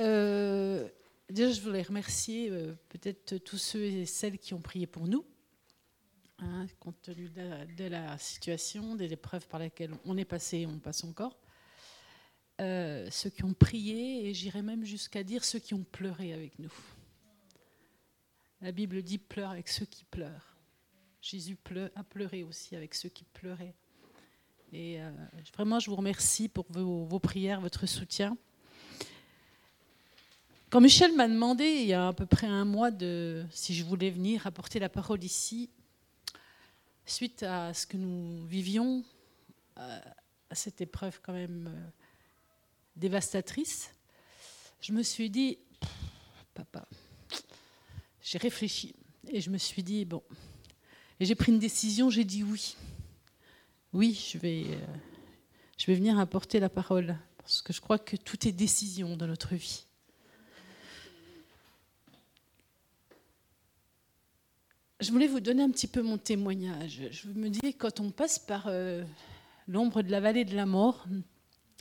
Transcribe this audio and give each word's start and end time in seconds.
euh, 0.00 0.88
déjà, 1.28 1.52
je 1.52 1.60
voulais 1.60 1.82
remercier 1.82 2.50
euh, 2.50 2.74
peut-être 2.88 3.36
tous 3.38 3.58
ceux 3.58 3.82
et 3.82 4.06
celles 4.06 4.38
qui 4.38 4.54
ont 4.54 4.60
prié 4.60 4.86
pour 4.86 5.06
nous, 5.06 5.24
hein, 6.38 6.66
compte 6.78 7.00
tenu 7.02 7.28
de 7.28 7.84
la, 7.84 8.16
situation, 8.18 8.94
des 8.94 9.12
épreuves 9.12 9.46
par 9.46 9.60
lesquelles 9.60 9.94
on 10.06 10.16
est 10.16 10.24
passé 10.24 10.58
et 10.58 10.66
on 10.66 10.78
passe 10.78 11.04
encore. 11.04 11.38
Euh, 12.60 13.08
ceux 13.10 13.30
qui 13.30 13.44
ont 13.44 13.54
prié, 13.54 14.28
et 14.28 14.34
j'irais 14.34 14.62
même 14.62 14.84
jusqu'à 14.84 15.22
dire 15.22 15.44
ceux 15.44 15.58
qui 15.58 15.74
ont 15.74 15.84
pleuré 15.84 16.32
avec 16.32 16.58
nous. 16.58 16.72
La 18.60 18.72
Bible 18.72 19.02
dit 19.02 19.18
pleure 19.18 19.50
avec 19.50 19.68
ceux 19.68 19.86
qui 19.86 20.04
pleurent. 20.04 20.56
Jésus 21.22 21.58
a 21.94 22.04
pleuré 22.04 22.42
aussi 22.42 22.76
avec 22.76 22.94
ceux 22.94 23.08
qui 23.08 23.24
pleuraient. 23.24 23.74
Et 24.72 25.00
vraiment, 25.54 25.80
je 25.80 25.90
vous 25.90 25.96
remercie 25.96 26.48
pour 26.48 26.66
vos 26.70 27.18
prières, 27.18 27.60
votre 27.60 27.86
soutien. 27.86 28.36
Quand 30.70 30.80
Michel 30.80 31.12
m'a 31.16 31.26
demandé, 31.26 31.64
il 31.64 31.86
y 31.86 31.94
a 31.94 32.06
à 32.06 32.12
peu 32.12 32.26
près 32.26 32.46
un 32.46 32.64
mois, 32.64 32.92
de, 32.92 33.44
si 33.50 33.74
je 33.74 33.84
voulais 33.84 34.08
venir 34.08 34.46
apporter 34.46 34.78
la 34.78 34.88
parole 34.88 35.24
ici, 35.24 35.68
suite 37.04 37.42
à 37.42 37.74
ce 37.74 37.88
que 37.88 37.96
nous 37.96 38.46
vivions, 38.46 39.02
euh, 39.78 40.00
à 40.48 40.54
cette 40.54 40.80
épreuve 40.80 41.20
quand 41.24 41.32
même 41.32 41.66
euh, 41.66 41.90
dévastatrice, 42.94 43.92
je 44.80 44.92
me 44.92 45.02
suis 45.02 45.28
dit, 45.28 45.58
papa, 46.54 46.86
j'ai 48.22 48.38
réfléchi 48.38 48.94
et 49.26 49.40
je 49.40 49.50
me 49.50 49.58
suis 49.58 49.82
dit, 49.82 50.04
bon, 50.04 50.22
et 51.18 51.24
j'ai 51.24 51.34
pris 51.34 51.50
une 51.50 51.58
décision, 51.58 52.10
j'ai 52.10 52.24
dit 52.24 52.44
oui. 52.44 52.76
Oui, 53.92 54.14
je 54.14 54.38
vais, 54.38 54.66
euh, 54.68 54.86
je 55.76 55.86
vais 55.86 55.96
venir 55.96 56.16
apporter 56.16 56.60
la 56.60 56.68
parole, 56.68 57.18
parce 57.38 57.60
que 57.60 57.72
je 57.72 57.80
crois 57.80 57.98
que 57.98 58.14
tout 58.14 58.46
est 58.46 58.52
décision 58.52 59.16
dans 59.16 59.26
notre 59.26 59.56
vie. 59.56 59.84
Je 65.00 65.10
voulais 65.10 65.26
vous 65.26 65.40
donner 65.40 65.62
un 65.62 65.70
petit 65.70 65.86
peu 65.86 66.02
mon 66.02 66.18
témoignage. 66.18 67.00
Je 67.10 67.28
me 67.28 67.48
dis, 67.48 67.74
quand 67.74 68.00
on 68.00 68.10
passe 68.10 68.38
par 68.38 68.64
euh, 68.66 69.02
l'ombre 69.66 70.02
de 70.02 70.10
la 70.10 70.20
vallée 70.20 70.44
de 70.44 70.54
la 70.54 70.66
mort, 70.66 71.06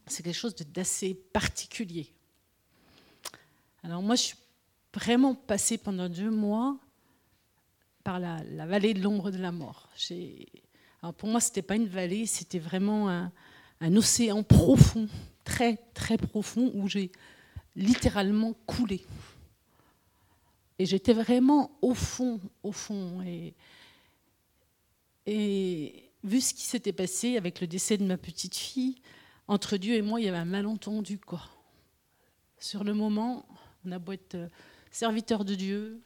c'est 0.07 0.23
quelque 0.23 0.35
chose 0.35 0.55
d'assez 0.55 1.13
particulier. 1.13 2.07
Alors 3.83 4.01
moi, 4.01 4.15
je 4.15 4.23
suis 4.23 4.37
vraiment 4.93 5.35
passée 5.35 5.77
pendant 5.77 6.09
deux 6.09 6.31
mois 6.31 6.77
par 8.03 8.19
la, 8.19 8.41
vallée 8.65 8.93
de 8.93 9.01
l'ombre 9.01 9.31
de 9.31 9.37
la 9.37 9.51
mort. 9.51 9.89
Alors 11.01 11.13
pour 11.13 11.29
moi, 11.29 11.39
ce 11.39 11.49
n'était 11.49 11.61
pas 11.61 11.75
une 11.75 11.87
vallée, 11.87 12.25
c'était 12.25 12.59
vraiment 12.59 13.09
un, 13.09 13.31
un 13.81 13.95
océan 13.95 14.43
profond, 14.43 15.07
très 15.43 15.77
très 15.93 16.17
profond, 16.17 16.71
où 16.73 16.87
j'ai 16.87 17.11
littéralement 17.75 18.53
coulé. 18.65 19.05
Et 20.79 20.85
j'étais 20.85 21.11
vraiment 21.11 21.77
au 21.81 21.93
fond, 21.93 22.39
au 22.63 22.71
fond. 22.71 23.21
Et, 23.25 23.53
vu 26.23 26.41
ce 26.41 26.53
qui 26.53 26.63
s'était 26.63 26.93
passé 26.93 27.37
avec 27.37 27.61
le 27.61 27.67
décès 27.67 27.97
de 27.97 28.05
ma 28.05 28.17
petite 28.17 28.55
fille, 28.55 28.95
entre 29.47 29.77
Dieu 29.77 29.95
et 29.95 30.01
moi, 30.01 30.19
il 30.19 30.25
y 30.25 30.29
avait 30.29 30.37
un 30.37 30.45
malentendu. 30.45 31.19
Quoi. 31.19 31.41
Sur 32.57 32.83
le 32.85 32.93
moment, 32.93 33.45
on 33.85 33.91
a 33.91 33.99
beau 33.99 34.13
être 34.13 34.35
euh, 34.35 34.47
serviteur 34.89 35.45
de 35.45 35.55
Dieu, 35.55 36.01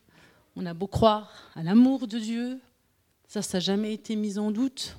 on 0.55 0.65
a 0.65 0.73
beau 0.73 0.87
croire 0.87 1.51
à 1.55 1.63
l'amour 1.63 2.07
de 2.07 2.19
Dieu, 2.19 2.59
ça, 3.27 3.41
ça 3.41 3.57
n'a 3.57 3.61
jamais 3.61 3.93
été 3.93 4.15
mis 4.15 4.37
en 4.37 4.51
doute. 4.51 4.97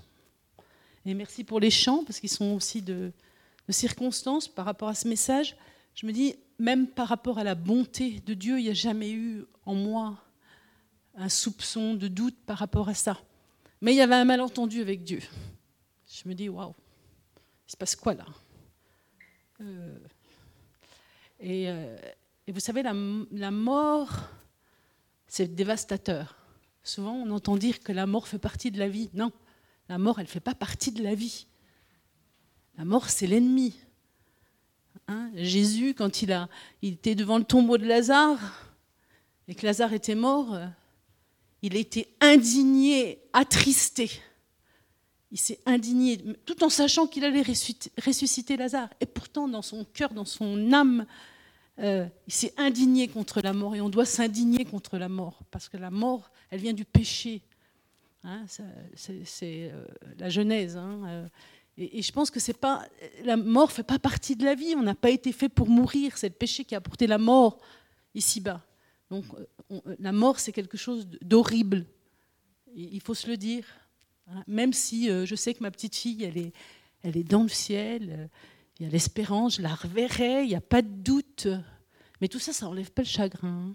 Et 1.05 1.14
merci 1.14 1.44
pour 1.44 1.61
les 1.61 1.70
chants, 1.70 2.05
parce 2.05 2.20
qu'ils 2.20 2.31
sont 2.31 2.53
aussi 2.53 2.81
de, 2.81 3.12
de 3.66 3.72
circonstances 3.72 4.48
par 4.48 4.64
rapport 4.64 4.88
à 4.88 4.94
ce 4.94 5.06
message. 5.09 5.56
Je 5.94 6.06
me 6.06 6.12
dis, 6.12 6.36
même 6.58 6.86
par 6.86 7.08
rapport 7.08 7.38
à 7.38 7.44
la 7.44 7.55
bonté 7.55 8.20
de 8.20 8.34
Dieu, 8.34 8.58
il 8.58 8.64
n'y 8.64 8.70
a 8.70 8.74
jamais 8.74 9.12
eu 9.12 9.44
en 9.66 9.74
moi 9.74 10.19
un 11.16 11.28
soupçon 11.28 11.94
de 11.94 12.08
doute 12.08 12.36
par 12.47 12.58
rapport 12.58 12.88
à 12.88 12.94
ça. 12.94 13.20
Mais 13.80 13.92
il 13.92 13.97
y 13.97 14.00
avait 14.00 14.15
un 14.15 14.25
malentendu 14.25 14.81
avec 14.81 15.04
Dieu. 15.04 15.20
Je 16.06 16.28
me 16.28 16.34
dis, 16.34 16.48
waouh, 16.48 16.75
il 17.66 17.70
se 17.70 17.76
passe 17.76 17.97
quoi 17.97 18.14
là? 18.14 18.26
Euh, 19.60 19.98
euh, 21.43 21.97
et, 22.47 22.53
vous 22.53 22.60
savez, 22.60 22.82
la, 22.82 22.94
la 23.32 23.50
mort, 23.50 24.10
c'est 25.26 25.54
dévastateur. 25.54 26.37
Souvent, 26.82 27.12
on 27.14 27.31
entend 27.31 27.56
dire 27.56 27.81
que 27.81 27.93
la 27.93 28.06
mort 28.06 28.28
fait 28.28 28.38
partie 28.38 28.70
de 28.70 28.78
la 28.78 28.88
vie. 28.88 29.10
Non, 29.14 29.32
la 29.88 29.98
mort, 29.98 30.19
elle 30.19 30.26
ne 30.26 30.31
fait 30.31 30.41
pas 30.41 30.54
partie 30.54 30.93
de 30.93 31.03
la 31.03 31.14
vie. 31.14 31.47
La 32.76 32.84
mort, 32.84 33.09
c'est 33.09 33.26
l'ennemi. 33.26 33.75
Hein, 35.06 35.31
Jésus, 35.34 35.94
quand 35.94 36.22
il, 36.22 36.32
a, 36.32 36.48
il 36.82 36.94
était 36.94 37.15
devant 37.15 37.38
le 37.38 37.44
tombeau 37.44 37.78
de 37.78 37.87
Lazare 37.87 38.38
et 39.48 39.54
que 39.54 39.66
Lazare 39.66 39.92
était 39.92 40.15
mort, 40.15 40.59
il 41.62 41.76
été 41.76 42.15
indigné, 42.20 43.20
attristé. 43.32 44.10
Il 45.31 45.38
s'est 45.38 45.60
indigné, 45.66 46.19
tout 46.44 46.62
en 46.62 46.69
sachant 46.69 47.06
qu'il 47.06 47.25
allait 47.25 47.43
ressusciter 47.43 48.56
Lazare. 48.56 48.91
Et 49.00 49.06
pourtant, 49.06 49.48
dans 49.48 49.62
son 49.62 49.84
cœur, 49.84 50.12
dans 50.12 50.26
son 50.26 50.72
âme, 50.72 51.06
euh, 51.81 52.06
il 52.26 52.32
s'est 52.32 52.53
indigné 52.56 53.09
contre 53.09 53.41
la 53.43 53.53
mort. 53.53 53.75
Et 53.75 53.81
on 53.81 53.88
doit 53.88 54.04
s'indigner 54.04 54.64
contre 54.64 54.98
la 54.98 55.09
mort, 55.09 55.41
parce 55.50 55.69
que 55.69 55.76
la 55.76 55.91
mort, 55.91 56.31
elle 56.50 56.60
vient 56.60 56.72
du 56.75 56.84
péché. 56.84 57.43
Hein, 58.22 58.44
c'est 58.94 59.70
euh, 59.72 59.87
la 60.19 60.28
Genèse. 60.28 60.76
Hein, 60.76 61.00
euh, 61.06 61.28
et, 61.77 62.03
je 62.03 62.12
pense 62.12 62.31
que 62.31 62.39
c'est 62.39 62.59
pas 62.59 62.87
la 63.25 63.37
mort 63.37 63.73
fait 63.73 63.83
pas 63.83 63.99
partie 63.99 64.37
de 64.37 64.45
la 64.45 64.55
vie. 64.55 64.75
On 64.77 64.83
n'a 64.83 64.95
pas 64.95 65.11
été 65.11 65.33
fait 65.33 65.49
pour 65.49 65.69
mourir. 65.69 66.17
C'est 66.17 66.29
le 66.29 66.35
péché 66.35 66.65
qui 66.65 66.75
a 66.75 66.79
apporté 66.79 67.07
la 67.07 67.19
mort 67.19 67.59
ici-bas. 68.15 68.65
Donc 69.11 69.25
euh, 69.71 69.81
la 69.99 70.12
mort, 70.12 70.39
c'est 70.39 70.53
quelque 70.53 70.77
chose 70.77 71.09
d'horrible. 71.21 71.85
Il 72.75 73.01
faut 73.01 73.15
se 73.15 73.29
le 73.29 73.37
dire. 73.37 73.67
Hein. 74.29 74.45
Même 74.47 74.73
si 74.73 75.11
euh, 75.11 75.27
je 75.27 75.35
sais 75.35 75.55
que 75.55 75.62
ma 75.62 75.71
petite 75.71 75.97
fille, 75.97 76.23
elle 76.25 76.39
est, 76.39 76.53
elle 77.03 77.17
est 77.17 77.25
dans 77.25 77.43
le 77.43 77.49
ciel. 77.49 78.11
Euh, 78.11 78.27
il 78.79 78.87
y 78.87 78.89
a 78.89 78.93
l'espérance, 78.93 79.56
je 79.56 79.62
la 79.62 79.75
reverrai. 79.75 80.45
Il 80.45 80.49
n'y 80.49 80.56
a 80.56 80.61
pas 80.61 80.83
de 80.83 80.89
doute. 80.89 81.49
Mais 82.21 82.29
tout 82.29 82.39
ça, 82.39 82.53
ça 82.53 82.67
n'enlève 82.67 82.91
pas 82.93 83.03
le 83.03 83.09
chagrin. 83.09 83.75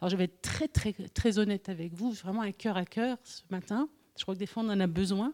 Alors 0.00 0.10
je 0.10 0.16
vais 0.16 0.24
être 0.24 0.42
très 0.42 0.68
très 0.68 0.92
très 0.92 1.38
honnête 1.38 1.68
avec 1.68 1.92
vous, 1.92 2.12
vraiment 2.12 2.42
un 2.42 2.52
cœur 2.52 2.76
à 2.76 2.84
cœur 2.84 3.18
ce 3.24 3.42
matin. 3.50 3.88
Je 4.16 4.22
crois 4.22 4.34
que 4.34 4.38
des 4.38 4.46
fois 4.46 4.62
on 4.62 4.68
en 4.68 4.78
a 4.78 4.86
besoin. 4.86 5.32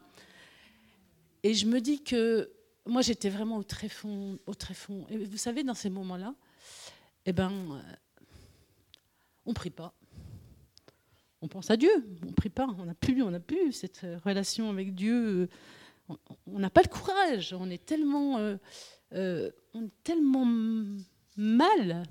Et 1.44 1.52
je 1.52 1.66
me 1.66 1.80
dis 1.80 2.02
que 2.02 2.50
moi, 2.86 3.02
j'étais 3.02 3.28
vraiment 3.28 3.58
au 3.58 3.62
très 3.62 3.90
fond, 3.90 4.38
au 4.46 4.54
très 4.54 4.74
fond. 4.74 5.06
Et 5.10 5.18
vous 5.18 5.36
savez, 5.36 5.62
dans 5.62 5.74
ces 5.74 5.90
moments-là, 5.90 6.34
eh 7.26 7.32
ben, 7.32 7.52
euh, 7.52 7.80
on 9.44 9.52
prie 9.52 9.70
pas. 9.70 9.94
On 11.42 11.48
pense 11.48 11.70
à 11.70 11.76
Dieu, 11.76 11.90
on 12.26 12.32
prie 12.32 12.48
pas. 12.48 12.66
On 12.78 12.86
n'a 12.86 12.94
plus, 12.94 13.22
on 13.22 13.38
plus 13.40 13.72
cette 13.72 14.06
relation 14.24 14.70
avec 14.70 14.94
Dieu. 14.94 15.50
On 16.08 16.58
n'a 16.58 16.70
pas 16.70 16.80
le 16.80 16.88
courage. 16.88 17.54
On 17.58 17.68
est 17.68 17.84
tellement, 17.84 18.38
euh, 18.38 18.56
euh, 19.12 19.50
on 19.74 19.84
est 19.84 20.02
tellement 20.02 20.46
mal. 21.36 22.04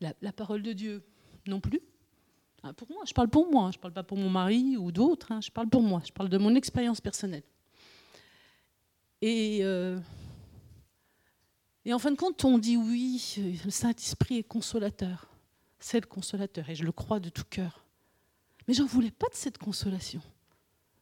La, 0.00 0.32
parole 0.32 0.62
de 0.62 0.72
Dieu, 0.72 1.02
non 1.46 1.60
plus. 1.60 1.80
Ah, 2.62 2.72
pour 2.72 2.90
moi, 2.90 3.02
je 3.06 3.12
parle 3.12 3.28
pour 3.28 3.50
moi. 3.50 3.70
Je 3.72 3.78
parle 3.78 3.92
pas 3.92 4.02
pour 4.02 4.16
mon 4.16 4.30
mari 4.30 4.78
ou 4.78 4.90
d'autres. 4.90 5.32
Hein. 5.32 5.42
Je 5.42 5.50
parle 5.50 5.68
pour 5.68 5.82
moi. 5.82 6.00
Je 6.06 6.12
parle 6.12 6.30
de 6.30 6.38
mon 6.38 6.54
expérience 6.54 7.02
personnelle. 7.02 7.42
Et, 9.22 9.60
euh, 9.62 9.98
et 11.84 11.92
en 11.92 11.98
fin 11.98 12.10
de 12.10 12.16
compte, 12.16 12.44
on 12.44 12.58
dit 12.58 12.76
oui, 12.76 13.36
le 13.64 13.70
Saint-Esprit 13.70 14.38
est 14.38 14.44
consolateur. 14.44 15.28
C'est 15.78 16.00
le 16.00 16.06
consolateur, 16.06 16.68
et 16.68 16.74
je 16.74 16.84
le 16.84 16.92
crois 16.92 17.20
de 17.20 17.30
tout 17.30 17.44
cœur. 17.48 17.84
Mais 18.68 18.74
j'en 18.74 18.86
voulais 18.86 19.10
pas 19.10 19.28
de 19.28 19.34
cette 19.34 19.58
consolation. 19.58 20.20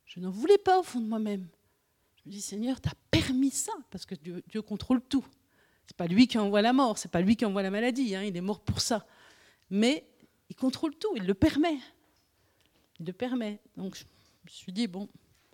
Je 0.06 0.20
n'en 0.20 0.30
voulais 0.30 0.58
pas 0.58 0.78
au 0.78 0.82
fond 0.82 1.00
de 1.00 1.06
moi-même. 1.06 1.46
Je 2.16 2.22
me 2.26 2.32
dis, 2.32 2.40
Seigneur, 2.40 2.80
tu 2.80 2.88
as 2.88 2.94
permis 3.10 3.50
ça, 3.50 3.72
parce 3.90 4.06
que 4.06 4.14
Dieu, 4.14 4.62
contrôle 4.62 5.02
tout. 5.02 5.24
C'est 5.86 5.96
pas 5.96 6.06
lui 6.06 6.26
qui 6.26 6.38
envoie 6.38 6.62
la 6.62 6.72
mort, 6.72 6.98
c'est 6.98 7.10
pas 7.10 7.20
lui 7.20 7.37
qui 7.37 7.44
envoie 7.44 7.62
la 7.62 7.70
maladie, 7.70 8.14
hein, 8.14 8.22
il 8.22 8.37
est 8.37 8.40
mort 8.40 8.60
pour 8.60 8.81
ça. 8.81 9.06
Mais 9.70 10.06
il 10.48 10.56
contrôle 10.56 10.94
tout, 10.96 11.14
il 11.16 11.26
le 11.26 11.34
permet. 11.34 11.78
Il 13.00 13.06
le 13.06 13.12
permet. 13.12 13.60
Donc 13.76 13.96
je 13.96 14.04
me 14.04 14.48
suis 14.48 14.72
dit, 14.72 14.87
bon, 14.87 15.08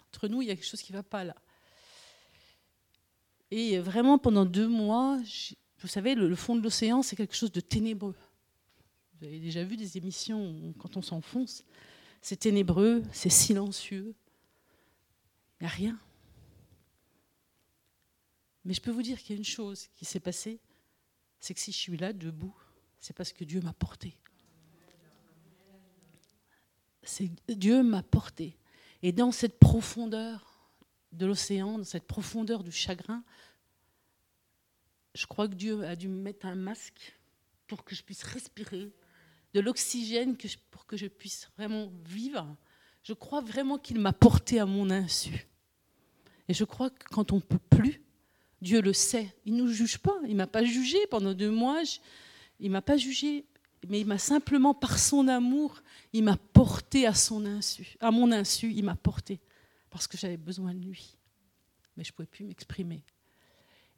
entre 0.08 0.28
nous, 0.28 0.42
il 0.42 0.48
y 0.48 0.50
a 0.50 0.54
quelque 0.54 0.66
chose 0.66 0.82
qui 0.82 0.92
ne 0.92 0.98
va 0.98 1.02
pas 1.02 1.24
là. 1.24 1.34
Et 3.50 3.78
vraiment, 3.78 4.18
pendant 4.18 4.44
deux 4.44 4.68
mois, 4.68 5.20
vous 5.78 5.88
savez, 5.88 6.14
le, 6.14 6.34
fond 6.34 6.56
de 6.56 6.62
l'océan, 6.62 7.02
c'est 7.02 7.16
quelque 7.16 7.36
chose 7.36 7.52
de 7.52 7.60
ténébreux. 7.60 8.16
Vous 9.18 9.26
avez 9.26 9.38
déjà 9.38 9.64
vu 9.64 9.76
des 9.76 9.96
émissions 9.96 10.50
où, 10.50 10.72
quand 10.78 10.96
on 10.96 11.02
s'enfonce, 11.02 11.64
c'est 12.20 12.36
ténébreux, 12.36 13.02
c'est 13.12 13.30
silencieux. 13.30 14.14
Il 15.60 15.64
n'y 15.64 15.66
a 15.66 15.70
rien. 15.70 15.98
Mais 18.64 18.72
je 18.72 18.80
peux 18.80 18.90
vous 18.90 19.02
dire 19.02 19.20
qu'il 19.20 19.30
y 19.30 19.36
a 19.36 19.38
une 19.38 19.44
chose 19.44 19.88
qui 19.94 20.04
s'est 20.04 20.20
passée, 20.20 20.58
c'est 21.38 21.52
que 21.52 21.60
si 21.60 21.70
je 21.70 21.76
suis 21.76 21.96
là 21.96 22.12
debout, 22.12 22.56
c'est 22.98 23.14
parce 23.14 23.32
que 23.32 23.44
Dieu 23.44 23.60
m'a 23.60 23.74
porté. 23.74 24.16
Dieu 27.48 27.82
m'a 27.82 28.02
porté. 28.02 28.56
Et 29.02 29.12
dans 29.12 29.32
cette 29.32 29.58
profondeur, 29.58 30.53
de 31.16 31.26
l'océan, 31.26 31.78
dans 31.78 31.84
cette 31.84 32.06
profondeur 32.06 32.62
du 32.62 32.72
chagrin, 32.72 33.22
je 35.14 35.26
crois 35.26 35.48
que 35.48 35.54
Dieu 35.54 35.84
a 35.84 35.96
dû 35.96 36.08
me 36.08 36.20
mettre 36.20 36.46
un 36.46 36.54
masque 36.54 37.14
pour 37.66 37.84
que 37.84 37.94
je 37.94 38.02
puisse 38.02 38.22
respirer, 38.22 38.92
de 39.54 39.60
l'oxygène 39.60 40.36
pour 40.70 40.86
que 40.86 40.96
je 40.96 41.06
puisse 41.06 41.48
vraiment 41.56 41.92
vivre. 42.04 42.56
Je 43.02 43.12
crois 43.12 43.40
vraiment 43.40 43.78
qu'il 43.78 44.00
m'a 44.00 44.12
porté 44.12 44.58
à 44.58 44.66
mon 44.66 44.90
insu. 44.90 45.46
Et 46.48 46.54
je 46.54 46.64
crois 46.64 46.90
que 46.90 47.04
quand 47.10 47.32
on 47.32 47.36
ne 47.36 47.40
peut 47.40 47.58
plus, 47.70 48.02
Dieu 48.60 48.80
le 48.80 48.92
sait. 48.92 49.34
Il 49.44 49.54
ne 49.54 49.62
nous 49.62 49.68
juge 49.72 49.98
pas. 49.98 50.16
Il 50.24 50.30
ne 50.30 50.36
m'a 50.36 50.46
pas 50.46 50.64
jugé 50.64 50.98
pendant 51.10 51.34
deux 51.34 51.50
mois. 51.50 51.82
Il 52.58 52.68
ne 52.68 52.72
m'a 52.72 52.82
pas 52.82 52.96
jugé. 52.96 53.44
Mais 53.88 54.00
il 54.00 54.06
m'a 54.06 54.18
simplement, 54.18 54.74
par 54.74 54.98
son 54.98 55.28
amour, 55.28 55.82
il 56.12 56.24
m'a 56.24 56.36
porté 56.36 57.06
à 57.06 57.14
son 57.14 57.44
insu. 57.44 57.96
À 58.00 58.10
mon 58.10 58.32
insu, 58.32 58.72
il 58.72 58.84
m'a 58.84 58.96
porté. 58.96 59.40
Parce 59.94 60.08
que 60.08 60.18
j'avais 60.18 60.36
besoin 60.36 60.74
de 60.74 60.80
lui. 60.80 61.16
Mais 61.96 62.02
je 62.02 62.10
ne 62.10 62.16
pouvais 62.16 62.26
plus 62.26 62.44
m'exprimer. 62.44 63.04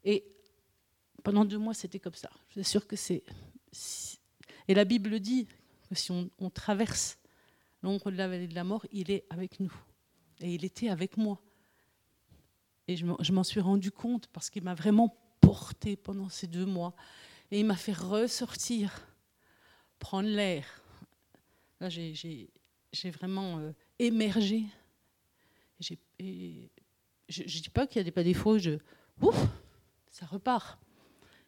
Et 0.03 0.23
pendant 1.23 1.43
deux 1.43 1.57
mois, 1.57 1.73
c'était 1.73 1.97
comme 1.97 2.13
ça. 2.13 2.29
Je 2.49 2.61
suis 2.61 2.69
sûre 2.69 2.85
que 2.85 2.95
c'est. 2.95 3.23
Et 4.67 4.75
la 4.75 4.85
Bible 4.85 5.19
dit 5.19 5.47
que 5.89 5.95
si 5.95 6.11
on, 6.11 6.49
traverse 6.51 7.17
l'ombre 7.81 8.11
de 8.11 8.15
la 8.15 8.27
vallée 8.27 8.47
de 8.47 8.53
la 8.53 8.63
mort, 8.63 8.85
il 8.91 9.09
est 9.09 9.25
avec 9.31 9.59
nous. 9.59 9.73
Et 10.39 10.53
il 10.53 10.65
était 10.65 10.89
avec 10.89 11.17
moi. 11.17 11.41
Et 12.87 12.95
je 12.95 13.31
m'en 13.31 13.43
suis 13.43 13.59
rendu 13.59 13.89
compte 13.89 14.27
parce 14.27 14.51
qu'il 14.51 14.61
m'a 14.63 14.75
vraiment 14.75 15.17
porté 15.41 15.95
pendant 15.95 16.29
ces 16.29 16.45
deux 16.45 16.67
mois. 16.67 16.93
Et 17.49 17.61
il 17.61 17.65
m'a 17.65 17.75
fait 17.75 17.97
ressortir, 17.97 19.07
prendre 19.97 20.29
l'air. 20.29 20.63
Là, 21.79 21.89
j'ai 21.89 22.51
vraiment 23.09 23.57
euh, 23.57 23.71
émergé. 23.97 24.67
Je 25.79 25.93
ne 25.93 27.45
dis 27.45 27.69
pas 27.69 27.87
qu'il 27.87 28.01
n'y 28.01 28.09
a 28.09 28.11
pas 28.11 28.23
des 28.23 28.33
fois 28.33 28.57
je, 28.57 28.79
ouf, 29.21 29.35
ça 30.09 30.25
repart. 30.25 30.79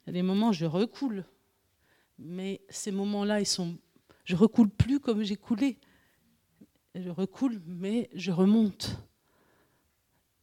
Il 0.04 0.08
y 0.08 0.10
a 0.10 0.14
des 0.14 0.22
moments 0.22 0.50
où 0.50 0.54
je 0.54 0.66
recoule. 0.66 1.26
Mais 2.18 2.62
ces 2.70 2.92
moments-là, 2.92 3.40
ils 3.40 3.46
sont, 3.46 3.78
je 4.26 4.36
recoule 4.36 4.70
plus 4.70 5.00
comme 5.00 5.24
j'ai 5.24 5.38
coulé. 5.38 5.80
Je 6.96 7.10
recoule, 7.10 7.62
mais 7.66 8.10
je 8.14 8.32
remonte. 8.32 8.98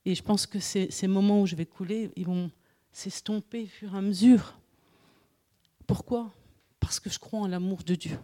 Et 0.04 0.14
je 0.14 0.22
pense 0.22 0.46
que 0.46 0.58
ces, 0.58 0.90
ces 0.90 1.06
moments 1.06 1.42
où 1.42 1.46
je 1.46 1.56
vais 1.56 1.66
couler, 1.66 2.10
ils 2.16 2.24
vont 2.24 2.50
s'estomper 2.92 3.64
au 3.64 3.66
fur 3.66 3.94
et 3.94 3.98
à 3.98 4.00
mesure. 4.00 4.58
Pourquoi? 5.86 6.32
Parce 6.80 6.98
que 6.98 7.10
je 7.10 7.18
crois 7.18 7.40
en 7.40 7.46
l'amour 7.46 7.82
de 7.82 7.94
Dieu. 7.94 8.18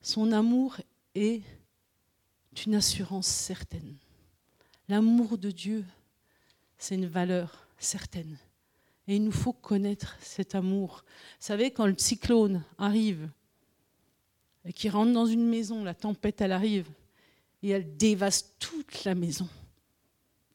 Son 0.00 0.32
amour 0.32 0.76
est 1.14 1.42
une 2.54 2.74
assurance 2.74 3.26
certaine. 3.26 3.96
L'amour 4.88 5.38
de 5.38 5.50
Dieu, 5.50 5.84
c'est 6.78 6.94
une 6.94 7.06
valeur 7.06 7.66
certaine. 7.78 8.38
Et 9.06 9.16
il 9.16 9.24
nous 9.24 9.32
faut 9.32 9.52
connaître 9.52 10.16
cet 10.20 10.54
amour. 10.54 11.04
Vous 11.40 11.46
savez, 11.46 11.70
quand 11.70 11.86
le 11.86 11.96
cyclone 11.96 12.62
arrive 12.78 13.28
et 14.64 14.72
qu'il 14.72 14.90
rentre 14.90 15.12
dans 15.12 15.26
une 15.26 15.46
maison, 15.46 15.84
la 15.84 15.94
tempête, 15.94 16.40
elle 16.40 16.52
arrive, 16.52 16.88
et 17.62 17.70
elle 17.70 17.96
dévaste 17.96 18.54
toute 18.58 19.04
la 19.04 19.14
maison. 19.14 19.48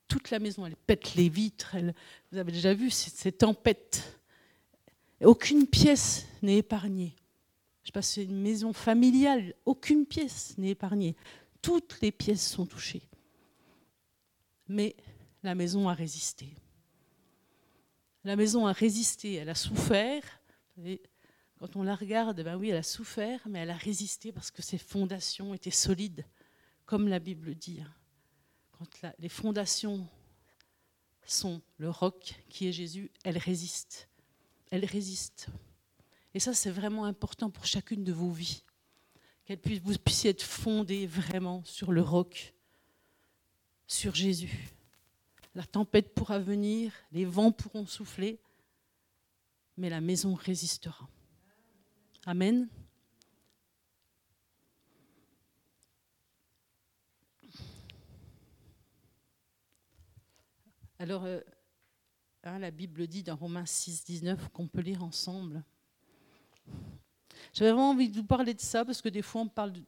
Toute 0.07 0.31
la 0.31 0.39
maison, 0.39 0.65
elle 0.65 0.75
pète 0.75 1.13
les 1.15 1.29
vitres. 1.29 1.75
vous 2.31 2.37
avez 2.37 2.51
déjà 2.51 2.73
vu 2.73 2.89
ces, 2.89 3.31
tempêtes. 3.31 4.19
aucune 5.23 5.67
pièce 5.67 6.25
n'est 6.41 6.57
épargnée. 6.57 7.15
Je 7.83 7.91
passe 7.91 8.17
une 8.17 8.39
maison 8.39 8.73
familiale, 8.73 9.53
aucune 9.65 10.05
pièce 10.05 10.55
n'est 10.57 10.69
épargnée. 10.69 11.15
Toutes 11.61 11.99
les 12.01 12.11
pièces 12.11 12.47
sont 12.47 12.65
touchées. 12.65 13.03
Mais 14.67 14.95
la 15.43 15.55
maison 15.55 15.89
a 15.89 15.93
résisté. 15.93 16.55
La 18.23 18.35
maison 18.35 18.67
a 18.67 18.73
résisté, 18.73 19.35
elle 19.35 19.49
a 19.49 19.55
souffert. 19.55 20.23
Quand 21.57 21.75
on 21.75 21.83
la 21.83 21.95
regarde, 21.95 22.41
ben 22.41 22.55
oui, 22.55 22.69
elle 22.69 22.77
a 22.77 22.83
souffert, 22.83 23.41
mais 23.47 23.59
elle 23.59 23.71
a 23.71 23.77
résisté 23.77 24.31
parce 24.31 24.51
que 24.51 24.61
ses 24.61 24.77
fondations 24.77 25.53
étaient 25.53 25.71
solides 25.71 26.25
comme 26.89 27.07
la 27.07 27.19
Bible 27.19 27.53
dit. 27.53 27.81
Hein. 27.81 27.93
Quand 28.71 29.11
les 29.19 29.29
fondations 29.29 30.07
sont 31.23 31.61
le 31.77 31.89
roc 31.91 32.41
qui 32.49 32.67
est 32.67 32.71
Jésus, 32.71 33.11
elles 33.23 33.37
résistent. 33.37 34.09
Elles 34.71 34.85
résistent. 34.85 35.49
Et 36.33 36.39
ça, 36.39 36.55
c'est 36.55 36.71
vraiment 36.71 37.05
important 37.05 37.51
pour 37.51 37.65
chacune 37.67 38.03
de 38.03 38.11
vos 38.11 38.31
vies. 38.31 38.63
Qu'elles 39.49 39.57
puissent, 39.57 39.81
vous 39.81 39.97
puissiez 39.97 40.29
être 40.29 40.43
fondées 40.43 41.07
vraiment 41.07 41.63
sur 41.63 41.91
le 41.91 42.03
roc, 42.03 42.53
sur 43.87 44.13
Jésus. 44.13 44.69
La 45.55 45.63
tempête 45.63 46.13
pourra 46.13 46.37
venir, 46.37 46.93
les 47.11 47.25
vents 47.25 47.51
pourront 47.51 47.87
souffler, 47.87 48.39
mais 49.75 49.89
la 49.89 50.01
maison 50.01 50.35
résistera. 50.35 51.09
Amen. 52.27 52.69
Alors, 60.99 61.25
euh, 61.25 61.39
hein, 62.43 62.59
la 62.59 62.69
Bible 62.69 63.07
dit 63.07 63.23
dans 63.23 63.35
Romains 63.35 63.65
6, 63.65 64.03
19 64.03 64.49
qu'on 64.49 64.67
peut 64.67 64.81
lire 64.81 65.03
ensemble. 65.03 65.63
J'avais 67.53 67.71
vraiment 67.71 67.91
envie 67.91 68.09
de 68.09 68.15
vous 68.15 68.25
parler 68.25 68.53
de 68.53 68.61
ça 68.61 68.85
parce 68.85 69.01
que 69.01 69.09
des 69.09 69.21
fois 69.21 69.41
on 69.41 69.47
parle 69.47 69.73
de, 69.73 69.81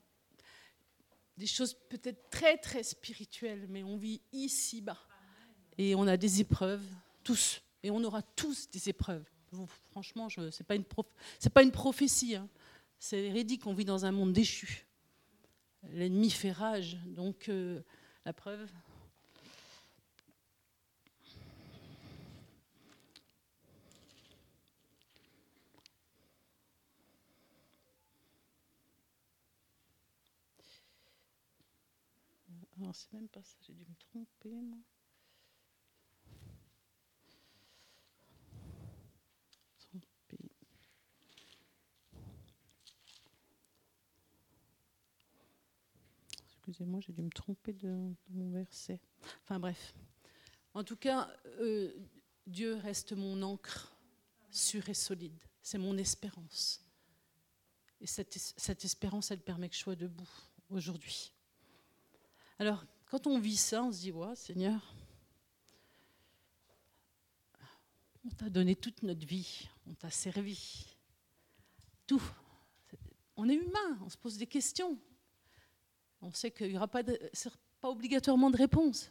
des 1.38 1.48
choses 1.48 1.76
peut-être 1.90 2.30
très 2.30 2.58
très 2.58 2.84
spirituelles, 2.84 3.66
mais 3.70 3.84
on 3.84 3.98
vit 3.98 4.22
ici-bas. 4.32 5.00
Et 5.78 5.96
on 5.96 6.06
a 6.08 6.18
des 6.18 6.42
épreuves, 6.42 6.86
tous. 7.24 7.62
Et 7.84 7.90
on 7.90 8.04
aura 8.04 8.22
tous 8.22 8.70
des 8.70 8.90
épreuves. 8.90 9.26
franchement, 9.90 10.30
ce 10.30 10.42
n'est 10.42 10.66
pas, 11.52 11.64
une 11.64 11.72
prophétie. 11.72 12.36
Hein. 12.36 12.48
C'est 13.00 13.22
véridique, 13.22 13.66
on 13.66 13.74
vit 13.74 13.86
dans 13.86 14.06
un 14.06 14.12
monde 14.12 14.34
déchu. 14.34 14.86
L'ennemi 15.90 16.30
fait 16.30 16.52
rage. 16.52 16.98
Donc, 17.08 17.50
euh, 17.50 17.82
la 18.26 18.34
preuve, 18.34 18.70
Non, 32.78 32.94
c'est 32.94 33.12
même 33.14 33.28
pas 33.28 33.44
ça, 33.44 33.58
j'ai 33.62 33.74
dû 33.74 33.86
me 33.86 33.96
tromper, 33.96 34.50
moi. 34.50 34.78
Tromper. 39.80 40.52
Excusez-moi, 46.44 47.02
j'ai 47.02 47.14
dû 47.14 47.22
me 47.22 47.30
tromper 47.30 47.74
de, 47.74 48.14
mon 48.30 48.50
verset. 48.52 49.00
Enfin 49.44 49.60
bref. 49.60 49.94
En 50.74 50.84
tout 50.84 50.96
cas, 50.96 51.30
euh, 51.60 51.94
Dieu 52.48 52.76
reste 52.76 53.14
mon 53.14 53.42
encre 53.42 53.96
sûre 54.50 54.88
et 54.90 54.94
solide. 54.94 55.44
C'est 55.62 55.78
mon 55.78 55.98
espérance. 55.98 56.86
Et 58.00 58.08
cette 58.08 58.86
espérance, 58.86 59.30
elle 59.30 59.42
permet 59.42 59.70
que 59.70 59.76
je 59.76 59.82
sois 59.82 59.96
debout 59.96 60.30
aujourd'hui. 60.70 61.32
Alors, 62.62 62.86
quand 63.08 63.26
on 63.26 63.40
vit 63.40 63.58
ça, 63.58 63.84
on 63.84 63.92
se 63.92 64.02
dit, 64.02 64.12
ouais, 64.12 64.36
Seigneur, 64.36 64.94
on 68.24 68.30
t'a 68.30 68.52
donné 68.52 68.76
toute 68.76 69.02
notre 69.02 69.26
vie, 69.26 69.68
on 69.88 69.96
t'a 69.96 70.12
servi, 70.12 70.86
tout. 72.06 72.22
On 73.36 73.50
est 73.50 73.56
humain, 73.56 73.98
on 74.06 74.10
se 74.10 74.18
pose 74.18 74.38
des 74.38 74.46
questions. 74.46 74.96
On 76.22 76.32
sait 76.32 76.52
qu'il 76.52 76.70
n'y 76.70 76.78
aura 76.78 76.88
pas, 76.88 77.02
pas 77.04 77.90
obligatoirement 77.90 78.52
de 78.52 78.58
réponse. 78.58 79.10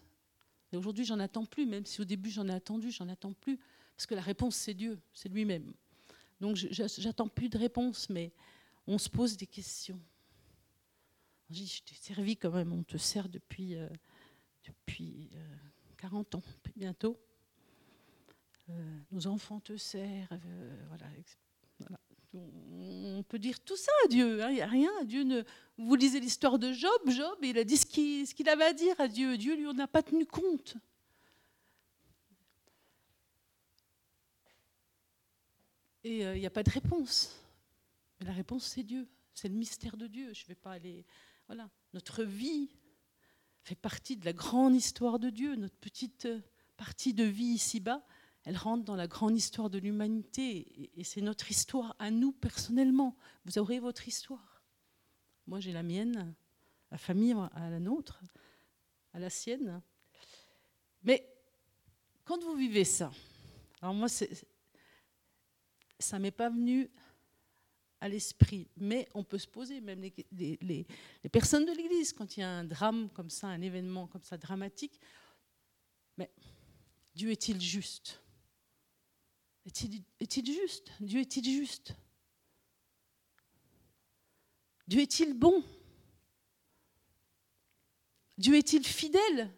Et 0.73 0.76
aujourd'hui, 0.76 1.04
j'en 1.04 1.19
attends 1.19 1.45
plus, 1.45 1.66
même 1.66 1.87
si 1.87 2.00
au 2.00 2.04
début 2.04 2.30
j'en 2.30 2.47
ai 2.47 2.54
attendu, 2.54 2.92
j'en 2.92 3.09
attends 3.09 3.33
plus, 3.33 3.59
parce 3.97 4.07
que 4.07 4.14
la 4.14 4.23
réponse, 4.23 4.54
c'est 4.54 4.75
Dieu, 4.75 4.97
c'est 5.12 5.28
lui-même. 5.28 5.73
Donc, 6.40 6.54
j'attends 6.54 7.26
plus 7.26 7.49
de 7.49 7.59
réponse, 7.59 8.09
mais 8.11 8.30
on 8.87 8.97
se 8.97 9.09
pose 9.09 9.37
des 9.37 9.49
questions. 9.49 9.99
Je 11.52 11.83
t'ai 11.83 11.97
servi 11.97 12.37
quand 12.37 12.52
même, 12.52 12.73
on 12.73 12.85
te 12.85 12.97
sert 12.97 13.28
depuis, 13.28 13.75
euh, 13.75 13.88
depuis 14.64 15.30
40 15.99 16.35
euh, 16.35 16.38
ans, 16.38 16.42
bientôt. 16.76 17.19
Euh, 18.69 18.99
nos 19.11 19.26
enfants 19.26 19.59
te 19.59 19.76
servent, 19.76 20.38
voilà, 20.87 21.07
On 22.35 23.25
peut 23.25 23.40
dire 23.40 23.59
tout 23.59 23.76
ça 23.76 23.90
à 24.04 24.09
Dieu, 24.09 24.45
hein, 24.45 24.50
il 24.50 24.54
n'y 24.54 24.62
a 24.62 24.66
rien. 24.69 24.90
Dieu 25.04 25.25
ne... 25.25 25.42
Vous 25.76 25.97
lisez 25.97 26.21
l'histoire 26.21 26.57
de 26.61 26.73
Job, 26.73 27.00
Job, 27.09 27.38
il 27.42 27.59
a 27.59 27.64
dit 27.64 27.78
ce 27.78 27.87
qu'il 27.87 28.49
avait 28.49 28.66
à 28.66 28.73
dire 28.73 28.95
à 29.00 29.09
Dieu. 29.09 29.37
Dieu 29.37 29.57
lui 29.57 29.66
en 29.66 29.78
a 29.80 29.88
pas 29.88 30.04
tenu 30.04 30.26
compte. 30.26 30.76
Et 36.04 36.21
il 36.21 36.38
n'y 36.38 36.47
a 36.47 36.50
pas 36.50 36.62
de 36.62 36.71
réponse. 36.71 37.37
Mais 38.21 38.26
la 38.26 38.33
réponse, 38.35 38.66
c'est 38.66 38.85
Dieu. 38.85 39.09
C'est 39.34 39.49
le 39.49 39.54
mystère 39.54 39.96
de 39.96 40.06
Dieu. 40.06 40.32
Je 40.32 40.46
vais 40.46 40.54
pas 40.54 40.72
aller 40.72 41.06
voilà, 41.46 41.68
notre 41.94 42.22
vie 42.22 42.70
fait 43.62 43.75
partie 43.75 44.16
de 44.16 44.25
la 44.25 44.32
grande 44.32 44.75
histoire 44.75 45.18
de 45.18 45.30
Dieu, 45.30 45.56
notre 45.56 45.76
petite 45.76 46.26
euh, 46.26 46.40
partie 46.76 47.12
de 47.12 47.25
vie 47.25 47.44
ici-bas 47.44 48.06
elle 48.44 48.56
rentre 48.56 48.84
dans 48.84 48.96
la 48.96 49.06
grande 49.06 49.37
histoire 49.37 49.68
de 49.68 49.78
l'humanité. 49.78 50.90
Et 50.96 51.04
c'est 51.04 51.20
notre 51.20 51.50
histoire 51.50 51.94
à 51.99 52.10
nous 52.10 52.32
personnellement. 52.32 53.16
Vous 53.44 53.58
aurez 53.58 53.80
votre 53.80 54.08
histoire. 54.08 54.62
Moi, 55.46 55.60
j'ai 55.60 55.72
la 55.72 55.82
mienne, 55.82 56.34
la 56.90 56.99
famille 56.99 57.32
à 57.32 57.70
la 57.70 57.80
nôtre, 57.80 58.20
à 59.12 59.18
la 59.18 59.28
sienne. 59.28 59.82
Mais 61.02 61.26
quand 62.25 62.42
vous 62.42 62.54
vivez 62.54 62.84
ça, 62.84 63.10
alors 63.82 63.94
moi, 63.94 64.08
ça 65.99 66.18
m'est 66.18 66.30
pas 66.30 66.49
venu 66.49 66.90
à 68.00 68.09
l'esprit, 68.09 68.69
mais 68.76 69.09
on 69.14 69.23
peut 69.23 69.38
se 69.38 69.47
poser, 69.47 69.80
même 69.80 70.00
les, 70.00 70.14
les 71.23 71.28
personnes 71.30 71.66
de 71.66 71.73
l'Église, 71.73 72.12
quand 72.12 72.37
il 72.37 72.40
y 72.40 72.42
a 72.42 72.50
un 72.50 72.64
drame 72.64 73.11
comme 73.11 73.30
ça, 73.30 73.49
un 73.49 73.61
événement 73.61 74.07
comme 74.07 74.25
ça 74.25 74.38
dramatique, 74.38 74.99
mais 76.16 76.30
Dieu 77.14 77.30
est-il 77.30 77.61
juste? 77.61 78.21
Est-il 79.66 80.47
juste? 80.47 80.90
Dieu 81.00 81.21
est-il 81.21 81.45
juste? 81.45 81.95
Dieu 84.87 85.00
est-il 85.02 85.35
bon? 85.35 85.62
Dieu 88.38 88.57
est-il 88.57 88.87
fidèle? 88.87 89.54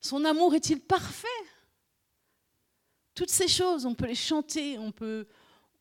Son 0.00 0.24
amour 0.24 0.54
est-il 0.54 0.80
parfait? 0.80 1.26
Toutes 3.14 3.30
ces 3.30 3.48
choses, 3.48 3.84
on 3.84 3.94
peut 3.94 4.06
les 4.06 4.14
chanter, 4.14 4.78
on 4.78 4.92
peut, 4.92 5.26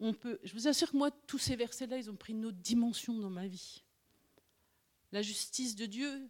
on 0.02 0.14
peut. 0.14 0.40
Je 0.44 0.54
vous 0.54 0.68
assure 0.68 0.92
que 0.92 0.98
moi, 0.98 1.12
tous 1.12 1.38
ces 1.38 1.56
versets-là, 1.56 1.98
ils 1.98 2.10
ont 2.10 2.16
pris 2.16 2.34
une 2.34 2.46
autre 2.46 2.58
dimension 2.58 3.18
dans 3.18 3.30
ma 3.30 3.48
vie. 3.48 3.84
La 5.12 5.22
justice 5.22 5.76
de 5.76 5.86
Dieu, 5.86 6.30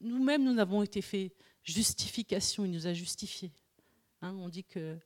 nous-mêmes, 0.00 0.44
nous 0.44 0.58
avons 0.58 0.82
été 0.82 1.00
faits 1.00 1.32
justification, 1.62 2.64
il 2.64 2.70
nous 2.70 2.86
a 2.86 2.92
justifiés. 2.92 3.52
Hein, 4.22 4.34
on 4.34 4.48
dit 4.48 4.64
que 4.64 4.98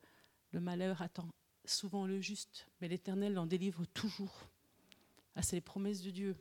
le 0.52 0.60
malheur 0.60 1.02
attend 1.02 1.28
souvent 1.64 2.06
le 2.06 2.20
juste, 2.20 2.66
mais 2.80 2.88
l'Éternel 2.88 3.38
en 3.38 3.46
délivre 3.46 3.84
toujours. 3.86 4.48
Ah, 5.34 5.42
c'est 5.42 5.56
les 5.56 5.60
promesses 5.60 6.02
de 6.02 6.10
Dieu. 6.10 6.36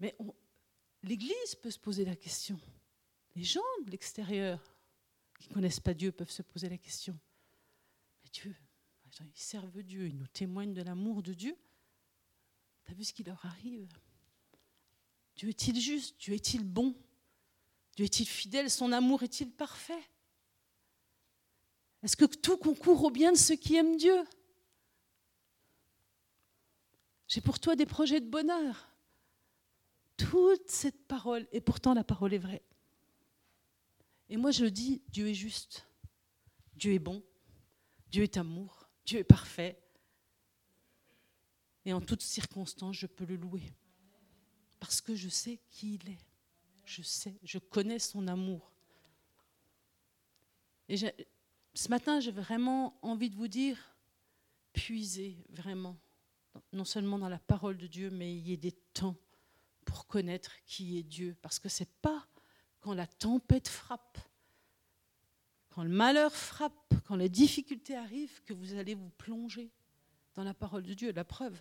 Mais 0.00 0.16
l'Église 1.02 1.54
peut 1.60 1.70
se 1.70 1.78
poser 1.78 2.04
la 2.04 2.16
question. 2.16 2.58
Les 3.34 3.44
gens 3.44 3.60
de 3.86 3.90
l'extérieur 3.90 4.60
qui 5.38 5.48
ne 5.48 5.54
connaissent 5.54 5.80
pas 5.80 5.94
Dieu 5.94 6.12
peuvent 6.12 6.30
se 6.30 6.42
poser 6.42 6.68
la 6.68 6.78
question. 6.78 7.18
Mais 8.22 8.30
Dieu, 8.30 8.54
ils 9.20 9.40
servent 9.40 9.82
Dieu, 9.82 10.08
ils 10.08 10.16
nous 10.16 10.26
témoignent 10.26 10.74
de 10.74 10.82
l'amour 10.82 11.22
de 11.22 11.34
Dieu. 11.34 11.56
Tu 12.84 12.90
as 12.90 12.94
vu 12.94 13.04
ce 13.04 13.12
qui 13.12 13.22
leur 13.22 13.44
arrive? 13.44 13.92
Dieu 15.36 15.48
est-il 15.48 15.80
juste? 15.80 16.18
Dieu 16.18 16.34
est-il 16.34 16.64
bon? 16.64 16.94
Dieu 17.96 18.04
est-il 18.04 18.26
fidèle? 18.26 18.70
Son 18.70 18.92
amour 18.92 19.22
est-il 19.22 19.50
parfait? 19.50 20.02
Est-ce 22.02 22.16
que 22.16 22.24
tout 22.24 22.56
concourt 22.56 23.04
au 23.04 23.10
bien 23.10 23.32
de 23.32 23.36
ceux 23.36 23.56
qui 23.56 23.76
aiment 23.76 23.96
Dieu? 23.96 24.24
J'ai 27.28 27.40
pour 27.40 27.60
toi 27.60 27.76
des 27.76 27.86
projets 27.86 28.20
de 28.20 28.28
bonheur. 28.28 28.88
Toute 30.16 30.68
cette 30.68 31.06
parole, 31.06 31.46
et 31.52 31.60
pourtant 31.60 31.94
la 31.94 32.04
parole 32.04 32.34
est 32.34 32.38
vraie. 32.38 32.62
Et 34.28 34.36
moi 34.36 34.50
je 34.50 34.66
dis, 34.66 35.02
Dieu 35.08 35.28
est 35.28 35.34
juste, 35.34 35.86
Dieu 36.74 36.92
est 36.92 36.98
bon, 36.98 37.22
Dieu 38.08 38.22
est 38.22 38.36
amour, 38.36 38.81
Dieu 39.04 39.20
est 39.20 39.24
parfait. 39.24 39.78
Et 41.84 41.92
en 41.92 42.00
toutes 42.00 42.22
circonstances, 42.22 42.96
je 42.96 43.06
peux 43.06 43.24
le 43.24 43.36
louer. 43.36 43.72
Parce 44.78 45.00
que 45.00 45.14
je 45.14 45.28
sais 45.28 45.60
qui 45.70 45.94
il 45.94 46.10
est. 46.10 46.18
Je 46.84 47.02
sais, 47.02 47.38
je 47.42 47.58
connais 47.58 47.98
son 47.98 48.26
amour. 48.28 48.72
Et 50.88 50.96
ce 50.96 51.88
matin, 51.88 52.20
j'ai 52.20 52.32
vraiment 52.32 52.98
envie 53.02 53.30
de 53.30 53.36
vous 53.36 53.48
dire, 53.48 53.78
puisez 54.72 55.38
vraiment, 55.48 55.96
non 56.72 56.84
seulement 56.84 57.18
dans 57.18 57.28
la 57.28 57.38
parole 57.38 57.78
de 57.78 57.86
Dieu, 57.86 58.10
mais 58.10 58.34
y 58.34 58.52
ait 58.52 58.56
des 58.56 58.72
temps 58.72 59.16
pour 59.84 60.06
connaître 60.06 60.52
qui 60.66 60.98
est 60.98 61.02
Dieu. 61.02 61.36
Parce 61.40 61.58
que 61.58 61.68
ce 61.68 61.82
n'est 61.82 61.90
pas 62.02 62.26
quand 62.80 62.94
la 62.94 63.06
tempête 63.06 63.68
frappe, 63.68 64.18
quand 65.72 65.82
le 65.82 65.90
malheur 65.90 66.34
frappe, 66.34 66.94
quand 67.06 67.16
les 67.16 67.30
difficultés 67.30 67.96
arrivent, 67.96 68.42
que 68.44 68.52
vous 68.52 68.74
allez 68.74 68.94
vous 68.94 69.08
plonger 69.10 69.70
dans 70.34 70.44
la 70.44 70.52
parole 70.52 70.82
de 70.82 70.92
Dieu. 70.92 71.12
La 71.12 71.24
preuve. 71.24 71.58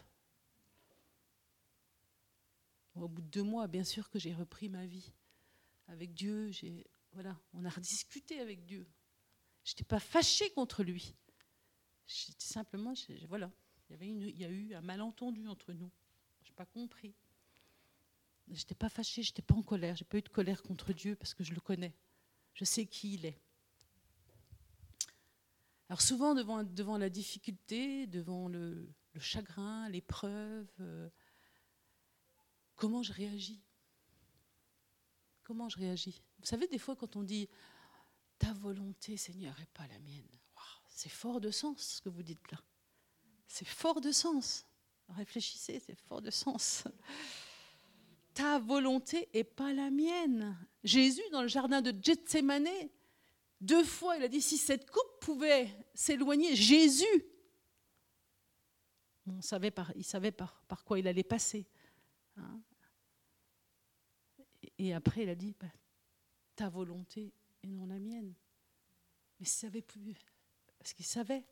Au 2.96 3.08
bout 3.08 3.22
de 3.22 3.28
deux 3.28 3.44
mois, 3.44 3.68
bien 3.68 3.86
sûr 3.86 4.10
que 4.10 4.20
j'ai 4.20 4.34
repris 4.34 4.68
ma 4.68 4.86
vie 4.86 5.14
avec 5.88 6.14
Dieu. 6.14 6.52
Voilà, 7.14 7.40
on 7.54 7.64
a 7.64 7.70
rediscuté 7.70 8.40
avec 8.40 8.66
Dieu. 8.66 8.86
Je 9.64 9.72
n'étais 9.72 9.86
pas 9.86 10.00
fâchée 10.00 10.50
contre 10.52 10.84
lui. 10.84 11.16
J'étais 12.06 12.46
simplement, 12.46 12.94
voilà, 13.30 13.50
il 13.90 14.04
y, 14.04 14.30
il 14.30 14.38
y 14.38 14.44
a 14.44 14.50
eu 14.50 14.74
un 14.74 14.82
malentendu 14.82 15.48
entre 15.48 15.72
nous. 15.72 15.90
Je 16.44 16.50
n'ai 16.50 16.56
pas 16.56 16.66
compris. 16.66 17.14
Je 18.50 18.60
n'étais 18.60 18.76
pas 18.76 18.90
fâchée, 18.90 19.24
je 19.24 19.30
n'étais 19.30 19.42
pas 19.42 19.56
en 19.56 19.64
colère. 19.64 19.96
Je 19.96 20.04
n'ai 20.04 20.08
pas 20.10 20.18
eu 20.18 20.22
de 20.22 20.28
colère 20.28 20.62
contre 20.64 20.92
Dieu 20.92 21.16
parce 21.16 21.34
que 21.34 21.46
je 21.46 21.54
le 21.54 21.62
connais. 21.62 21.94
Je 22.54 22.66
sais 22.66 22.86
qui 22.86 23.14
il 23.14 23.26
est. 23.26 23.40
Alors 25.92 26.02
souvent, 26.02 26.34
devant, 26.36 26.98
la 26.98 27.10
difficulté, 27.10 28.08
devant 28.08 28.48
le, 28.48 28.88
chagrin, 29.20 29.90
l'épreuve, 29.90 30.70
euh, 30.80 31.10
comment 32.78 33.04
je 33.04 33.12
réagis? 33.12 33.62
Comment 35.44 35.68
je 35.68 35.78
réagis? 35.78 36.24
Vous 36.40 36.46
savez, 36.46 36.68
des 36.68 36.78
fois, 36.78 36.96
quand 36.96 37.18
on 37.18 37.24
dit 37.24 37.50
ta 38.40 38.54
volonté, 38.54 39.18
Seigneur, 39.18 39.60
et 39.60 39.66
pas 39.74 39.86
la 39.88 40.00
mienne. 40.00 40.30
c'est 40.88 41.10
fort 41.10 41.42
de 41.42 41.52
sens 41.52 41.96
ce 41.96 42.02
que 42.02 42.08
vous 42.08 42.24
dites 42.24 42.50
là. 42.54 42.60
C'est 43.50 43.68
fort 43.68 44.00
de 44.00 44.14
sens. 44.14 44.66
Réfléchissez, 45.10 45.82
c'est 45.86 46.00
fort 46.00 46.22
de 46.22 46.32
sens. 46.32 46.86
Ta 48.34 48.60
volonté 48.60 49.28
et 49.34 49.44
pas 49.44 49.74
la 49.74 49.90
mienne. 49.90 50.58
Jésus, 50.86 51.30
dans 51.34 51.42
le 51.42 51.50
jardin 51.50 51.82
de 51.82 51.94
Gethsemane, 52.02 52.70
deux 53.62 53.84
fois, 53.84 54.18
il 54.18 54.24
a 54.24 54.28
dit 54.28 54.42
si 54.42 54.58
cette 54.58 54.90
coupe 54.90 55.20
pouvait 55.22 55.70
s'éloigner, 55.94 56.56
Jésus, 56.56 57.26
on 59.28 59.42
savait 59.42 59.72
par, 59.72 59.96
il 59.96 60.04
savait 60.04 60.32
par, 60.32 60.84
quoi 60.84 61.00
il 61.00 61.08
allait 61.08 61.24
passer. 61.24 61.68
Hein. 62.38 62.62
et 64.78 64.94
après, 64.94 65.24
il 65.24 65.30
a 65.30 65.36
dit 65.36 65.54
bah, 65.60 65.72
ta 66.56 66.70
volonté 66.70 67.34
et 67.64 67.68
non 67.68 67.86
la 67.86 68.00
mienne. 68.00 68.34
Mais 69.40 69.46
savait 69.46 69.82
plus, 69.82 70.18
parce 70.78 70.94
qu'il 70.94 71.06
savait. 71.06 71.46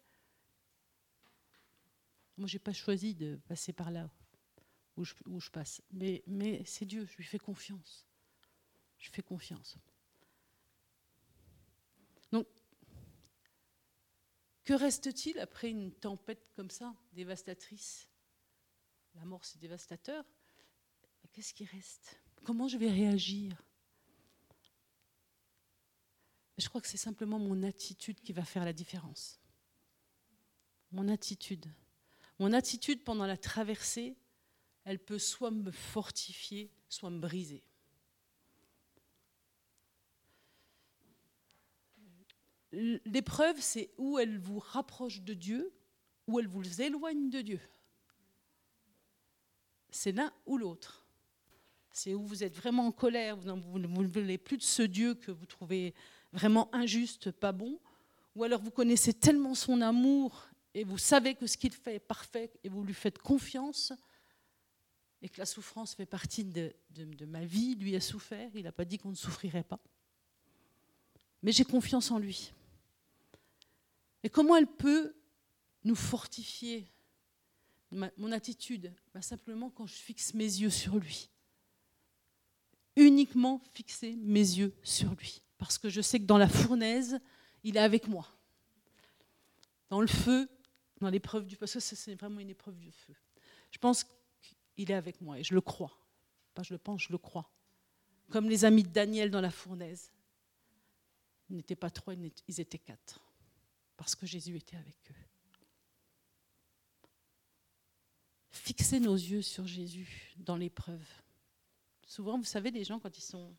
Moi, 2.38 2.48
je 2.48 2.56
n'ai 2.56 2.60
pas 2.60 2.74
choisi 2.74 3.16
de 3.16 3.40
passer 3.48 3.74
par 3.74 3.92
là 3.92 4.10
où 4.96 5.04
je, 5.04 5.50
passe. 5.50 5.82
Mais, 5.92 6.24
mais 6.28 6.64
c'est 6.66 6.86
Dieu, 6.86 7.06
je 7.06 7.18
lui 7.18 7.24
fais 7.24 7.40
confiance. 7.40 8.06
Je 8.98 9.10
fais 9.10 9.22
confiance. 9.22 9.78
Donc, 12.32 12.48
que 14.70 14.76
reste-t-il 14.76 15.40
après 15.40 15.72
une 15.72 15.92
tempête 15.92 16.52
comme 16.56 16.70
ça, 16.70 16.94
dévastatrice? 17.14 18.08
La 19.16 19.26
mort, 19.26 19.44
c'est 19.44 19.58
dévastateur. 19.58 20.24
Qu'est-ce 21.34 21.56
qui 21.56 21.66
reste? 21.66 22.20
Comment 22.44 22.68
je 22.68 22.78
vais 22.78 22.92
réagir? 22.92 23.60
Je 26.60 26.70
crois 26.70 26.82
que 26.82 26.88
c'est 26.88 26.98
simplement 26.98 27.40
mon 27.40 27.64
attitude 27.64 28.22
qui 28.22 28.32
va 28.32 28.46
faire 28.46 28.64
la 28.64 28.72
différence. 28.72 29.40
Mon 30.92 31.10
attitude. 31.10 31.66
Mon 32.38 32.54
attitude 32.54 33.04
pendant 33.04 33.26
la 33.26 33.38
traversée, 33.38 34.18
elle 34.84 35.00
peut 35.00 35.18
soit 35.18 35.50
me 35.50 35.72
fortifier, 35.72 36.72
soit 36.90 37.10
me 37.10 37.18
briser. 37.18 37.64
L'épreuve, 42.72 43.60
c'est 43.60 43.90
où 43.98 44.20
elle 44.20 44.38
vous 44.38 44.60
rapproche 44.60 45.22
de 45.22 45.34
Dieu, 45.34 45.74
ou 46.28 46.40
elle 46.40 46.48
vous 46.48 46.82
éloigne 46.82 47.30
de 47.30 47.42
Dieu. 47.42 47.60
C'est 49.90 50.12
l'un 50.12 50.32
ou 50.46 50.58
l'autre. 50.58 51.06
C'est 51.92 52.14
où 52.14 52.24
vous 52.24 52.44
êtes 52.44 52.56
vraiment 52.56 52.86
en 52.86 52.92
colère, 52.92 53.38
vous 53.38 53.80
ne 53.80 54.08
voulez 54.08 54.38
plus 54.38 54.58
de 54.58 54.64
ce 54.64 54.84
Dieu 54.84 55.16
que 55.16 55.32
vous 55.32 55.48
trouvez 55.48 55.96
vraiment 56.32 56.74
injuste, 56.74 57.32
pas 57.32 57.52
bon, 57.52 57.80
ou 58.36 58.44
alors 58.44 58.62
vous 58.62 58.72
connaissez 58.72 59.14
tellement 59.14 59.56
son 59.56 59.82
amour 59.82 60.48
et 60.76 60.84
vous 60.84 61.00
savez 61.00 61.34
que 61.34 61.48
ce 61.48 61.58
qu'il 61.58 61.74
fait 61.74 61.96
est 61.96 62.00
parfait 62.00 62.52
et 62.64 62.70
vous 62.70 62.84
lui 62.84 62.94
faites 62.94 63.18
confiance, 63.18 63.92
et 65.22 65.30
que 65.30 65.40
la 65.40 65.46
souffrance 65.46 65.96
fait 65.96 66.06
partie 66.06 66.46
de, 66.46 66.74
de, 66.92 67.26
ma 67.26 67.44
vie, 67.44 67.76
lui 67.76 67.96
a 67.96 68.02
souffert, 68.02 68.50
il 68.56 68.64
n'a 68.64 68.72
pas 68.72 68.86
dit 68.86 68.98
qu'on 68.98 69.10
ne 69.10 69.16
souffrirait 69.16 69.64
pas. 69.64 69.80
Mais 71.44 71.52
j'ai 71.52 71.66
confiance 71.66 72.12
en 72.12 72.20
lui. 72.20 72.54
Et 74.24 74.30
comment 74.30 74.56
elle 74.56 74.68
peut 74.68 75.16
nous 75.84 75.96
fortifier? 75.96 76.92
Mon 77.92 78.32
attitude, 78.32 78.94
bah, 79.14 79.22
simplement 79.22 79.70
quand 79.70 79.88
je 79.88 79.96
fixe 79.96 80.34
mes 80.34 80.44
yeux 80.44 80.70
sur 80.70 80.98
lui. 80.98 81.30
Uniquement 82.96 83.62
fixer 83.74 84.16
mes 84.18 84.40
yeux 84.40 84.76
sur 84.84 85.10
lui 85.16 85.42
parce 85.60 85.78
que 85.78 85.90
je 85.90 86.02
sais 86.02 86.20
que 86.20 86.26
dans 86.26 86.38
la 86.40 86.48
fournaise, 86.48 87.20
il 87.64 87.78
est 87.78 87.82
avec 87.82 88.08
moi. 88.08 88.28
dans 89.90 90.02
le 90.02 90.08
feu, 90.08 90.48
dans 91.02 91.10
l'épreuve 91.10 91.46
du 91.46 91.58
parce 91.58 91.74
que 91.74 91.80
c'est 91.80 92.16
vraiment 92.16 92.40
une 92.40 92.50
épreuve 92.50 92.78
du 92.78 92.92
feu. 92.92 93.14
Je 93.72 93.78
pense 93.78 94.06
qu'il 94.76 94.90
est 94.92 94.96
avec 94.96 95.20
moi 95.20 95.40
et 95.40 95.44
je 95.44 95.54
le 95.54 95.62
crois. 95.62 95.98
Pas 96.54 96.64
je 96.64 96.74
le 96.74 96.78
pense, 96.78 97.04
je 97.04 97.12
le 97.12 97.18
crois. 97.18 97.52
Comme 98.30 98.48
les 98.50 98.66
amis 98.66 98.84
de 98.84 98.90
Daniel 98.90 99.32
dans 99.32 99.42
la 99.42 99.52
fournaise. 99.52 100.12
Ils 101.50 101.56
n'étaient 101.56 101.76
pas 101.76 101.90
trois, 101.90 102.14
ils 102.14 102.62
étaient 102.62 102.78
quatre. 102.78 103.20
Parce 104.00 104.16
que 104.16 104.26
Jésus 104.26 104.56
était 104.56 104.78
avec 104.78 104.96
eux. 105.12 105.16
Fixer 108.50 109.02
nos 109.02 109.14
yeux 109.14 109.42
sur 109.42 109.68
Jésus 109.68 110.34
dans 110.38 110.56
l'épreuve. 110.56 111.06
Souvent, 112.08 112.38
vous 112.38 112.46
savez, 112.46 112.72
les 112.72 112.86
gens, 112.86 112.98
quand 113.02 113.18
ils 113.18 113.22
sont. 113.22 113.54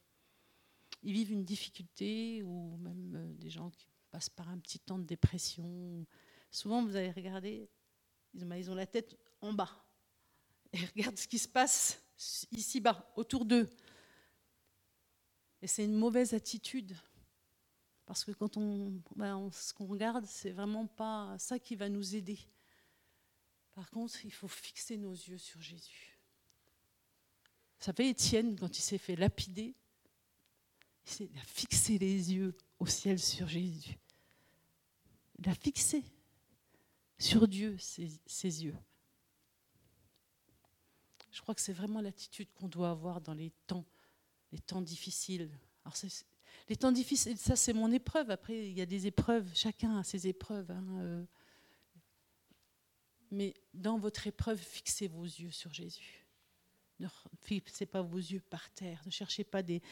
Ils 1.02 1.12
vivent 1.12 1.32
une 1.32 1.44
difficulté, 1.44 2.42
ou 2.42 2.78
même 2.78 3.16
euh, 3.16 3.34
des 3.34 3.50
gens 3.50 3.68
qui 3.68 3.86
passent 4.10 4.30
par 4.30 4.48
un 4.48 4.58
petit 4.58 4.78
temps 4.78 4.98
de 4.98 5.04
dépression. 5.04 6.06
Souvent, 6.50 6.82
vous 6.86 6.96
allez 6.96 7.10
regarder, 7.10 7.68
ils 8.32 8.70
ont 8.70 8.74
la 8.74 8.86
tête 8.86 9.18
en 9.42 9.52
bas. 9.52 9.84
Et 10.72 10.78
regardent 10.96 11.18
ce 11.18 11.28
qui 11.28 11.38
se 11.38 11.48
passe 11.48 12.02
ici-bas, 12.50 13.12
autour 13.14 13.44
d'eux. 13.44 13.68
Et 15.60 15.66
c'est 15.66 15.84
une 15.84 15.96
mauvaise 15.96 16.32
attitude. 16.32 16.96
Parce 18.10 18.24
que 18.24 18.32
quand 18.32 18.56
on, 18.56 19.00
ben, 19.14 19.48
ce 19.52 19.72
qu'on 19.72 19.86
regarde, 19.86 20.26
c'est 20.26 20.50
vraiment 20.50 20.88
pas 20.88 21.38
ça 21.38 21.60
qui 21.60 21.76
va 21.76 21.88
nous 21.88 22.16
aider. 22.16 22.40
Par 23.70 23.88
contre, 23.88 24.24
il 24.24 24.32
faut 24.32 24.48
fixer 24.48 24.96
nos 24.96 25.12
yeux 25.12 25.38
sur 25.38 25.62
Jésus. 25.62 26.18
Ça 27.78 27.92
fait 27.92 28.08
Étienne, 28.08 28.58
quand 28.58 28.76
il 28.76 28.82
s'est 28.82 28.98
fait 28.98 29.14
lapider, 29.14 29.76
il 31.20 31.38
a 31.38 31.42
fixé 31.44 31.98
les 31.98 32.32
yeux 32.32 32.58
au 32.80 32.86
ciel 32.86 33.20
sur 33.20 33.46
Jésus. 33.46 33.96
Il 35.38 35.48
a 35.48 35.54
fixé 35.54 36.02
sur 37.16 37.46
Dieu 37.46 37.78
ses, 37.78 38.64
yeux. 38.64 38.76
Je 41.30 41.40
crois 41.42 41.54
que 41.54 41.60
c'est 41.60 41.72
vraiment 41.72 42.00
l'attitude 42.00 42.52
qu'on 42.54 42.66
doit 42.66 42.90
avoir 42.90 43.20
dans 43.20 43.34
les 43.34 43.52
temps, 43.68 43.86
les 44.50 44.58
temps 44.58 44.82
difficiles. 44.82 45.48
Alors 45.84 45.96
les 46.70 46.76
temps 46.76 46.92
difficiles, 46.92 47.36
ça 47.36 47.56
c'est 47.56 47.72
mon 47.72 47.90
épreuve. 47.90 48.30
Après, 48.30 48.68
il 48.68 48.78
y 48.78 48.80
a 48.80 48.86
des 48.86 49.08
épreuves, 49.08 49.50
chacun 49.54 49.98
a 49.98 50.04
ses 50.04 50.28
épreuves. 50.28 50.70
Hein, 50.70 50.84
euh. 51.00 51.24
Mais 53.32 53.54
dans 53.74 53.98
votre 53.98 54.28
épreuve, 54.28 54.56
fixez 54.56 55.08
vos 55.08 55.24
yeux 55.24 55.50
sur 55.50 55.74
Jésus. 55.74 56.24
Ne 57.00 57.08
fixez 57.42 57.86
pas 57.86 58.02
vos 58.02 58.18
yeux 58.18 58.42
par 58.48 58.70
terre. 58.70 59.02
Ne 59.04 59.10
cherchez 59.10 59.42
pas 59.42 59.64
des. 59.64 59.82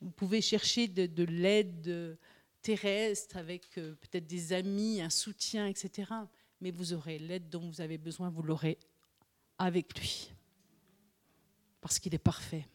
Vous 0.00 0.10
pouvez 0.10 0.40
chercher 0.40 0.88
de, 0.88 1.22
l'aide 1.22 2.18
terrestre 2.62 3.36
avec 3.36 3.78
euh, 3.78 3.94
peut-être 3.94 4.26
des 4.26 4.52
amis, 4.52 5.00
un 5.00 5.10
soutien, 5.10 5.68
etc. 5.68 6.10
Mais 6.60 6.72
vous 6.72 6.94
aurez 6.94 7.20
l'aide 7.20 7.48
dont 7.48 7.70
vous 7.70 7.80
avez 7.80 7.96
besoin, 7.96 8.28
vous 8.28 8.42
l'aurez 8.42 8.78
avec 9.56 9.96
lui. 10.00 10.32
Parce 11.80 12.00
qu'il 12.00 12.12
est 12.12 12.18
parfait. 12.18 12.66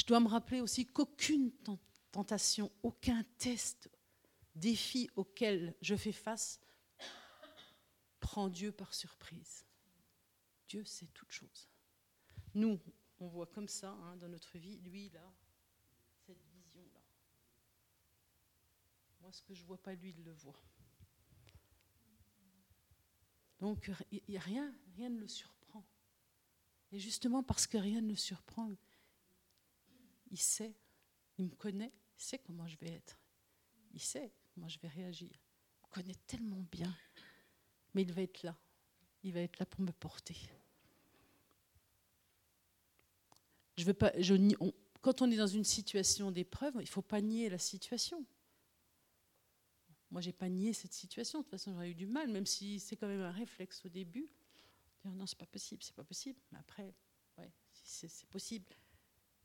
Je 0.00 0.06
dois 0.06 0.20
me 0.20 0.28
rappeler 0.28 0.62
aussi 0.62 0.86
qu'aucune 0.86 1.52
tentation, 2.10 2.72
aucun 2.82 3.22
test, 3.36 3.90
défi 4.54 5.10
auquel 5.14 5.76
je 5.82 5.94
fais 5.94 6.10
face 6.10 6.58
prend 8.18 8.48
Dieu 8.48 8.72
par 8.72 8.94
surprise. 8.94 9.66
Dieu 10.68 10.86
sait 10.86 11.08
toutes 11.08 11.32
choses. 11.32 11.68
Nous, 12.54 12.80
on 13.18 13.28
voit 13.28 13.44
comme 13.48 13.68
ça 13.68 13.90
hein, 13.90 14.16
dans 14.16 14.30
notre 14.30 14.56
vie, 14.56 14.78
lui, 14.78 15.10
là, 15.10 15.34
cette 16.26 16.42
vision-là. 16.46 17.02
Moi, 19.20 19.30
ce 19.32 19.42
que 19.42 19.52
je 19.52 19.60
ne 19.60 19.66
vois 19.66 19.82
pas, 19.82 19.92
lui, 19.92 20.14
il 20.16 20.24
le 20.24 20.32
voit. 20.32 20.62
Donc, 23.58 23.92
il 24.10 24.22
y 24.28 24.38
a 24.38 24.40
rien, 24.40 24.74
rien 24.96 25.10
ne 25.10 25.18
le 25.18 25.28
surprend. 25.28 25.84
Et 26.90 26.98
justement, 26.98 27.42
parce 27.42 27.66
que 27.66 27.76
rien 27.76 28.00
ne 28.00 28.08
le 28.08 28.16
surprend, 28.16 28.72
il 30.30 30.38
sait, 30.38 30.74
il 31.38 31.46
me 31.46 31.54
connaît, 31.54 31.92
il 32.18 32.22
sait 32.22 32.38
comment 32.38 32.66
je 32.66 32.76
vais 32.78 32.90
être. 32.90 33.18
Il 33.92 34.00
sait 34.00 34.32
comment 34.54 34.68
je 34.68 34.78
vais 34.78 34.88
réagir. 34.88 35.30
Il 35.30 35.88
me 35.88 35.88
connaît 35.90 36.18
tellement 36.26 36.64
bien. 36.70 36.94
Mais 37.94 38.02
il 38.02 38.12
va 38.12 38.22
être 38.22 38.42
là. 38.42 38.56
Il 39.22 39.32
va 39.32 39.40
être 39.40 39.58
là 39.58 39.66
pour 39.66 39.80
me 39.80 39.92
porter. 39.92 40.36
Je 43.76 43.84
veux 43.84 43.94
pas, 43.94 44.12
quand 45.00 45.22
on 45.22 45.30
est 45.30 45.36
dans 45.36 45.46
une 45.46 45.64
situation 45.64 46.30
d'épreuve, 46.30 46.76
il 46.80 46.88
faut 46.88 47.02
pas 47.02 47.20
nier 47.20 47.48
la 47.48 47.58
situation. 47.58 48.24
Moi, 50.10 50.20
j'ai 50.20 50.32
pas 50.32 50.48
nié 50.48 50.72
cette 50.72 50.92
situation. 50.92 51.38
De 51.38 51.44
toute 51.44 51.52
façon, 51.52 51.72
j'aurais 51.72 51.90
eu 51.90 51.94
du 51.94 52.06
mal, 52.06 52.28
même 52.28 52.46
si 52.46 52.80
c'est 52.80 52.96
quand 52.96 53.06
même 53.06 53.22
un 53.22 53.30
réflexe 53.30 53.84
au 53.84 53.88
début. 53.88 54.28
Dire 55.02 55.12
non, 55.12 55.26
c'est 55.26 55.38
pas 55.38 55.46
possible, 55.46 55.82
c'est 55.82 55.94
pas 55.94 56.04
possible. 56.04 56.38
Mais 56.52 56.58
après, 56.58 56.94
ouais, 57.38 57.50
c'est 57.72 58.28
possible. 58.28 58.66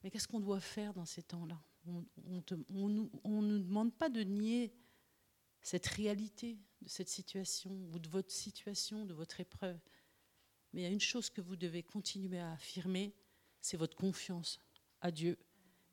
Mais 0.06 0.12
qu'est-ce 0.12 0.28
qu'on 0.28 0.40
doit 0.40 0.60
faire 0.60 0.94
dans 0.94 1.08
ces 1.08 1.24
temps-là? 1.24 1.60
On 1.88 2.06
ne 2.88 3.42
nous 3.42 3.60
demande 3.60 3.92
pas 3.92 4.08
de 4.08 4.22
nier 4.22 4.72
cette 5.64 5.88
réalité 5.88 6.60
de 6.84 6.88
cette 6.88 7.10
situation 7.10 7.72
ou 7.92 7.98
de 7.98 8.08
votre 8.08 8.32
situation, 8.32 9.08
de 9.08 9.16
votre 9.16 9.40
épreuve. 9.40 9.80
Mais 10.72 10.82
il 10.82 10.84
y 10.84 10.88
a 10.88 10.92
une 10.92 11.02
chose 11.02 11.32
que 11.32 11.42
vous 11.42 11.56
devez 11.56 11.82
continuer 11.82 12.38
à 12.38 12.52
affirmer, 12.52 13.16
c'est 13.62 13.78
votre 13.78 13.98
confiance 13.98 14.62
à 15.02 15.10
Dieu 15.10 15.40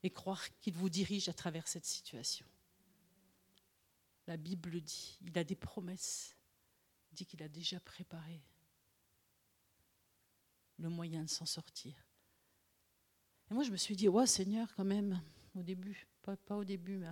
et 0.03 0.11
croire 0.11 0.47
qu'il 0.59 0.75
vous 0.75 0.91
dirige 0.91 1.31
à 1.31 1.33
travers 1.33 1.67
cette 1.67 1.87
situation. 1.87 2.45
La 4.27 4.37
Bible 4.37 4.83
dit, 4.83 5.17
il 5.23 5.39
a 5.39 5.45
des 5.45 5.57
promesses, 5.57 6.37
il 7.11 7.15
dit 7.15 7.25
qu'il 7.25 7.43
a 7.43 7.49
déjà 7.49 7.81
préparé 7.81 8.43
le 10.77 10.91
moyen 10.91 11.25
de 11.25 11.31
s'en 11.31 11.47
sortir. 11.47 11.95
Et 13.53 13.55
moi, 13.55 13.65
je 13.65 13.71
me 13.71 13.77
suis 13.77 13.95
dit, 13.95 14.09
ouais, 14.09 14.27
Seigneur, 14.27 14.75
quand 14.75 14.85
même, 14.87 15.21
au 15.55 15.63
début, 15.63 16.07
pas, 16.23 16.39
pas 16.39 16.57
au 16.57 16.65
début, 16.65 17.05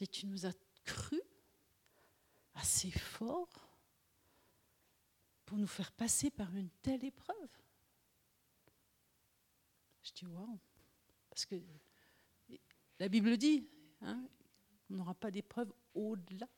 mais 0.00 0.08
tu 0.08 0.26
nous 0.26 0.44
as 0.44 0.52
cru 0.84 1.22
assez 2.54 2.90
fort 2.90 3.70
pour 5.46 5.58
nous 5.58 5.68
faire 5.68 5.92
passer 5.92 6.30
par 6.30 6.52
une 6.56 6.68
telle 6.82 7.04
épreuve. 7.04 7.48
Je 10.02 10.10
dis, 10.10 10.26
waouh, 10.26 10.58
parce 11.30 11.46
que 11.46 11.54
la 12.98 13.08
Bible 13.08 13.36
dit, 13.36 13.68
hein, 14.00 14.20
on 14.90 14.96
n'aura 14.96 15.14
pas 15.14 15.30
d'épreuve 15.30 15.72
au-delà 15.94 16.48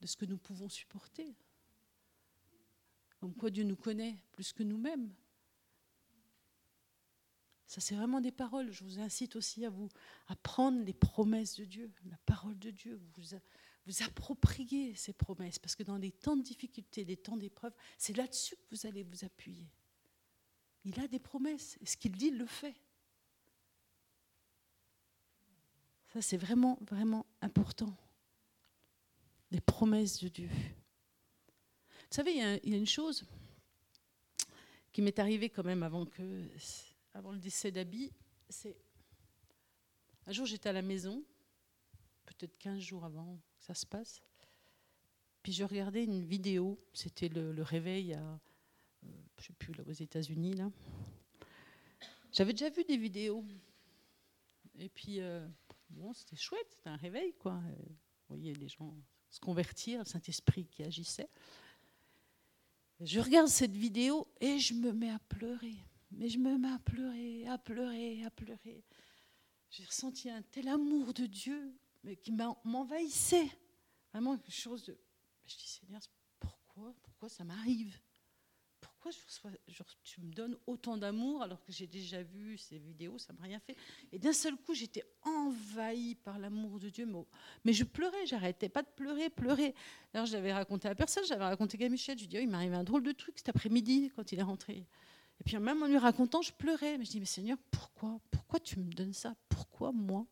de 0.00 0.06
ce 0.06 0.16
que 0.16 0.24
nous 0.24 0.38
pouvons 0.38 0.68
supporter. 0.68 1.34
Comme 3.18 3.34
quoi 3.34 3.50
Dieu 3.50 3.64
nous 3.64 3.74
connaît 3.74 4.22
plus 4.30 4.52
que 4.52 4.62
nous-mêmes. 4.62 5.12
Ça, 7.68 7.82
c'est 7.82 7.94
vraiment 7.94 8.22
des 8.22 8.32
paroles. 8.32 8.72
Je 8.72 8.82
vous 8.82 8.98
incite 8.98 9.36
aussi 9.36 9.64
à 9.66 9.70
vous 9.70 9.90
à 10.26 10.36
prendre 10.36 10.82
les 10.82 10.94
promesses 10.94 11.56
de 11.56 11.66
Dieu, 11.66 11.92
la 12.06 12.16
parole 12.24 12.58
de 12.58 12.70
Dieu, 12.70 12.96
vous, 12.96 13.22
vous 13.86 14.02
approprier 14.02 14.94
ces 14.94 15.12
promesses, 15.12 15.58
parce 15.58 15.76
que 15.76 15.82
dans 15.82 15.98
les 15.98 16.10
temps 16.10 16.36
de 16.36 16.42
difficulté, 16.42 17.04
des 17.04 17.18
temps 17.18 17.36
d'épreuve, 17.36 17.74
c'est 17.98 18.16
là-dessus 18.16 18.56
que 18.56 18.74
vous 18.74 18.86
allez 18.86 19.02
vous 19.02 19.22
appuyer. 19.22 19.68
Il 20.84 20.98
a 20.98 21.08
des 21.08 21.18
promesses, 21.18 21.76
et 21.82 21.86
ce 21.86 21.98
qu'il 21.98 22.12
dit, 22.12 22.28
il 22.28 22.38
le 22.38 22.46
fait. 22.46 22.74
Ça, 26.14 26.22
c'est 26.22 26.38
vraiment, 26.38 26.78
vraiment 26.80 27.26
important. 27.42 27.94
Les 29.50 29.60
promesses 29.60 30.22
de 30.22 30.28
Dieu. 30.28 30.48
Vous 30.48 32.14
savez, 32.14 32.32
il 32.32 32.70
y, 32.70 32.74
a, 32.74 32.78
une 32.78 32.86
chose 32.86 33.26
qui 34.90 35.02
m'est 35.02 35.18
arrivée 35.18 35.50
quand 35.50 35.64
même 35.64 35.82
avant 35.82 36.06
que 36.06 36.48
avant 37.14 37.32
le 37.32 37.38
décès 37.38 37.70
d'Abby, 37.70 38.12
c'est. 38.48 38.76
Un 40.26 40.32
jour, 40.32 40.46
j'étais 40.46 40.68
à 40.68 40.72
la 40.72 40.82
maison, 40.82 41.24
peut-être 42.26 42.56
15 42.58 42.80
jours 42.80 43.04
avant 43.04 43.36
que 43.36 43.64
ça 43.64 43.74
se 43.74 43.86
passe. 43.86 44.20
Puis 45.42 45.52
je 45.52 45.64
regardais 45.64 46.04
une 46.04 46.24
vidéo, 46.24 46.78
c'était 46.92 47.28
le, 47.28 47.62
réveil 47.62 48.12
à, 48.12 48.20
euh, 48.20 49.08
je 49.38 49.46
sais 49.46 49.52
plus, 49.54 49.72
aux 49.80 49.92
États-Unis. 49.92 50.54
là. 50.54 50.70
J'avais 52.32 52.52
déjà 52.52 52.68
vu 52.68 52.84
des 52.84 52.98
vidéos. 52.98 53.44
Et 54.78 54.88
puis, 54.88 55.20
euh, 55.20 55.46
bon, 55.90 56.12
c'était 56.12 56.36
chouette, 56.36 56.66
c'était 56.70 56.90
un 56.90 56.96
réveil, 56.96 57.32
quoi. 57.34 57.54
Euh, 57.54 57.74
vous 58.28 58.36
voyez 58.36 58.54
les 58.54 58.68
gens 58.68 58.94
se 59.30 59.40
convertir, 59.40 60.00
le 60.00 60.04
Saint-Esprit 60.04 60.66
qui 60.66 60.82
agissait. 60.82 61.28
Je 63.00 63.20
regarde 63.20 63.48
cette 63.48 63.76
vidéo 63.76 64.28
et 64.40 64.58
je 64.58 64.74
me 64.74 64.92
mets 64.92 65.10
à 65.10 65.18
pleurer. 65.20 65.76
Mais 66.10 66.28
je 66.28 66.38
me 66.38 66.56
mets 66.56 66.72
à 66.72 66.78
pleurer, 66.78 67.46
à 67.46 67.58
pleurer, 67.58 68.24
à 68.24 68.30
pleurer. 68.30 68.84
J'ai 69.70 69.84
ressenti 69.84 70.30
un 70.30 70.42
tel 70.42 70.68
amour 70.68 71.12
de 71.12 71.26
Dieu 71.26 71.74
mais 72.04 72.16
qui 72.16 72.32
m'envahissait. 72.64 73.50
Vraiment 74.12 74.36
quelque 74.38 74.54
chose 74.54 74.84
de. 74.84 74.98
Je 75.46 75.56
dis 75.56 75.68
Seigneur, 75.68 76.00
pourquoi 76.38 76.94
Pourquoi 77.02 77.28
ça 77.28 77.44
m'arrive? 77.44 77.98
Pourquoi 78.80 79.10
tu 80.02 80.20
me 80.20 80.32
donnes 80.32 80.56
autant 80.66 80.96
d'amour 80.96 81.42
alors 81.42 81.62
que 81.62 81.72
j'ai 81.72 81.86
déjà 81.86 82.22
vu 82.22 82.58
ces 82.58 82.78
vidéos, 82.78 83.18
ça 83.18 83.32
m'a 83.32 83.42
rien 83.42 83.60
fait? 83.60 83.76
Et 84.12 84.18
d'un 84.18 84.32
seul 84.32 84.56
coup, 84.56 84.74
j'étais 84.74 85.04
envahie 85.22 86.14
par 86.16 86.38
l'amour 86.38 86.78
de 86.78 86.88
Dieu, 86.88 87.08
mais, 87.64 87.72
je 87.72 87.84
pleurais, 87.84 88.26
j'arrêtais 88.26 88.68
pas 88.68 88.82
de 88.82 88.88
pleurer, 88.88 89.30
pleurer. 89.30 89.74
Alors 90.14 90.26
j'avais 90.26 90.52
raconté 90.52 90.88
à 90.88 90.94
personne, 90.94 91.24
j'avais 91.26 91.44
raconté 91.44 91.82
à 91.84 91.88
Michel, 91.88 92.18
je 92.18 92.24
lui 92.24 92.28
dis, 92.28 92.38
oh, 92.38 92.42
il 92.42 92.54
arrivé 92.54 92.74
un 92.74 92.84
drôle 92.84 93.02
de 93.02 93.12
truc 93.12 93.38
cet 93.38 93.48
après-midi 93.48 94.10
quand 94.14 94.32
il 94.32 94.38
est 94.38 94.42
rentré. 94.42 94.86
Et 95.40 95.44
puis 95.44 95.56
même 95.58 95.82
en 95.82 95.86
lui 95.86 95.98
racontant, 95.98 96.42
je 96.42 96.52
pleurais. 96.52 96.98
Mais 96.98 97.04
je 97.04 97.10
dis, 97.10 97.20
mais 97.20 97.26
Seigneur, 97.26 97.58
pourquoi 97.70 98.20
Pourquoi 98.30 98.60
tu 98.60 98.78
me 98.78 98.92
donnes 98.92 99.12
ça? 99.12 99.34
Pourquoi 99.48 99.92
moi? 99.92 100.26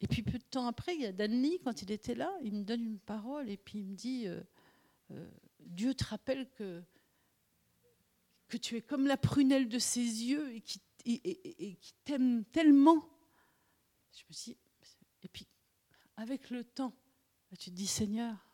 Et 0.00 0.06
puis 0.06 0.22
peu 0.22 0.38
de 0.38 0.44
temps 0.44 0.66
après, 0.66 0.94
il 0.94 1.02
y 1.02 1.06
a 1.06 1.12
Danny, 1.12 1.60
quand 1.60 1.82
il 1.82 1.90
était 1.90 2.14
là, 2.14 2.32
il 2.42 2.54
me 2.54 2.64
donne 2.64 2.82
une 2.82 2.98
parole 2.98 3.50
et 3.50 3.58
puis 3.58 3.80
il 3.80 3.84
me 3.84 3.94
dit, 3.94 4.26
euh, 4.26 4.40
euh, 5.10 5.30
Dieu 5.60 5.94
te 5.94 6.04
rappelle 6.04 6.48
que, 6.50 6.82
tu 8.60 8.76
es 8.76 8.82
comme 8.82 9.06
la 9.06 9.16
prunelle 9.16 9.68
de 9.68 9.78
ses 9.78 10.00
yeux 10.00 10.54
et 10.54 10.60
qui, 10.60 10.80
et, 11.04 11.76
qui 11.76 11.94
t'aime 12.04 12.44
tellement. 12.46 13.08
Je 14.12 14.22
me 14.28 14.32
dis, 14.32 14.56
et 15.22 15.28
puis 15.28 15.46
avec 16.16 16.50
le 16.50 16.64
temps, 16.64 16.94
tu 17.58 17.70
te 17.70 17.76
dis 17.76 17.86
Seigneur, 17.86 18.49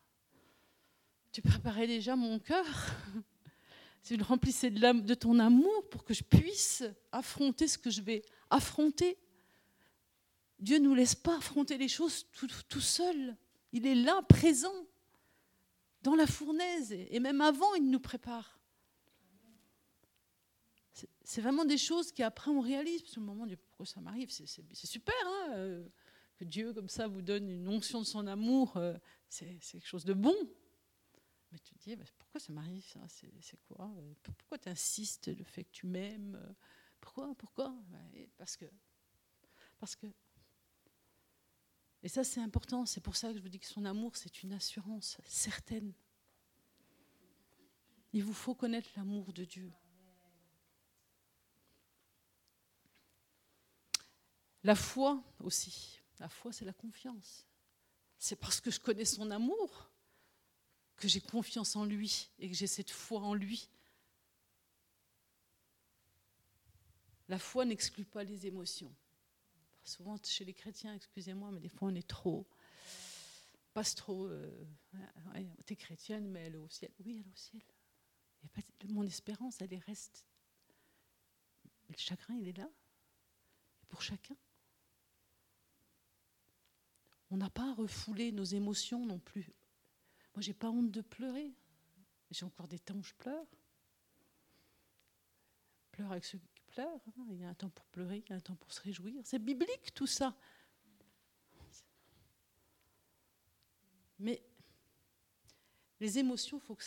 tu 1.36 1.42
préparais 1.42 1.86
déjà 1.86 2.16
mon 2.16 2.38
cœur. 2.38 2.64
Tu 4.02 4.16
le 4.16 4.24
remplissais 4.24 4.70
de, 4.70 5.14
ton 5.14 5.38
amour 5.38 5.86
pour 5.90 6.04
que 6.04 6.14
je 6.14 6.22
puisse 6.22 6.84
affronter 7.12 7.66
ce 7.66 7.76
que 7.76 7.90
je 7.90 8.00
vais 8.00 8.22
affronter. 8.48 9.18
Dieu 10.60 10.78
ne 10.78 10.84
nous 10.84 10.94
laisse 10.94 11.16
pas 11.16 11.36
affronter 11.36 11.76
les 11.76 11.88
choses 11.88 12.24
tout, 12.30 12.80
seul. 12.80 13.36
Il 13.72 13.84
est 13.84 13.96
là, 13.96 14.22
présent 14.22 14.72
dans 16.02 16.14
la 16.14 16.26
fournaise, 16.26 16.92
et 16.92 17.18
même 17.18 17.40
avant, 17.40 17.74
il 17.74 17.90
nous 17.90 18.00
prépare. 18.00 18.60
C'est 21.24 21.40
vraiment 21.40 21.64
des 21.64 21.76
choses 21.76 22.12
qu'après 22.12 22.52
on 22.52 22.60
réalise, 22.60 23.02
parce 23.02 23.14
que 23.16 23.20
le 23.20 23.26
moment, 23.26 23.44
pourquoi 23.68 23.84
ça 23.86 24.00
m'arrive, 24.00 24.30
c'est 24.30 24.86
super, 24.86 25.14
hein, 25.26 25.52
euh, 25.56 25.86
que 26.36 26.44
Dieu 26.44 26.72
comme 26.72 26.88
ça 26.88 27.08
vous 27.08 27.22
donne 27.22 27.50
une 27.50 27.68
onction 27.68 28.00
de 28.00 28.06
son 28.06 28.26
amour, 28.28 28.76
euh, 28.76 28.96
c'est 29.28 29.58
quelque 29.58 29.86
chose 29.86 30.04
de 30.04 30.14
bon. 30.14 30.36
Mais 31.56 31.60
tu 31.60 31.74
te 31.74 31.88
dis, 31.88 31.96
pourquoi 32.18 32.38
ça 32.38 32.52
m'arrive 32.52 32.86
ça 32.86 33.00
C'est 33.08 33.56
quoi 33.66 33.90
euh, 33.96 34.14
Pourquoi 34.22 34.58
tu 34.58 34.68
insistes 34.68 35.28
le 35.28 35.42
fait 35.42 35.64
que 35.64 35.70
tu 35.70 35.86
m'aimes 35.86 36.38
Pourquoi 37.00 37.34
Pourquoi? 37.34 37.74
Parce 38.36 38.58
que 38.58 38.66
parce 39.78 39.96
que 39.96 40.06
et 42.02 42.08
ça, 42.08 42.24
c'est 42.24 42.42
important. 42.42 42.84
C'est 42.84 43.00
pour 43.00 43.16
ça 43.16 43.30
que 43.30 43.38
je 43.38 43.42
vous 43.42 43.48
dis 43.48 43.58
que 43.58 43.66
son 43.66 43.86
amour, 43.86 44.16
c'est 44.16 44.42
une 44.42 44.52
assurance 44.52 45.16
certaine. 45.24 45.94
Il 48.12 48.22
vous 48.22 48.34
faut 48.34 48.54
connaître 48.54 48.90
l'amour 48.94 49.32
de 49.32 49.46
Dieu. 49.46 49.72
La 54.62 54.74
foi 54.74 55.24
aussi. 55.40 56.02
La 56.18 56.28
foi, 56.28 56.52
c'est 56.52 56.66
la 56.66 56.74
confiance. 56.74 57.46
C'est 58.18 58.36
parce 58.36 58.60
que 58.60 58.70
je 58.70 58.78
connais 58.78 59.06
son 59.06 59.30
amour 59.30 59.90
que 60.96 61.08
j'ai 61.08 61.20
confiance 61.20 61.76
en 61.76 61.84
lui 61.84 62.30
et 62.38 62.48
que 62.48 62.54
j'ai 62.54 62.66
cette 62.66 62.90
foi 62.90 63.20
en 63.20 63.34
lui. 63.34 63.68
La 67.28 67.38
foi 67.38 67.64
n'exclut 67.64 68.04
pas 68.04 68.24
les 68.24 68.46
émotions 68.46 68.94
souvent 69.86 70.16
chez 70.22 70.44
les 70.44 70.54
chrétiens, 70.54 70.94
excusez-moi, 70.94 71.50
mais 71.52 71.60
des 71.60 71.68
fois 71.68 71.88
on 71.88 71.94
est 71.94 72.06
trop, 72.06 72.46
passe 73.72 73.94
trop. 73.94 74.26
Euh, 74.26 74.50
T'es 75.66 75.76
chrétienne, 75.76 76.30
mais 76.30 76.44
elle 76.44 76.54
est 76.54 76.58
au 76.58 76.68
ciel. 76.68 76.90
Oui, 77.04 77.18
elle 77.20 77.26
est 77.26 77.32
au 77.32 77.36
ciel. 77.36 77.62
mon 78.88 79.04
espérance, 79.04 79.60
elle 79.60 79.72
est 79.74 79.84
reste. 79.84 80.24
Le 81.88 81.96
chagrin, 81.96 82.34
il 82.36 82.48
est 82.48 82.56
là. 82.56 82.68
pour 83.88 84.02
chacun. 84.02 84.36
On 87.30 87.36
n'a 87.36 87.50
pas 87.50 87.70
à 87.70 87.74
refouler 87.74 88.32
nos 88.32 88.44
émotions 88.44 89.04
non 89.04 89.18
plus. 89.18 89.52
Moi, 90.36 90.42
j'ai 90.42 90.54
pas 90.54 90.70
honte 90.70 90.92
de 90.92 91.00
pleurer. 91.00 91.52
J'ai 92.30 92.44
encore 92.44 92.68
des 92.68 92.78
temps 92.78 92.94
où 92.94 93.02
je 93.02 93.14
pleure. 93.14 93.46
Pleure 95.90 96.12
avec 96.12 96.24
ceux 96.24 96.38
Hein. 96.78 97.00
Il 97.30 97.40
y 97.40 97.44
a 97.44 97.48
un 97.48 97.54
temps 97.54 97.70
pour 97.70 97.86
pleurer, 97.86 98.22
il 98.24 98.30
y 98.30 98.32
a 98.32 98.36
un 98.36 98.40
temps 98.40 98.56
pour 98.56 98.72
se 98.72 98.80
réjouir. 98.80 99.20
C'est 99.24 99.38
biblique 99.38 99.94
tout 99.94 100.06
ça. 100.06 100.36
Mais 104.18 104.42
les 106.00 106.18
émotions, 106.18 106.58
il 106.58 106.62
faut 106.62 106.78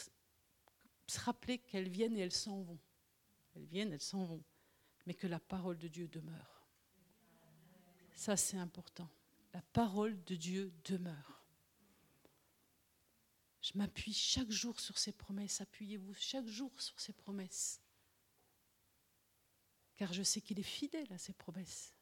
se 1.08 1.20
rappeler 1.20 1.60
qu'elles 1.60 1.90
viennent 1.90 2.18
et 2.18 2.22
elles 2.22 2.34
s'en 2.34 2.62
vont. 2.62 2.80
Elles 3.56 3.66
viennent, 3.66 3.94
elles 3.94 4.02
s'en 4.02 4.26
vont. 4.26 4.44
Mais 5.06 5.14
que 5.14 5.28
la 5.28 5.40
parole 5.40 5.78
de 5.78 5.88
Dieu 5.88 6.08
demeure. 6.08 6.68
Ça, 8.16 8.36
c'est 8.36 8.58
important. 8.58 9.10
La 9.54 9.62
parole 9.62 10.24
de 10.26 10.36
Dieu 10.36 10.74
demeure. 10.84 11.39
Je 13.62 13.78
m'appuie 13.78 14.14
chaque 14.14 14.52
jour 14.52 14.80
sur 14.80 14.98
ses 14.98 15.12
promesses. 15.12 15.62
Appuyez-vous 15.62 16.14
chaque 16.14 16.48
jour 16.48 16.72
sur 16.82 17.00
ses 17.00 17.14
promesses 17.14 17.82
car 20.00 20.14
je 20.14 20.24
sais 20.24 20.40
qu'il 20.40 20.58
est 20.58 20.64
fidèle 20.64 21.12
à 21.12 21.18
ses 21.18 21.34
promesses. 21.34 21.94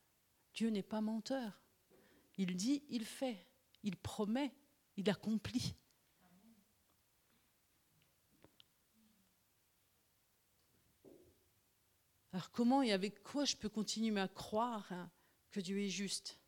Dieu 0.54 0.70
n'est 0.70 0.84
pas 0.84 1.02
menteur. 1.02 1.60
Il 2.38 2.56
dit, 2.56 2.84
il 2.90 3.04
fait, 3.04 3.44
il 3.82 3.98
promet, 3.98 4.54
il 4.98 5.10
accomplit. 5.10 5.74
Alors 12.32 12.52
comment 12.52 12.84
et 12.84 12.92
avec 12.92 13.24
quoi 13.24 13.46
je 13.46 13.56
peux 13.56 13.68
continuer 13.68 14.22
à 14.22 14.28
croire 14.28 14.92
hein, 14.92 15.10
que 15.50 15.60
Dieu 15.60 15.80
est 15.80 15.90
juste? 15.90 16.40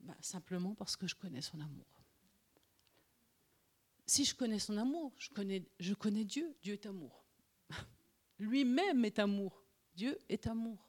Ben, 0.00 0.16
Simplement 0.22 0.74
parce 0.74 0.96
que 0.96 1.06
je 1.06 1.14
connais 1.14 1.42
son 1.42 1.60
amour. 1.60 2.05
Si 4.16 4.24
je 4.24 4.34
connais 4.34 4.58
son 4.58 4.78
amour, 4.78 5.12
je 5.18 5.28
connais, 5.92 6.24
Dieu, 6.24 6.56
Dieu 6.62 6.72
est 6.72 6.86
amour. 6.86 7.22
Lui-même 8.38 9.04
est 9.04 9.18
amour. 9.18 9.62
Dieu 9.94 10.18
est 10.30 10.46
amour. 10.46 10.88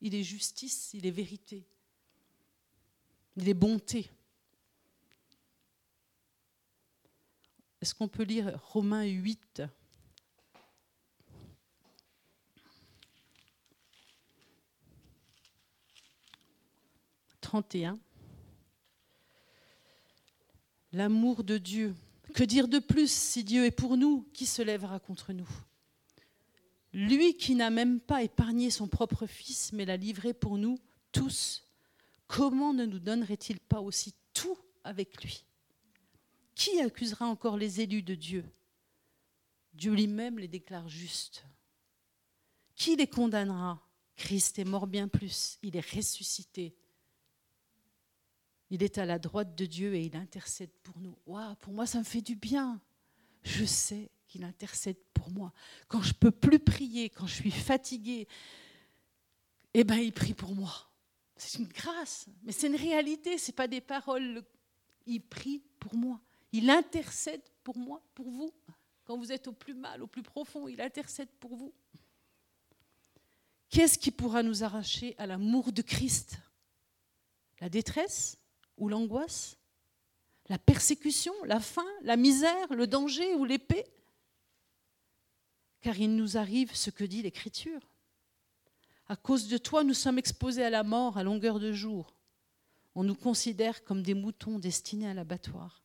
Il 0.00 0.14
est 0.14 0.22
justice, 0.22 0.94
il 0.94 1.06
est 1.06 1.10
vérité. 1.10 1.66
Il 3.34 3.48
est 3.48 3.54
bonté. 3.54 4.12
Est-ce 7.80 7.96
qu'on 7.96 8.06
peut 8.06 8.22
lire 8.22 8.60
Romains 8.66 9.02
8 9.02 9.62
31 17.40 17.98
L'amour 20.98 21.44
de 21.44 21.58
Dieu. 21.58 21.94
Que 22.34 22.42
dire 22.42 22.66
de 22.66 22.80
plus 22.80 23.08
si 23.08 23.44
Dieu 23.44 23.64
est 23.64 23.70
pour 23.70 23.96
nous 23.96 24.28
Qui 24.34 24.46
se 24.46 24.62
lèvera 24.62 24.98
contre 24.98 25.32
nous? 25.32 25.48
Lui 26.92 27.36
qui 27.36 27.54
n'a 27.54 27.70
même 27.70 28.00
pas 28.00 28.24
épargné 28.24 28.68
son 28.68 28.88
propre 28.88 29.24
Fils, 29.28 29.72
mais 29.72 29.84
l'a 29.84 29.96
livré 29.96 30.34
pour 30.34 30.58
nous 30.58 30.76
tous, 31.12 31.68
comment 32.26 32.74
ne 32.74 32.84
nous 32.84 32.98
donnerait-il 32.98 33.60
pas 33.60 33.80
aussi 33.80 34.12
tout 34.34 34.58
avec 34.82 35.22
lui? 35.22 35.44
Qui 36.56 36.80
accusera 36.80 37.26
encore 37.26 37.58
les 37.58 37.80
élus 37.80 38.02
de 38.02 38.16
Dieu? 38.16 38.44
Dieu 39.74 39.94
lui-même 39.94 40.40
les 40.40 40.48
déclare 40.48 40.88
justes. 40.88 41.44
Qui 42.74 42.96
les 42.96 43.06
condamnera? 43.06 43.80
Christ 44.16 44.58
est 44.58 44.64
mort 44.64 44.88
bien 44.88 45.06
plus, 45.06 45.60
il 45.62 45.76
est 45.76 45.94
ressuscité. 45.94 46.74
Il 48.70 48.82
est 48.82 48.98
à 48.98 49.06
la 49.06 49.18
droite 49.18 49.54
de 49.54 49.64
Dieu 49.64 49.94
et 49.94 50.04
il 50.04 50.16
intercède 50.16 50.70
pour 50.82 50.98
nous. 50.98 51.16
Waouh, 51.26 51.54
pour 51.56 51.72
moi, 51.72 51.86
ça 51.86 51.98
me 51.98 52.04
fait 52.04 52.20
du 52.20 52.36
bien. 52.36 52.80
Je 53.42 53.64
sais 53.64 54.10
qu'il 54.26 54.44
intercède 54.44 54.98
pour 55.14 55.30
moi. 55.30 55.52
Quand 55.88 56.02
je 56.02 56.12
peux 56.12 56.30
plus 56.30 56.58
prier, 56.58 57.08
quand 57.08 57.26
je 57.26 57.34
suis 57.34 57.50
fatiguée, 57.50 58.28
eh 59.74 59.84
ben 59.84 59.96
il 59.96 60.12
prie 60.12 60.34
pour 60.34 60.54
moi. 60.54 60.90
C'est 61.36 61.58
une 61.58 61.68
grâce, 61.68 62.26
mais 62.42 62.52
c'est 62.52 62.66
une 62.66 62.76
réalité, 62.76 63.38
c'est 63.38 63.52
pas 63.52 63.68
des 63.68 63.80
paroles. 63.80 64.44
Il 65.06 65.22
prie 65.22 65.62
pour 65.78 65.94
moi. 65.94 66.20
Il 66.52 66.68
intercède 66.68 67.42
pour 67.62 67.78
moi, 67.78 68.02
pour 68.14 68.28
vous. 68.30 68.52
Quand 69.04 69.16
vous 69.16 69.32
êtes 69.32 69.48
au 69.48 69.52
plus 69.52 69.74
mal, 69.74 70.02
au 70.02 70.06
plus 70.06 70.22
profond, 70.22 70.68
il 70.68 70.80
intercède 70.80 71.30
pour 71.40 71.56
vous. 71.56 71.72
Qu'est-ce 73.70 73.98
qui 73.98 74.10
pourra 74.10 74.42
nous 74.42 74.64
arracher 74.64 75.14
à 75.18 75.26
l'amour 75.26 75.72
de 75.72 75.82
Christ? 75.82 76.38
La 77.60 77.68
détresse? 77.68 78.38
Ou 78.78 78.88
l'angoisse 78.88 79.56
La 80.48 80.58
persécution, 80.58 81.34
la 81.44 81.60
faim, 81.60 81.86
la 82.02 82.16
misère, 82.16 82.72
le 82.72 82.86
danger 82.86 83.34
ou 83.34 83.44
l'épée 83.44 83.84
car 85.80 85.98
il 85.98 86.16
nous 86.16 86.36
arrive 86.36 86.74
ce 86.74 86.90
que 86.90 87.04
dit 87.04 87.22
l'Écriture. 87.22 87.80
À 89.06 89.16
cause 89.16 89.48
de 89.48 89.58
toi, 89.58 89.84
nous 89.84 89.94
sommes 89.94 90.18
exposés 90.18 90.64
à 90.64 90.70
la 90.70 90.82
mort 90.82 91.16
à 91.16 91.22
longueur 91.22 91.58
de 91.58 91.72
jour. 91.72 92.14
On 92.94 93.04
nous 93.04 93.14
considère 93.14 93.84
comme 93.84 94.02
des 94.02 94.14
moutons 94.14 94.58
destinés 94.58 95.08
à 95.08 95.14
l'abattoir. 95.14 95.82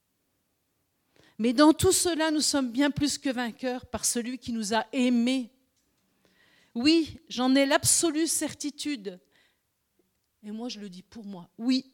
Mais 1.38 1.53
dans 1.53 1.73
tout 1.73 1.91
cela, 1.91 2.32
nous 2.32 2.41
sommes 2.41 2.71
bien 2.71 2.91
plus 2.91 3.17
que 3.17 3.29
vainqueurs 3.29 3.86
par 3.86 4.06
celui 4.06 4.38
qui 4.38 4.51
nous 4.51 4.73
a 4.73 4.86
aimés. 4.91 5.51
Oui, 6.75 7.19
j'en 7.29 7.56
ai 7.56 7.65
l'absolue 7.65 8.27
certitude. 8.27 9.19
Et 10.43 10.51
moi, 10.51 10.69
je 10.69 10.79
le 10.79 10.89
dis 10.89 11.03
pour 11.03 11.23
moi. 11.23 11.49
Oui, 11.58 11.93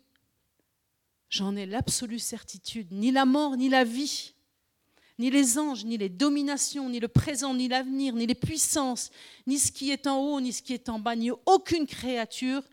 j'en 1.29 1.55
ai 1.55 1.65
l'absolue 1.65 2.19
certitude. 2.19 2.87
Ni 2.91 3.11
la 3.11 3.25
mort, 3.25 3.55
ni 3.55 3.69
la 3.69 3.83
vie, 3.83 4.33
ni 5.17 5.29
les 5.29 5.57
anges, 5.57 5.85
ni 5.85 5.97
les 5.97 6.09
dominations, 6.09 6.89
ni 6.89 6.99
le 6.99 7.07
présent, 7.07 7.53
ni 7.53 7.67
l'avenir, 7.67 8.15
ni 8.15 8.25
les 8.25 8.35
puissances, 8.35 9.11
ni 9.45 9.59
ce 9.59 9.71
qui 9.71 9.91
est 9.91 10.07
en 10.07 10.17
haut, 10.17 10.41
ni 10.41 10.53
ce 10.53 10.61
qui 10.61 10.73
est 10.73 10.89
en 10.89 10.99
bas, 10.99 11.15
ni 11.15 11.29
aucune 11.45 11.85
créature, 11.85 12.63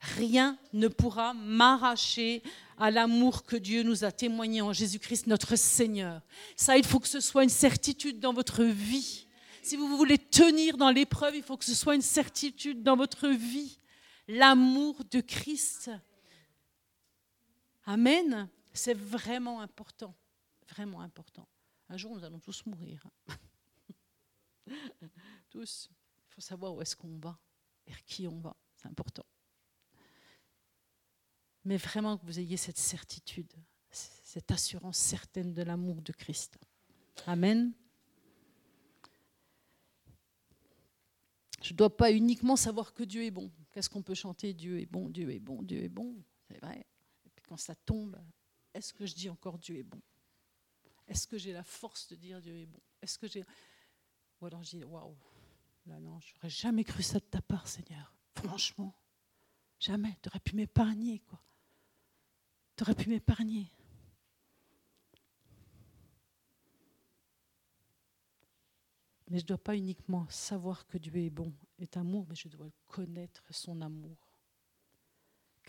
rien 0.00 0.56
ne 0.72 0.88
pourra 0.88 1.34
m'arracher 1.34 2.42
à 2.78 2.90
l'amour 2.90 3.44
que 3.44 3.56
Dieu 3.56 3.82
nous 3.82 4.04
a 4.04 4.12
témoigné 4.12 4.62
en 4.62 4.72
Jésus-Christ 4.72 5.26
notre 5.26 5.56
Seigneur. 5.56 6.22
Ça, 6.56 6.78
il 6.78 6.84
faut 6.84 7.00
que 7.00 7.08
ce 7.08 7.20
soit 7.20 7.42
une 7.42 7.48
certitude 7.48 8.20
dans 8.20 8.32
votre 8.32 8.62
vie. 8.62 9.26
Si 9.62 9.76
vous 9.76 9.96
voulez 9.96 10.18
tenir 10.18 10.76
dans 10.76 10.90
l'épreuve, 10.90 11.34
il 11.34 11.42
faut 11.42 11.56
que 11.56 11.64
ce 11.64 11.74
soit 11.74 11.96
une 11.96 12.00
certitude 12.00 12.82
dans 12.82 12.96
votre 12.96 13.28
vie. 13.28 13.78
L'amour 14.28 15.02
de 15.10 15.20
Christ. 15.20 15.90
Amen. 17.88 18.48
C'est 18.72 18.94
vraiment 18.94 19.60
important. 19.60 20.14
Vraiment 20.68 21.00
important. 21.00 21.48
Un 21.88 21.96
jour, 21.96 22.14
nous 22.14 22.24
allons 22.24 22.38
tous 22.38 22.64
mourir. 22.66 23.06
tous. 25.50 25.88
Il 26.28 26.34
faut 26.34 26.40
savoir 26.40 26.74
où 26.74 26.82
est-ce 26.82 26.94
qu'on 26.94 27.18
va, 27.18 27.38
vers 27.86 28.04
qui 28.04 28.28
on 28.28 28.38
va. 28.40 28.54
C'est 28.76 28.88
important 28.88 29.24
mais 31.68 31.76
vraiment 31.76 32.16
que 32.16 32.24
vous 32.24 32.38
ayez 32.38 32.56
cette 32.56 32.78
certitude, 32.78 33.52
cette 33.90 34.50
assurance 34.50 34.96
certaine 34.96 35.52
de 35.52 35.60
l'amour 35.60 36.00
de 36.00 36.12
Christ. 36.12 36.56
Amen. 37.26 37.74
Je 41.60 41.74
ne 41.74 41.76
dois 41.76 41.94
pas 41.94 42.10
uniquement 42.10 42.56
savoir 42.56 42.94
que 42.94 43.02
Dieu 43.02 43.22
est 43.22 43.30
bon. 43.30 43.50
Qu'est-ce 43.70 43.90
qu'on 43.90 44.00
peut 44.00 44.14
chanter? 44.14 44.54
Dieu 44.54 44.80
est 44.80 44.86
bon, 44.86 45.10
Dieu 45.10 45.30
est 45.30 45.40
bon, 45.40 45.62
Dieu 45.62 45.82
est 45.82 45.90
bon. 45.90 46.16
C'est 46.48 46.58
vrai. 46.58 46.86
Quand 47.48 47.56
ça 47.56 47.74
tombe, 47.74 48.20
est-ce 48.74 48.92
que 48.92 49.06
je 49.06 49.14
dis 49.14 49.30
encore 49.30 49.58
Dieu 49.58 49.76
est 49.76 49.82
bon? 49.82 50.02
Est-ce 51.06 51.26
que 51.26 51.38
j'ai 51.38 51.54
la 51.54 51.64
force 51.64 52.06
de 52.08 52.16
dire 52.16 52.42
Dieu 52.42 52.54
est 52.54 52.66
bon? 52.66 52.80
Est-ce 53.00 53.18
que 53.18 53.26
j'ai. 53.26 53.42
Ou 54.40 54.46
alors 54.46 54.62
je 54.62 54.76
dis 54.76 54.84
waouh, 54.84 55.16
là 55.86 55.98
non, 55.98 56.20
je 56.20 56.34
n'aurais 56.34 56.50
jamais 56.50 56.84
cru 56.84 57.02
ça 57.02 57.18
de 57.18 57.24
ta 57.24 57.40
part, 57.40 57.66
Seigneur. 57.66 58.14
Franchement, 58.34 58.94
jamais. 59.80 60.18
Tu 60.22 60.28
aurais 60.28 60.40
pu 60.40 60.54
m'épargner, 60.54 61.20
quoi. 61.20 61.42
Tu 62.76 62.94
pu 62.94 63.08
m'épargner. 63.08 63.72
Mais 69.30 69.38
je 69.38 69.44
ne 69.44 69.48
dois 69.48 69.58
pas 69.58 69.76
uniquement 69.76 70.28
savoir 70.28 70.86
que 70.86 70.96
Dieu 70.96 71.16
est 71.16 71.30
bon, 71.30 71.52
est 71.78 71.96
amour, 71.96 72.26
mais 72.28 72.34
je 72.34 72.48
dois 72.48 72.70
connaître 72.86 73.42
son 73.50 73.80
amour. 73.80 74.27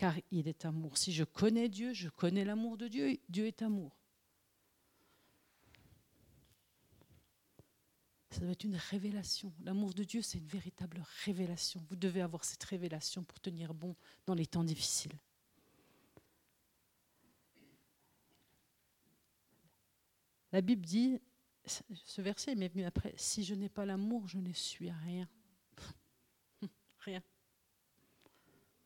Car 0.00 0.14
il 0.30 0.48
est 0.48 0.64
amour. 0.64 0.96
Si 0.96 1.12
je 1.12 1.24
connais 1.24 1.68
Dieu, 1.68 1.92
je 1.92 2.08
connais 2.08 2.42
l'amour 2.42 2.78
de 2.78 2.88
Dieu. 2.88 3.20
Dieu 3.28 3.46
est 3.46 3.60
amour. 3.60 3.94
Ça 8.30 8.40
doit 8.40 8.52
être 8.52 8.64
une 8.64 8.76
révélation. 8.76 9.52
L'amour 9.62 9.92
de 9.92 10.02
Dieu, 10.02 10.22
c'est 10.22 10.38
une 10.38 10.46
véritable 10.46 11.04
révélation. 11.26 11.84
Vous 11.90 11.96
devez 11.96 12.22
avoir 12.22 12.46
cette 12.46 12.64
révélation 12.64 13.24
pour 13.24 13.40
tenir 13.40 13.74
bon 13.74 13.94
dans 14.24 14.32
les 14.32 14.46
temps 14.46 14.64
difficiles. 14.64 15.12
La 20.50 20.62
Bible 20.62 20.86
dit, 20.86 21.20
ce 21.66 22.22
verset 22.22 22.54
m'est 22.54 22.68
venu 22.68 22.86
après, 22.86 23.12
si 23.18 23.44
je 23.44 23.54
n'ai 23.54 23.68
pas 23.68 23.84
l'amour, 23.84 24.26
je 24.26 24.38
ne 24.38 24.54
suis 24.54 24.90
rien. 24.90 25.28
rien. 27.00 27.22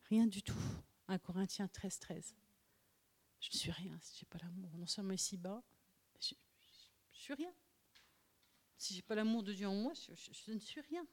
Rien 0.09 0.27
du 0.27 0.43
tout. 0.43 0.59
1 1.07 1.17
Corinthiens 1.19 1.67
13, 1.67 1.99
13. 1.99 2.35
Je 3.39 3.49
ne 3.53 3.57
suis 3.57 3.71
rien 3.71 3.97
si 4.01 4.17
je 4.17 4.25
n'ai 4.25 4.29
pas 4.29 4.39
l'amour. 4.39 4.77
Non 4.77 4.87
seulement 4.87 5.13
ici-bas, 5.13 5.63
je, 6.19 6.33
ne 6.33 6.37
suis 7.11 7.33
rien. 7.33 7.53
Si 8.77 8.93
je 8.93 8.99
n'ai 8.99 9.03
pas 9.03 9.15
l'amour 9.15 9.43
de 9.43 9.53
Dieu 9.53 9.67
en 9.67 9.75
moi, 9.75 9.93
je, 9.93 10.13
je 10.15 10.51
ne 10.51 10.59
suis 10.59 10.81
rien. 10.81 11.05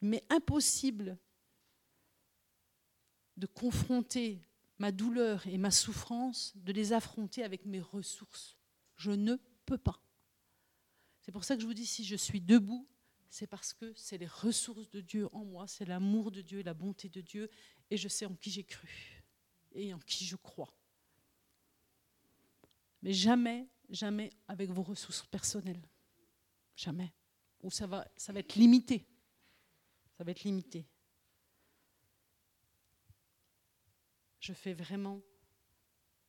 Mais 0.00 0.24
impossible 0.30 1.18
de 3.36 3.46
confronter 3.46 4.42
ma 4.78 4.92
douleur 4.92 5.46
et 5.46 5.58
ma 5.58 5.70
souffrance, 5.70 6.52
de 6.56 6.72
les 6.72 6.92
affronter 6.92 7.42
avec 7.42 7.66
mes 7.66 7.80
ressources. 7.80 8.56
Je 8.96 9.10
ne 9.10 9.36
peux 9.66 9.78
pas. 9.78 10.00
C'est 11.20 11.32
pour 11.32 11.44
ça 11.44 11.56
que 11.56 11.62
je 11.62 11.66
vous 11.66 11.74
dis, 11.74 11.86
si 11.86 12.04
je 12.04 12.16
suis 12.16 12.40
debout, 12.40 12.88
c'est 13.28 13.46
parce 13.46 13.74
que 13.74 13.92
c'est 13.94 14.18
les 14.18 14.26
ressources 14.26 14.88
de 14.90 15.00
Dieu 15.00 15.28
en 15.32 15.44
moi, 15.44 15.66
c'est 15.66 15.84
l'amour 15.84 16.30
de 16.30 16.40
Dieu, 16.40 16.62
la 16.62 16.74
bonté 16.74 17.08
de 17.08 17.20
Dieu, 17.20 17.50
et 17.90 17.96
je 17.96 18.08
sais 18.08 18.26
en 18.26 18.34
qui 18.34 18.50
j'ai 18.50 18.64
cru 18.64 19.22
et 19.72 19.92
en 19.94 19.98
qui 19.98 20.24
je 20.24 20.36
crois. 20.36 20.72
Mais 23.02 23.12
jamais, 23.12 23.68
jamais 23.88 24.30
avec 24.48 24.70
vos 24.70 24.82
ressources 24.82 25.24
personnelles. 25.26 25.86
Jamais. 26.76 27.12
Ou 27.62 27.70
ça 27.70 27.86
va, 27.86 28.06
ça 28.16 28.32
va 28.32 28.40
être 28.40 28.54
limité. 28.56 29.06
Ça 30.16 30.24
va 30.24 30.30
être 30.30 30.42
limité. 30.42 30.86
Je 34.40 34.52
fais 34.52 34.74
vraiment 34.74 35.20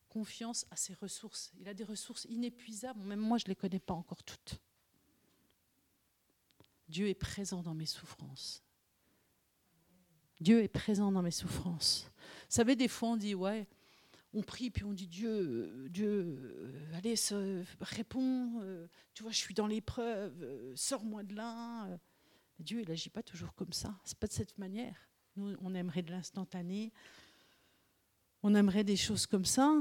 confiance 0.09 0.65
à 0.71 0.75
ses 0.75 0.93
ressources. 0.93 1.51
Il 1.57 1.67
a 1.67 1.73
des 1.73 1.83
ressources 1.83 2.25
inépuisables, 2.25 3.01
même 3.01 3.19
moi 3.19 3.37
je 3.37 3.45
ne 3.45 3.49
les 3.49 3.55
connais 3.55 3.79
pas 3.79 3.93
encore 3.93 4.23
toutes. 4.23 4.59
Dieu 6.87 7.07
est 7.07 7.15
présent 7.15 7.61
dans 7.61 7.75
mes 7.75 7.85
souffrances. 7.85 8.63
Dieu 10.39 10.63
est 10.63 10.69
présent 10.69 11.11
dans 11.11 11.21
mes 11.21 11.31
souffrances. 11.31 12.09
Vous 12.17 12.55
savez, 12.55 12.75
des 12.75 12.87
fois 12.87 13.09
on 13.09 13.17
dit, 13.17 13.35
ouais, 13.35 13.67
on 14.33 14.43
prie, 14.43 14.69
puis 14.69 14.83
on 14.83 14.93
dit, 14.93 15.07
Dieu, 15.07 15.87
Dieu, 15.89 16.37
euh, 16.39 16.97
allez, 16.97 17.15
réponds, 17.81 18.61
euh, 18.61 18.87
tu 19.13 19.23
vois, 19.23 19.31
je 19.31 19.37
suis 19.37 19.53
dans 19.53 19.67
l'épreuve, 19.67 20.33
euh, 20.43 20.73
sors-moi 20.75 21.23
de 21.23 21.35
là. 21.35 21.87
Dieu, 22.59 22.81
il 22.81 22.89
n'agit 22.89 23.09
pas 23.09 23.23
toujours 23.23 23.55
comme 23.55 23.73
ça. 23.73 23.97
C'est 24.03 24.17
pas 24.19 24.27
de 24.27 24.33
cette 24.33 24.57
manière. 24.57 24.95
Nous, 25.35 25.55
on 25.61 25.73
aimerait 25.73 26.03
de 26.03 26.11
l'instantané. 26.11 26.91
On 28.43 28.53
aimerait 28.53 28.83
des 28.83 28.97
choses 28.97 29.25
comme 29.25 29.45
ça. 29.45 29.73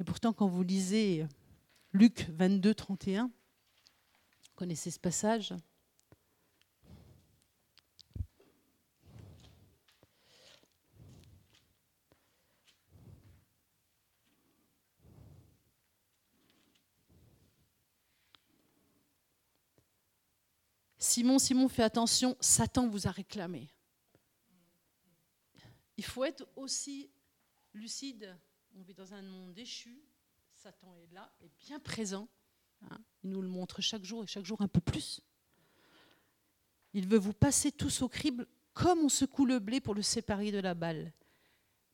Et 0.00 0.04
pourtant, 0.04 0.32
quand 0.32 0.46
vous 0.46 0.62
lisez 0.62 1.26
Luc 1.92 2.28
22, 2.30 2.74
31, 2.74 3.24
vous 3.24 3.32
connaissez 4.54 4.90
ce 4.90 5.00
passage 5.00 5.52
Simon, 21.16 21.38
Simon, 21.38 21.68
fais 21.68 21.82
attention, 21.82 22.36
Satan 22.40 22.88
vous 22.88 23.06
a 23.06 23.10
réclamé 23.10 23.70
il 25.96 26.04
faut 26.04 26.24
être 26.24 26.46
aussi 26.56 27.10
lucide. 27.72 28.36
On 28.76 28.82
vit 28.82 28.92
dans 28.92 29.14
un 29.14 29.22
monde 29.22 29.54
déchu. 29.54 30.02
Satan 30.52 30.94
est 30.96 31.12
là, 31.14 31.32
est 31.40 31.50
bien 31.66 31.80
présent. 31.80 32.28
Hein. 32.82 32.98
Il 33.22 33.30
nous 33.30 33.40
le 33.40 33.48
montre 33.48 33.80
chaque 33.80 34.04
jour 34.04 34.24
et 34.24 34.26
chaque 34.26 34.44
jour 34.44 34.60
un 34.60 34.68
peu 34.68 34.80
plus. 34.80 35.22
Il 36.92 37.06
veut 37.06 37.18
vous 37.18 37.32
passer 37.32 37.72
tous 37.72 38.02
au 38.02 38.08
crible 38.08 38.46
comme 38.74 38.98
on 38.98 39.08
secoue 39.08 39.46
le 39.46 39.58
blé 39.58 39.80
pour 39.80 39.94
le 39.94 40.02
séparer 40.02 40.52
de 40.52 40.58
la 40.58 40.74
balle. 40.74 41.14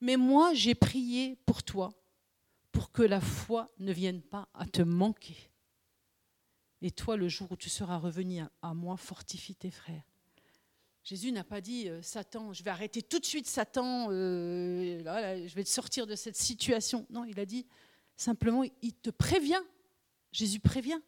Mais 0.01 0.17
moi, 0.17 0.53
j'ai 0.53 0.75
prié 0.75 1.37
pour 1.47 1.63
toi, 1.63 1.93
pour 2.73 2.91
que 2.91 3.03
la 3.03 3.21
foi 3.21 3.71
ne 3.79 3.93
vienne 3.93 4.21
pas 4.21 4.49
à 4.53 4.67
te 4.67 4.83
manquer. 4.83 5.52
Et 6.83 6.91
toi, 6.91 7.17
le 7.17 7.29
jour 7.29 7.51
où 7.53 7.57
tu 7.57 7.71
seras 7.71 7.97
revenu 7.97 8.43
à 8.61 8.75
moi, 8.75 8.97
fortifie 8.97 9.55
tes 9.55 9.71
frères. 9.71 10.03
Jésus 11.05 11.33
n'a 11.33 11.45
pas 11.45 11.61
dit 11.61 11.89
euh, 11.89 12.03
Satan, 12.03 12.53
je 12.53 12.63
vais 12.63 12.71
arrêter 12.71 13.03
tout 13.03 13.19
de 13.19 13.25
suite 13.25 13.47
Satan, 13.47 14.09
euh, 14.11 15.47
je 15.47 15.55
vais 15.55 15.65
te 15.65 15.69
sortir 15.69 16.07
de 16.07 16.15
cette 16.17 16.37
situation. 16.37 17.07
Non, 17.11 17.25
il 17.25 17.39
a 17.41 17.47
dit 17.47 17.67
simplement, 18.17 18.65
il 18.83 18.95
te 18.95 19.11
prévient. 19.11 19.63
Jésus 20.33 20.61
prévient. 20.61 21.01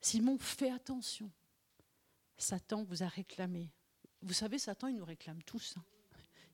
Simon, 0.00 0.38
fais 0.38 0.70
attention. 0.70 1.30
Satan 2.36 2.84
vous 2.84 3.02
a 3.02 3.08
réclamé. 3.08 3.70
Vous 4.22 4.34
savez, 4.34 4.58
Satan, 4.58 4.88
il 4.88 4.96
nous 4.96 5.04
réclame 5.04 5.42
tous. 5.42 5.74
Hein. 5.76 5.84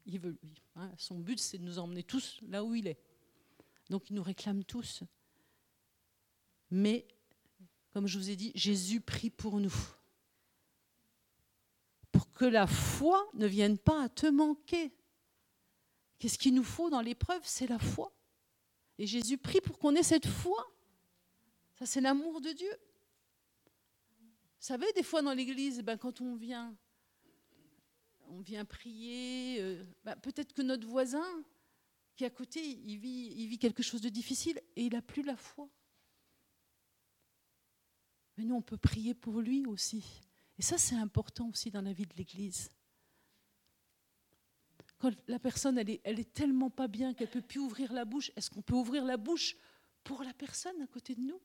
Il 0.06 0.18
veut, 0.20 0.38
hein, 0.76 0.90
son 0.98 1.18
but, 1.18 1.38
c'est 1.38 1.58
de 1.58 1.64
nous 1.64 1.78
emmener 1.78 2.02
tous 2.02 2.40
là 2.48 2.64
où 2.64 2.74
il 2.74 2.86
est. 2.86 2.98
Donc, 3.90 4.08
il 4.10 4.16
nous 4.16 4.22
réclame 4.22 4.64
tous. 4.64 5.02
Mais, 6.70 7.06
comme 7.94 8.08
je 8.08 8.18
vous 8.18 8.28
ai 8.28 8.34
dit, 8.34 8.50
Jésus 8.56 9.00
prie 9.00 9.30
pour 9.30 9.60
nous 9.60 9.72
pour 12.10 12.32
que 12.32 12.44
la 12.44 12.66
foi 12.66 13.24
ne 13.34 13.46
vienne 13.46 13.78
pas 13.78 14.02
à 14.02 14.08
te 14.08 14.26
manquer. 14.26 14.92
Qu'est-ce 16.18 16.36
qu'il 16.36 16.54
nous 16.54 16.64
faut 16.64 16.90
dans 16.90 17.00
l'épreuve 17.00 17.40
C'est 17.44 17.68
la 17.68 17.78
foi. 17.78 18.12
Et 18.98 19.06
Jésus 19.06 19.38
prie 19.38 19.60
pour 19.60 19.78
qu'on 19.78 19.94
ait 19.94 20.02
cette 20.02 20.26
foi. 20.26 20.68
Ça, 21.74 21.86
c'est 21.86 22.00
l'amour 22.00 22.40
de 22.40 22.50
Dieu. 22.50 22.72
Vous 24.10 24.66
savez, 24.66 24.92
des 24.94 25.04
fois 25.04 25.22
dans 25.22 25.32
l'église, 25.32 25.80
ben, 25.80 25.96
quand 25.96 26.20
on 26.20 26.34
vient, 26.34 26.74
on 28.28 28.40
vient 28.40 28.64
prier, 28.64 29.60
euh, 29.60 29.84
ben, 30.04 30.16
peut-être 30.16 30.52
que 30.52 30.62
notre 30.62 30.86
voisin 30.86 31.44
qui 32.16 32.24
est 32.24 32.28
à 32.28 32.30
côté, 32.30 32.60
il 32.60 32.98
vit, 32.98 33.34
il 33.36 33.46
vit 33.46 33.58
quelque 33.58 33.84
chose 33.84 34.00
de 34.00 34.08
difficile 34.08 34.60
et 34.74 34.82
il 34.82 34.92
n'a 34.92 35.02
plus 35.02 35.22
la 35.22 35.36
foi. 35.36 35.68
Mais 38.36 38.44
nous, 38.44 38.56
on 38.56 38.62
peut 38.62 38.76
prier 38.76 39.14
pour 39.14 39.40
lui 39.40 39.66
aussi. 39.66 40.22
Et 40.58 40.62
ça, 40.62 40.78
c'est 40.78 40.96
important 40.96 41.48
aussi 41.48 41.70
dans 41.70 41.82
la 41.82 41.92
vie 41.92 42.06
de 42.06 42.14
l'Église. 42.16 42.70
Quand 44.98 45.12
la 45.28 45.38
personne, 45.38 45.78
elle 45.78 45.90
est, 45.90 46.00
elle 46.04 46.18
est 46.20 46.32
tellement 46.32 46.70
pas 46.70 46.88
bien 46.88 47.14
qu'elle 47.14 47.28
ne 47.28 47.32
peut 47.32 47.42
plus 47.42 47.60
ouvrir 47.60 47.92
la 47.92 48.04
bouche, 48.04 48.30
est-ce 48.36 48.50
qu'on 48.50 48.62
peut 48.62 48.74
ouvrir 48.74 49.04
la 49.04 49.16
bouche 49.16 49.56
pour 50.02 50.22
la 50.22 50.32
personne 50.32 50.80
à 50.82 50.86
côté 50.86 51.14
de 51.14 51.20
nous? 51.20 51.40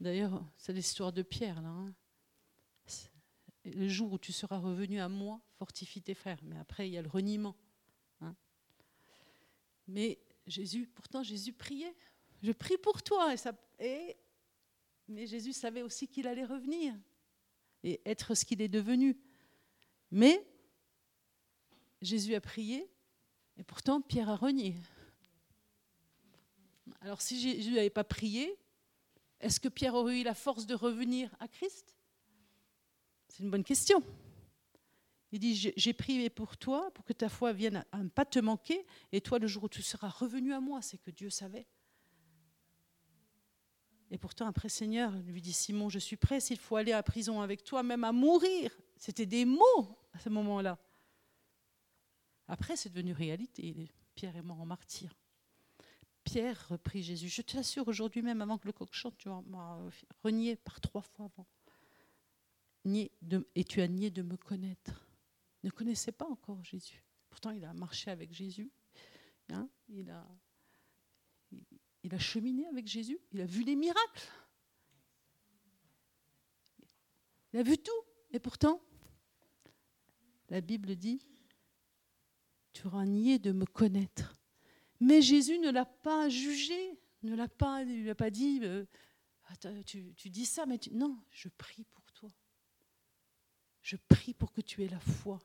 D'ailleurs, 0.00 0.44
c'est 0.58 0.74
l'histoire 0.74 1.12
de 1.12 1.22
Pierre, 1.22 1.62
là. 1.62 1.68
Hein 1.68 1.94
le 3.64 3.88
jour 3.88 4.12
où 4.12 4.18
tu 4.18 4.32
seras 4.32 4.58
revenu 4.58 5.00
à 5.00 5.08
moi, 5.08 5.40
fortifie 5.58 6.02
tes 6.02 6.14
frères. 6.14 6.40
Mais 6.42 6.58
après, 6.58 6.88
il 6.88 6.92
y 6.92 6.98
a 6.98 7.02
le 7.02 7.08
reniement. 7.08 7.56
Hein. 8.20 8.34
Mais 9.88 10.18
Jésus, 10.46 10.86
pourtant, 10.86 11.22
Jésus 11.22 11.52
priait. 11.52 11.94
Je 12.42 12.52
prie 12.52 12.76
pour 12.76 13.02
toi. 13.02 13.34
Et 13.78 14.16
mais 15.08 15.26
Jésus 15.26 15.52
savait 15.52 15.82
aussi 15.82 16.08
qu'il 16.08 16.26
allait 16.26 16.44
revenir 16.44 16.94
et 17.82 18.00
être 18.06 18.34
ce 18.34 18.44
qu'il 18.44 18.62
est 18.62 18.68
devenu. 18.68 19.18
Mais 20.10 20.46
Jésus 22.00 22.34
a 22.34 22.40
prié 22.40 22.90
et 23.56 23.62
pourtant 23.62 24.00
Pierre 24.00 24.30
a 24.30 24.36
renié. 24.36 24.74
Alors 27.00 27.20
si 27.20 27.40
Jésus 27.40 27.72
n'avait 27.72 27.90
pas 27.90 28.04
prié, 28.04 28.58
est-ce 29.40 29.60
que 29.60 29.68
Pierre 29.68 29.94
aurait 29.94 30.20
eu 30.20 30.24
la 30.24 30.34
force 30.34 30.66
de 30.66 30.74
revenir 30.74 31.34
à 31.38 31.48
Christ? 31.48 31.93
C'est 33.34 33.42
une 33.42 33.50
bonne 33.50 33.64
question. 33.64 34.00
Il 35.32 35.40
dit, 35.40 35.72
j'ai 35.76 35.92
prié 35.92 36.30
pour 36.30 36.56
toi, 36.56 36.92
pour 36.94 37.04
que 37.04 37.12
ta 37.12 37.28
foi 37.28 37.52
vienne 37.52 37.84
à 37.90 37.98
ne 37.98 38.08
pas 38.08 38.24
te 38.24 38.38
manquer, 38.38 38.86
et 39.10 39.20
toi, 39.20 39.40
le 39.40 39.48
jour 39.48 39.64
où 39.64 39.68
tu 39.68 39.82
seras 39.82 40.08
revenu 40.08 40.52
à 40.52 40.60
moi, 40.60 40.80
c'est 40.82 40.98
que 40.98 41.10
Dieu 41.10 41.30
savait. 41.30 41.66
Et 44.12 44.18
pourtant, 44.18 44.46
après, 44.46 44.68
Seigneur 44.68 45.10
lui 45.10 45.42
dit, 45.42 45.52
Simon, 45.52 45.88
je 45.88 45.98
suis 45.98 46.16
prêt, 46.16 46.38
s'il 46.38 46.58
faut 46.58 46.76
aller 46.76 46.92
à 46.92 47.02
prison 47.02 47.40
avec 47.40 47.64
toi, 47.64 47.82
même 47.82 48.04
à 48.04 48.12
mourir. 48.12 48.70
C'était 48.96 49.26
des 49.26 49.44
mots 49.44 49.98
à 50.12 50.20
ce 50.20 50.28
moment-là. 50.28 50.78
Après, 52.46 52.76
c'est 52.76 52.90
devenu 52.90 53.12
réalité. 53.12 53.90
Pierre 54.14 54.36
est 54.36 54.42
mort 54.42 54.60
en 54.60 54.66
martyr. 54.66 55.12
Pierre 56.22 56.68
reprit 56.68 57.02
Jésus. 57.02 57.28
Je 57.28 57.42
t'assure, 57.42 57.88
aujourd'hui 57.88 58.22
même, 58.22 58.40
avant 58.40 58.58
que 58.58 58.68
le 58.68 58.72
coq 58.72 58.90
chante, 58.92 59.18
tu 59.18 59.28
m'as 59.28 59.80
renié 60.22 60.54
par 60.54 60.80
trois 60.80 61.02
fois 61.02 61.24
avant 61.24 61.48
et 62.84 63.64
tu 63.64 63.80
as 63.80 63.88
nié 63.88 64.10
de 64.10 64.22
me 64.22 64.36
connaître. 64.36 65.06
ne 65.62 65.70
connaissait 65.70 66.12
pas 66.12 66.26
encore 66.26 66.62
Jésus. 66.64 67.02
Pourtant, 67.30 67.50
il 67.50 67.64
a 67.64 67.72
marché 67.72 68.10
avec 68.10 68.32
Jésus. 68.32 68.70
Hein, 69.50 69.68
il, 69.88 70.10
a, 70.10 70.26
il 72.02 72.14
a 72.14 72.18
cheminé 72.18 72.66
avec 72.66 72.86
Jésus. 72.86 73.18
Il 73.32 73.40
a 73.40 73.46
vu 73.46 73.64
les 73.64 73.76
miracles. 73.76 74.28
Il 77.52 77.60
a 77.60 77.62
vu 77.62 77.78
tout. 77.78 77.92
Et 78.32 78.38
pourtant, 78.38 78.82
la 80.48 80.60
Bible 80.60 80.96
dit, 80.96 81.26
tu 82.72 82.86
auras 82.86 83.06
nié 83.06 83.38
de 83.38 83.52
me 83.52 83.64
connaître. 83.64 84.34
Mais 85.00 85.22
Jésus 85.22 85.58
ne 85.58 85.70
l'a 85.70 85.86
pas 85.86 86.28
jugé, 86.28 86.98
ne 87.22 87.34
l'a 87.34 87.48
pas, 87.48 87.82
il 87.82 88.02
lui 88.02 88.10
a 88.10 88.14
pas 88.14 88.30
dit, 88.30 88.60
euh, 88.62 88.84
tu, 89.86 90.14
tu, 90.14 90.30
dis 90.30 90.46
ça, 90.46 90.66
mais 90.66 90.78
tu, 90.78 90.92
non, 90.92 91.18
je 91.30 91.48
prie 91.48 91.84
pour 91.84 92.03
je 93.84 93.96
prie 93.96 94.32
pour 94.32 94.50
que 94.50 94.62
tu 94.62 94.82
aies 94.82 94.88
la 94.88 94.98
foi, 94.98 95.38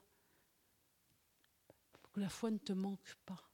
pour 2.01 2.11
que 2.13 2.21
la 2.21 2.29
foi 2.29 2.49
ne 2.49 2.57
te 2.57 2.71
manque 2.71 3.15
pas. 3.25 3.51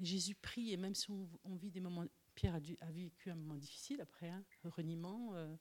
Jésus 0.00 0.34
prie, 0.34 0.72
et 0.72 0.78
même 0.78 0.94
si 0.94 1.10
on, 1.10 1.56
vit 1.56 1.70
des 1.70 1.80
moments, 1.80 2.06
Pierre 2.34 2.54
a, 2.54 2.90
vécu 2.90 3.30
un 3.30 3.34
moment 3.34 3.54
difficile 3.54 4.00
après, 4.00 4.30
un 4.30 4.38
hein, 4.38 4.70
reniement, 4.70 5.34
euh, 5.34 5.54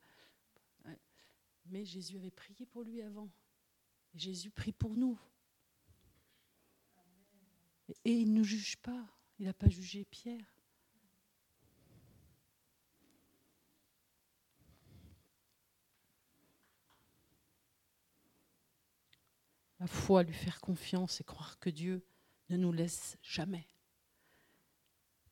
mais 1.66 1.84
Jésus 1.84 2.18
avait 2.18 2.32
prié 2.32 2.66
pour 2.66 2.84
lui 2.84 3.02
avant. 3.02 3.30
Et 4.14 4.20
Jésus 4.20 4.50
prie 4.50 4.72
pour 4.72 4.96
nous. 4.96 5.20
et 8.06 8.14
il 8.14 8.34
ne 8.34 8.44
juge 8.44 8.78
pas, 8.78 9.06
il 9.40 9.46
n'a 9.46 9.54
pas 9.54 9.68
jugé 9.68 10.06
Pierre. 10.06 10.55
La 19.80 19.88
foi, 19.88 20.24
lui 20.24 20.34
faire 20.34 20.62
confiance 20.62 21.22
et 21.22 21.24
croire 21.24 21.60
que 21.60 21.70
Dieu 21.70 22.06
ne 22.50 22.58
nous 22.58 22.72
laisse 22.72 23.18
jamais. 23.22 23.68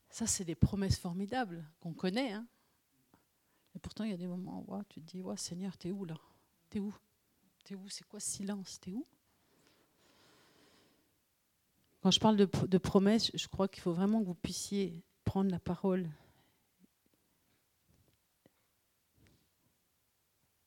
Ça, 0.09 0.27
c'est 0.27 0.45
des 0.45 0.55
promesses 0.55 0.97
formidables 0.99 1.65
qu'on 1.79 1.93
connaît. 1.93 2.33
Hein. 2.33 2.45
et 3.75 3.79
pourtant, 3.79 4.03
il 4.03 4.11
y 4.11 4.13
a 4.13 4.17
des 4.17 4.27
moments 4.27 4.63
où 4.67 4.83
tu 4.89 5.01
te 5.01 5.05
dis, 5.05 5.23
Seigneur, 5.37 5.77
t'es 5.77 5.91
où 5.91 6.05
là? 6.05 6.17
T'es 6.69 6.79
où? 6.79 6.93
T'es 7.63 7.75
où? 7.75 7.89
C'est 7.89 8.05
quoi 8.07 8.19
ce 8.19 8.29
silence? 8.29 8.79
T'es 8.79 8.93
où? 8.93 9.07
Quand 12.01 12.11
je 12.11 12.19
parle 12.19 12.35
de, 12.35 12.49
de 12.67 12.77
promesses, 12.77 13.31
je 13.33 13.47
crois 13.47 13.67
qu'il 13.67 13.81
faut 13.81 13.93
vraiment 13.93 14.19
que 14.19 14.25
vous 14.25 14.35
puissiez 14.35 15.01
prendre 15.23 15.49
la 15.49 15.59
parole 15.59 16.09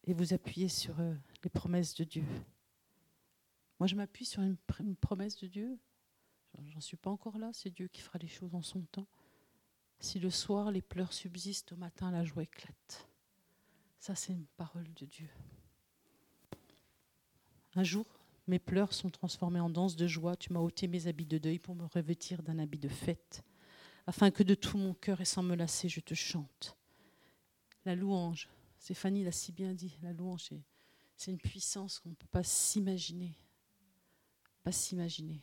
et 0.06 0.14
vous 0.14 0.32
appuyer 0.32 0.68
sur 0.68 0.98
euh, 1.00 1.14
les 1.44 1.50
promesses 1.50 1.94
de 1.94 2.04
Dieu. 2.04 2.24
Moi, 3.78 3.86
je 3.86 3.94
m'appuie 3.94 4.24
sur 4.24 4.42
une, 4.42 4.56
promesse 4.96 5.36
de 5.38 5.46
Dieu. 5.46 5.78
J'en 6.68 6.80
suis 6.80 6.96
pas 6.96 7.10
encore 7.10 7.38
là, 7.38 7.50
c'est 7.52 7.70
Dieu 7.70 7.88
qui 7.88 8.00
fera 8.00 8.18
les 8.18 8.28
choses 8.28 8.54
en 8.54 8.62
son 8.62 8.82
temps. 8.82 9.06
Si 10.00 10.18
le 10.18 10.30
soir 10.30 10.70
les 10.70 10.82
pleurs 10.82 11.12
subsistent, 11.12 11.72
au 11.72 11.76
matin 11.76 12.10
la 12.10 12.24
joie 12.24 12.42
éclate. 12.42 13.08
Ça, 13.98 14.14
c'est 14.14 14.32
une 14.32 14.46
parole 14.56 14.92
de 14.94 15.04
Dieu. 15.04 15.28
Un 17.74 17.82
jour, 17.82 18.06
mes 18.46 18.58
pleurs 18.58 18.94
sont 18.94 19.10
transformés 19.10 19.60
en 19.60 19.68
danse 19.68 19.96
de 19.96 20.06
joie. 20.06 20.36
Tu 20.36 20.52
m'as 20.52 20.60
ôté 20.60 20.88
mes 20.88 21.06
habits 21.08 21.26
de 21.26 21.36
deuil 21.36 21.58
pour 21.58 21.74
me 21.74 21.84
revêtir 21.84 22.42
d'un 22.42 22.58
habit 22.58 22.78
de 22.78 22.88
fête, 22.88 23.42
afin 24.06 24.30
que 24.30 24.42
de 24.42 24.54
tout 24.54 24.78
mon 24.78 24.94
cœur 24.94 25.20
et 25.20 25.26
sans 25.26 25.42
me 25.42 25.54
lasser, 25.54 25.88
je 25.88 26.00
te 26.00 26.14
chante. 26.14 26.78
La 27.84 27.94
louange, 27.94 28.48
Stéphanie 28.78 29.24
l'a 29.24 29.32
si 29.32 29.52
bien 29.52 29.74
dit, 29.74 29.98
la 30.02 30.12
louange, 30.12 30.50
c'est 31.16 31.30
une 31.30 31.38
puissance 31.38 31.98
qu'on 31.98 32.10
ne 32.10 32.14
peut 32.14 32.26
pas 32.30 32.42
s'imaginer 32.42 33.36
pas 34.66 34.72
s'imaginer. 34.72 35.40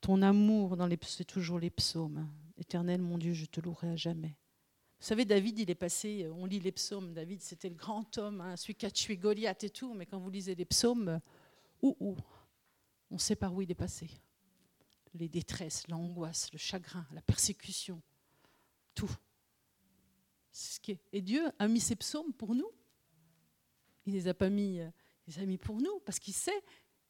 Ton 0.00 0.22
amour 0.22 0.78
dans 0.78 0.86
les 0.86 0.98
c'est 1.02 1.26
toujours 1.26 1.58
les 1.58 1.68
psaumes. 1.68 2.26
Éternel 2.56 3.02
mon 3.02 3.18
Dieu, 3.18 3.34
je 3.34 3.44
te 3.44 3.60
louerai 3.60 3.90
à 3.90 3.96
jamais. 3.96 4.34
Vous 4.98 5.06
savez, 5.06 5.26
David, 5.26 5.58
il 5.58 5.68
est 5.68 5.74
passé, 5.74 6.26
on 6.32 6.46
lit 6.46 6.58
les 6.58 6.72
psaumes, 6.72 7.12
David, 7.12 7.42
c'était 7.42 7.68
le 7.68 7.74
grand 7.74 8.16
homme, 8.16 8.40
hein, 8.40 8.56
celui 8.56 8.76
qui 8.76 8.86
a 8.86 8.90
tué 8.90 9.18
Goliath 9.18 9.62
et 9.62 9.68
tout, 9.68 9.92
mais 9.92 10.06
quand 10.06 10.18
vous 10.18 10.30
lisez 10.30 10.54
les 10.54 10.64
psaumes, 10.64 11.20
où, 11.82 11.94
où 12.00 12.16
On 13.10 13.18
sait 13.18 13.36
par 13.36 13.52
où 13.52 13.60
il 13.60 13.70
est 13.70 13.74
passé. 13.74 14.08
Les 15.12 15.28
détresses, 15.28 15.86
l'angoisse, 15.88 16.50
le 16.54 16.58
chagrin, 16.58 17.06
la 17.12 17.20
persécution, 17.20 18.00
tout. 18.94 19.14
Et 21.12 21.20
Dieu 21.20 21.44
a 21.58 21.68
mis 21.68 21.80
ses 21.80 21.96
psaumes 21.96 22.32
pour 22.32 22.54
nous. 22.54 22.70
Il 24.06 24.14
ne 24.14 24.18
les 24.18 24.28
a 24.28 24.34
pas 24.34 24.48
mis 24.48 24.80
amis, 25.38 25.58
pour 25.58 25.80
nous, 25.80 26.00
parce 26.04 26.18
qu'il 26.18 26.34
sait, 26.34 26.62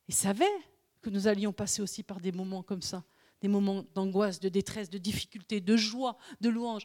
il 0.09 0.15
savait 0.15 0.45
que 1.01 1.11
nous 1.11 1.27
allions 1.27 1.53
passer 1.53 1.83
aussi 1.83 2.03
par 2.03 2.21
des 2.21 2.33
moments 2.33 2.63
comme 2.63 2.83
ça, 2.83 3.05
des 3.41 3.49
moments 3.49 3.85
d'angoisse, 3.95 4.41
de 4.41 4.49
détresse, 4.49 4.91
de 4.91 4.99
difficulté, 4.99 5.61
de 5.61 5.77
joie, 5.77 6.17
de 6.41 6.49
louange. 6.49 6.85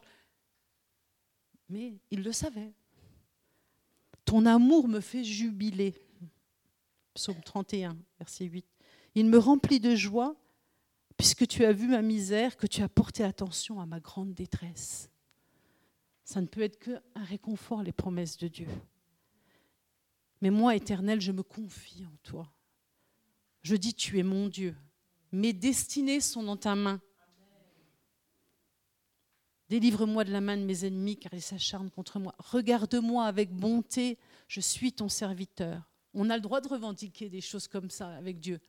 Mais 1.68 1.98
il 2.10 2.22
le 2.22 2.32
savait. 2.32 2.72
Ton 4.24 4.46
amour 4.46 4.88
me 4.88 5.00
fait 5.00 5.24
jubiler. 5.24 5.94
Psaume 7.14 7.40
31, 7.42 7.96
verset 8.18 8.44
8. 8.44 8.66
Il 9.14 9.26
me 9.26 9.38
remplit 9.38 9.80
de 9.80 9.94
joie 9.94 10.36
puisque 11.16 11.46
tu 11.46 11.64
as 11.64 11.72
vu 11.72 11.88
ma 11.88 12.02
misère, 12.02 12.56
que 12.56 12.66
tu 12.66 12.82
as 12.82 12.88
porté 12.88 13.24
attention 13.24 13.80
à 13.80 13.86
ma 13.86 14.00
grande 14.00 14.34
détresse. 14.34 15.10
Ça 16.24 16.40
ne 16.40 16.46
peut 16.46 16.60
être 16.60 16.78
qu'un 16.78 17.00
réconfort, 17.14 17.82
les 17.82 17.92
promesses 17.92 18.36
de 18.36 18.48
Dieu. 18.48 18.68
Mais 20.40 20.50
moi, 20.50 20.76
éternel, 20.76 21.20
je 21.20 21.32
me 21.32 21.42
confie 21.42 22.04
en 22.04 22.16
toi. 22.22 22.50
Je 23.62 23.76
dis, 23.76 23.94
tu 23.94 24.18
es 24.18 24.22
mon 24.22 24.48
Dieu. 24.48 24.76
Mes 25.32 25.52
destinées 25.52 26.20
sont 26.20 26.42
dans 26.42 26.56
ta 26.56 26.74
main. 26.74 27.00
Délivre-moi 29.68 30.24
de 30.24 30.30
la 30.30 30.40
main 30.40 30.56
de 30.56 30.62
mes 30.62 30.84
ennemis, 30.84 31.16
car 31.16 31.34
ils 31.34 31.42
s'acharnent 31.42 31.90
contre 31.90 32.20
moi. 32.20 32.34
Regarde-moi 32.38 33.26
avec 33.26 33.52
bonté, 33.52 34.18
je 34.46 34.60
suis 34.60 34.92
ton 34.92 35.08
serviteur. 35.08 35.82
On 36.14 36.30
a 36.30 36.36
le 36.36 36.42
droit 36.42 36.60
de 36.60 36.68
revendiquer 36.68 37.28
des 37.28 37.40
choses 37.40 37.66
comme 37.66 37.90
ça 37.90 38.14
avec 38.16 38.38
Dieu. 38.38 38.60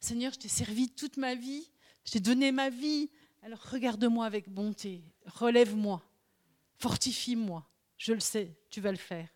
Seigneur, 0.00 0.32
je 0.32 0.40
t'ai 0.40 0.48
servi 0.48 0.88
toute 0.88 1.16
ma 1.18 1.34
vie, 1.34 1.70
je 2.04 2.12
t'ai 2.12 2.20
donné 2.20 2.50
ma 2.50 2.70
vie, 2.70 3.10
alors 3.42 3.60
regarde-moi 3.70 4.26
avec 4.26 4.48
bonté, 4.48 5.04
relève-moi, 5.26 6.02
fortifie-moi. 6.78 7.66
Je 7.96 8.12
le 8.12 8.20
sais, 8.20 8.58
tu 8.70 8.80
vas 8.80 8.90
le 8.90 8.98
faire. 8.98 9.28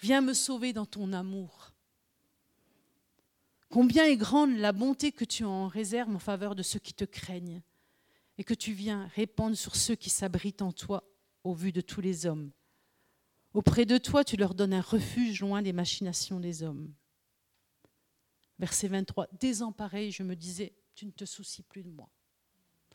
Viens 0.00 0.20
me 0.20 0.34
sauver 0.34 0.72
dans 0.72 0.86
ton 0.86 1.12
amour. 1.12 1.72
Combien 3.70 4.04
est 4.04 4.16
grande 4.16 4.56
la 4.56 4.72
bonté 4.72 5.12
que 5.12 5.24
tu 5.24 5.44
en 5.44 5.68
réserves 5.68 6.14
en 6.14 6.18
faveur 6.18 6.54
de 6.54 6.62
ceux 6.62 6.78
qui 6.78 6.94
te 6.94 7.04
craignent 7.04 7.62
et 8.38 8.44
que 8.44 8.54
tu 8.54 8.72
viens 8.72 9.06
répandre 9.14 9.56
sur 9.56 9.76
ceux 9.76 9.94
qui 9.96 10.10
s'abritent 10.10 10.62
en 10.62 10.72
toi 10.72 11.04
au 11.44 11.54
vu 11.54 11.72
de 11.72 11.80
tous 11.80 12.00
les 12.00 12.26
hommes. 12.26 12.50
Auprès 13.54 13.86
de 13.86 13.98
toi, 13.98 14.24
tu 14.24 14.36
leur 14.36 14.54
donnes 14.54 14.74
un 14.74 14.82
refuge 14.82 15.40
loin 15.40 15.62
des 15.62 15.72
machinations 15.72 16.40
des 16.40 16.62
hommes. 16.62 16.92
Verset 18.58 18.88
23. 18.88 19.28
Désemparé, 19.40 20.10
je 20.10 20.22
me 20.22 20.36
disais, 20.36 20.74
tu 20.94 21.06
ne 21.06 21.10
te 21.10 21.24
soucies 21.24 21.62
plus 21.62 21.82
de 21.82 21.90
moi. 21.90 22.10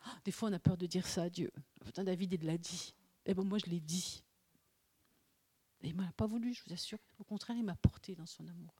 Ah, 0.04 0.18
des 0.26 0.32
fois, 0.32 0.50
on 0.50 0.54
a 0.54 0.60
peur 0.60 0.78
de 0.78 0.86
dire 0.86 1.08
ça 1.08 1.24
à 1.24 1.30
Dieu. 1.30 1.52
Putain, 1.84 2.04
David, 2.04 2.34
il 2.34 2.46
l'a 2.46 2.58
dit. 2.58 2.96
Eh 3.26 3.34
bon, 3.34 3.44
moi, 3.44 3.60
je 3.60 3.70
l'ai 3.70 3.80
dit. 3.80 4.24
Il 5.84 5.96
ne 5.96 6.02
m'a 6.02 6.12
pas 6.14 6.28
voulu, 6.28 6.54
je 6.54 6.64
vous 6.66 6.74
assure. 6.74 7.00
Au 7.20 7.24
contraire, 7.24 7.58
il 7.58 7.64
m'a 7.64 7.76
porté 7.76 8.16
dans 8.16 8.26
son 8.26 8.48
amour. 8.48 8.74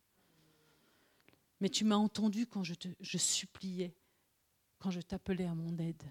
Mais 1.60 1.70
tu 1.70 1.84
m'as 1.84 1.96
entendu 1.96 2.48
quand 2.48 2.64
je 2.64 3.18
suppliais, 3.18 3.96
quand 4.80 4.92
je 4.92 5.02
t'appelais 5.02 5.46
à 5.46 5.54
mon 5.54 5.78
aide. 5.78 6.04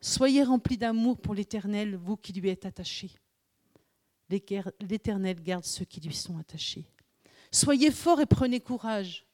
Soyez 0.00 0.42
remplis 0.42 0.78
d'amour 0.78 1.20
pour 1.20 1.34
l'Éternel, 1.34 1.96
vous 1.96 2.16
qui 2.16 2.32
lui 2.32 2.48
êtes 2.48 2.66
attachés. 2.66 3.12
L'Éternel 4.28 5.42
garde 5.42 5.64
ceux 5.64 5.84
qui 5.84 6.00
lui 6.00 6.14
sont 6.14 6.38
attachés. 6.38 6.90
Soyez 7.52 7.90
forts 7.90 8.20
et 8.20 8.26
prenez 8.26 8.60
courage, 8.60 9.26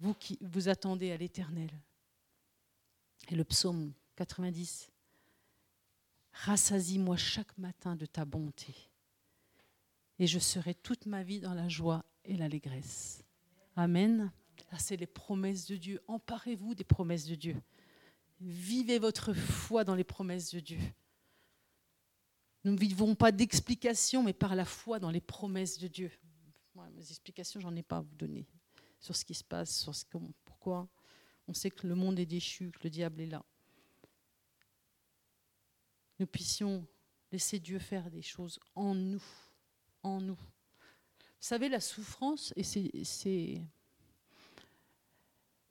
vous 0.00 0.14
qui 0.14 0.38
vous 0.40 0.68
attendez 0.68 1.12
à 1.12 1.16
l'Éternel. 1.16 1.70
Et 3.30 3.36
le 3.36 3.44
psaume 3.44 3.92
90. 4.16 4.90
Rassasie-moi 6.32 7.16
chaque 7.16 7.56
matin 7.58 7.94
de 7.94 8.06
ta 8.06 8.24
bonté, 8.24 8.74
et 10.18 10.26
je 10.26 10.38
serai 10.38 10.74
toute 10.74 11.06
ma 11.06 11.22
vie 11.22 11.40
dans 11.40 11.54
la 11.54 11.68
joie 11.68 12.04
et 12.24 12.36
l'allégresse. 12.36 13.24
Amen. 13.76 14.32
c'est 14.78 14.96
les 14.96 15.06
promesses 15.06 15.66
de 15.66 15.76
Dieu. 15.76 16.00
Emparez-vous 16.06 16.74
des 16.74 16.84
promesses 16.84 17.26
de 17.26 17.34
Dieu. 17.34 17.56
Vivez 18.40 18.98
votre 18.98 19.32
foi 19.32 19.84
dans 19.84 19.94
les 19.94 20.04
promesses 20.04 20.54
de 20.54 20.60
Dieu. 20.60 20.78
Nous 22.64 22.72
ne 22.72 22.78
vivons 22.78 23.14
pas 23.14 23.32
d'explications, 23.32 24.22
mais 24.22 24.32
par 24.32 24.54
la 24.54 24.64
foi 24.64 24.98
dans 24.98 25.10
les 25.10 25.20
promesses 25.20 25.78
de 25.78 25.88
Dieu. 25.88 26.10
Mes 26.74 27.10
explications, 27.10 27.60
j'en 27.60 27.74
ai 27.76 27.82
pas 27.82 27.98
à 27.98 28.00
vous 28.00 28.14
donner 28.16 28.46
sur 28.98 29.14
ce 29.14 29.24
qui 29.24 29.34
se 29.34 29.44
passe, 29.44 29.80
sur 29.80 29.94
ce, 29.94 30.04
pourquoi. 30.44 30.88
On 31.46 31.52
sait 31.52 31.70
que 31.70 31.86
le 31.86 31.94
monde 31.94 32.18
est 32.18 32.26
déchu, 32.26 32.70
que 32.70 32.84
le 32.84 32.90
diable 32.90 33.20
est 33.20 33.26
là. 33.26 33.44
Nous 36.18 36.26
puissions 36.26 36.86
laisser 37.30 37.58
Dieu 37.58 37.78
faire 37.78 38.10
des 38.10 38.22
choses 38.22 38.58
en 38.74 38.94
nous, 38.94 39.22
en 40.04 40.20
nous. 40.20 40.36
Vous 40.36 41.48
savez, 41.48 41.68
la 41.68 41.80
souffrance, 41.80 42.54
et 42.56 42.62
c'est 42.62 43.60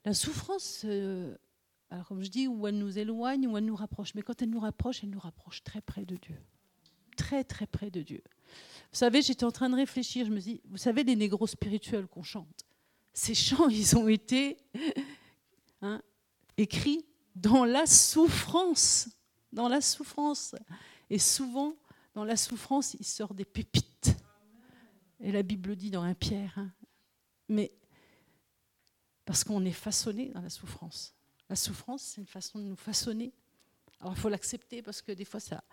la 0.05 0.13
souffrance. 0.13 0.81
Euh, 0.85 1.35
alors 1.89 2.07
comme 2.07 2.23
je 2.23 2.29
dis, 2.29 2.47
ou 2.47 2.67
elle 2.67 2.77
nous 2.77 2.97
éloigne, 2.97 3.47
ou 3.47 3.57
elle 3.57 3.65
nous 3.65 3.75
rapproche. 3.75 4.13
Mais 4.15 4.21
quand 4.21 4.41
elle 4.41 4.49
nous 4.49 4.59
rapproche, 4.59 5.03
elle 5.03 5.09
nous 5.11 5.19
rapproche 5.19 5.63
très 5.63 5.81
près 5.81 6.05
de 6.05 6.15
Dieu. 6.17 6.35
Très, 7.15 7.43
très 7.43 7.67
près 7.67 7.91
de 7.91 8.01
Dieu. 8.01 8.21
Vous 8.91 8.97
savez, 8.97 9.21
j'étais 9.21 9.45
en 9.45 9.51
train 9.51 9.69
de 9.69 9.75
réfléchir, 9.75 10.25
je 10.25 10.31
me 10.31 10.39
dis, 10.39 10.61
vous 10.65 10.77
savez, 10.77 11.03
les 11.03 11.15
négros 11.15 11.47
spirituels 11.47 12.07
qu'on 12.07 12.23
chante, 12.23 12.65
ces 13.13 13.35
chants, 13.35 13.67
ils 13.69 13.95
ont 13.95 14.07
été 14.07 14.57
hein, 15.81 16.01
écrits 16.57 17.05
dans 17.35 17.65
la 17.65 17.85
souffrance. 17.85 19.09
Dans 19.51 19.67
la 19.67 19.81
souffrance. 19.81 20.55
Et 21.09 21.19
souvent, 21.19 21.75
dans 22.15 22.23
la 22.23 22.35
souffrance, 22.35 22.95
il 22.95 23.05
sort 23.05 23.33
des 23.33 23.45
pépites. 23.45 24.15
Et 25.23 25.31
la 25.31 25.41
Bible 25.41 25.75
dit 25.75 25.89
dans 25.89 26.03
un 26.03 26.13
Pierre. 26.13 26.53
Hein. 26.57 26.71
Mais 27.47 27.71
parce 29.25 29.43
qu'on 29.43 29.63
est 29.63 29.71
façonné 29.71 30.29
dans 30.29 30.41
la 30.41 30.49
souffrance. 30.49 31.15
La 31.49 31.55
souffrance, 31.55 32.03
c'est 32.03 32.21
une 32.21 32.27
façon 32.27 32.59
de 32.59 32.65
nous 32.65 32.75
façonner. 32.75 33.33
Alors 34.01 34.13
il 34.13 34.19
faut 34.19 34.29
l'accepter 34.29 34.81
parce 34.81 35.01
que 35.01 35.13
des 35.13 35.23
fois, 35.23 35.39
ça, 35.39 35.63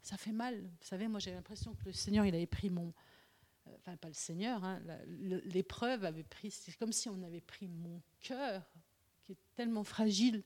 ça 0.00 0.16
fait 0.16 0.32
mal. 0.32 0.62
Vous 0.62 0.86
savez, 0.86 1.06
moi 1.06 1.20
j'ai 1.20 1.32
l'impression 1.32 1.74
que 1.74 1.84
le 1.84 1.92
Seigneur, 1.92 2.24
il 2.24 2.34
avait 2.34 2.46
pris 2.46 2.70
mon, 2.70 2.94
enfin 3.74 3.96
pas 3.98 4.08
le 4.08 4.14
Seigneur, 4.14 4.64
hein, 4.64 4.80
l'épreuve 5.06 6.04
avait 6.04 6.24
pris, 6.24 6.50
c'est 6.50 6.72
comme 6.78 6.92
si 6.92 7.10
on 7.10 7.22
avait 7.22 7.42
pris 7.42 7.68
mon 7.68 8.00
cœur, 8.20 8.64
qui 9.24 9.32
est 9.32 9.38
tellement 9.54 9.84
fragile, 9.84 10.42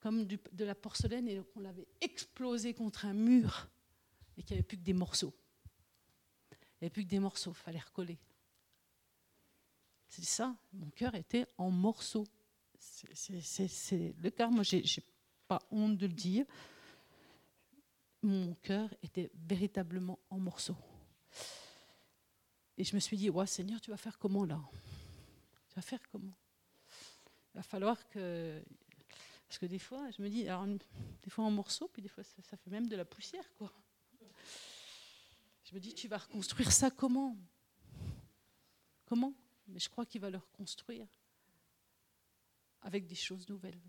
comme 0.00 0.26
de 0.26 0.64
la 0.64 0.74
porcelaine, 0.74 1.26
et 1.26 1.40
qu'on 1.54 1.60
l'avait 1.60 1.88
explosé 2.02 2.74
contre 2.74 3.06
un 3.06 3.14
mur, 3.14 3.68
et 4.36 4.42
qu'il 4.42 4.56
n'y 4.56 4.58
avait 4.58 4.66
plus 4.66 4.76
que 4.76 4.82
des 4.82 4.94
morceaux. 4.94 5.34
Il 6.80 6.84
n'y 6.84 6.86
avait 6.86 6.90
plus 6.90 7.04
que 7.04 7.10
des 7.10 7.18
morceaux, 7.18 7.50
il 7.50 7.62
fallait 7.62 7.78
recoller. 7.78 8.18
C'est 10.08 10.24
ça, 10.24 10.56
mon 10.72 10.90
cœur 10.90 11.14
était 11.14 11.46
en 11.58 11.70
morceaux. 11.70 12.26
C'est 12.78 14.14
le 14.18 14.30
cas. 14.30 14.48
Moi, 14.48 14.62
je 14.62 14.76
n'ai 14.76 15.04
pas 15.46 15.60
honte 15.70 15.98
de 15.98 16.06
le 16.06 16.12
dire. 16.12 16.46
Mon 18.22 18.54
cœur 18.54 18.92
était 19.02 19.30
véritablement 19.34 20.18
en 20.30 20.38
morceaux. 20.38 20.76
Et 22.76 22.84
je 22.84 22.94
me 22.94 23.00
suis 23.00 23.16
dit, 23.16 23.28
ouais, 23.28 23.46
Seigneur, 23.46 23.80
tu 23.80 23.90
vas 23.90 23.98
faire 23.98 24.18
comment 24.18 24.44
là? 24.44 24.60
Tu 25.68 25.74
vas 25.76 25.82
faire 25.82 26.00
comment? 26.10 26.34
Il 27.54 27.58
va 27.58 27.62
falloir 27.62 28.08
que. 28.08 28.64
Parce 29.46 29.58
que 29.58 29.66
des 29.66 29.78
fois, 29.78 30.10
je 30.10 30.22
me 30.22 30.28
dis, 30.30 30.44
des 31.22 31.30
fois 31.30 31.44
en 31.44 31.50
morceaux, 31.50 31.88
puis 31.88 32.00
des 32.00 32.08
fois, 32.08 32.24
ça, 32.24 32.42
ça 32.42 32.56
fait 32.56 32.70
même 32.70 32.88
de 32.88 32.96
la 32.96 33.04
poussière, 33.04 33.52
quoi. 33.58 33.72
Je 35.70 35.76
me 35.76 35.80
dis, 35.80 35.94
tu 35.94 36.08
vas 36.08 36.18
reconstruire 36.18 36.72
ça 36.72 36.90
comment? 36.90 37.38
Comment? 39.04 39.36
Mais 39.68 39.78
je 39.78 39.88
crois 39.88 40.04
qu'il 40.04 40.20
va 40.20 40.28
le 40.28 40.38
reconstruire 40.38 41.06
avec 42.82 43.06
des 43.06 43.14
choses 43.14 43.48
nouvelles. 43.48 43.80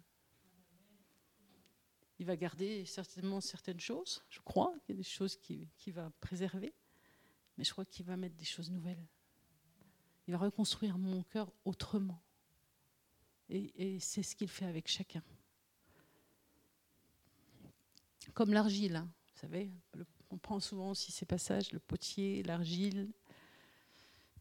Il 2.20 2.28
va 2.28 2.36
garder 2.36 2.86
certainement 2.86 3.42
certaines 3.42 3.80
choses, 3.80 4.24
je 4.30 4.40
crois, 4.42 4.78
qu'il 4.82 4.94
y 4.94 5.00
a 5.00 5.02
des 5.02 5.10
choses 5.10 5.36
qu'il 5.38 5.68
qui 5.76 5.90
va 5.90 6.12
préserver, 6.20 6.72
mais 7.58 7.64
je 7.64 7.72
crois 7.72 7.86
qu'il 7.86 8.06
va 8.06 8.16
mettre 8.16 8.36
des 8.36 8.46
choses 8.46 8.70
nouvelles. 8.70 9.04
Il 10.28 10.34
va 10.34 10.38
reconstruire 10.38 11.00
mon 11.00 11.24
cœur 11.24 11.52
autrement. 11.66 12.22
Et, 13.50 14.00
c'est 14.00 14.22
ce 14.22 14.36
qu'il 14.36 14.50
fait 14.50 14.66
avec 14.66 14.88
chacun. 14.88 15.24
Comme 18.36 18.54
l'argile, 18.54 18.98
hein, 18.98 19.12
vous 19.34 19.40
savez, 19.40 19.72
on 20.32 20.38
prend 20.38 20.60
souvent 20.60 20.92
aussi 20.92 21.12
ces 21.12 21.26
passages, 21.26 21.72
le 21.72 21.80
potier, 21.80 22.42
l'argile. 22.44 23.12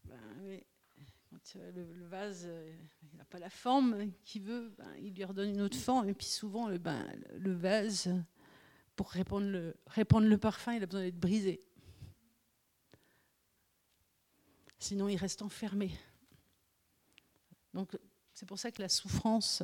Ben, 0.05 0.61
le, 1.55 2.05
vase 2.07 2.45
euh, 2.45 2.73
n'a 3.13 3.25
pas 3.25 3.39
la 3.39 3.49
forme 3.49 4.11
qu'il 4.23 4.43
veut, 4.43 4.73
ben, 4.77 4.95
il 5.01 5.13
lui 5.13 5.23
redonne 5.23 5.49
une 5.49 5.61
autre 5.61 5.77
forme. 5.77 6.07
Et 6.09 6.13
puis 6.13 6.27
souvent, 6.27 6.67
le, 6.67 6.77
ben, 6.77 7.05
vase, 7.35 8.13
pour 8.95 9.09
répandre 9.09 9.47
le, 9.47 9.75
répandre 9.87 10.27
le 10.27 10.37
parfum, 10.37 10.73
il 10.73 10.83
a 10.83 10.85
besoin 10.85 11.03
d'être 11.03 11.19
brisé. 11.19 11.59
Sinon, 14.79 15.09
il 15.09 15.17
reste 15.17 15.41
enfermé. 15.41 15.91
Donc, 17.73 17.97
c'est 18.33 18.45
pour 18.45 18.57
ça 18.57 18.71
que 18.71 18.81
la 18.81 18.89
souffrance, 18.89 19.61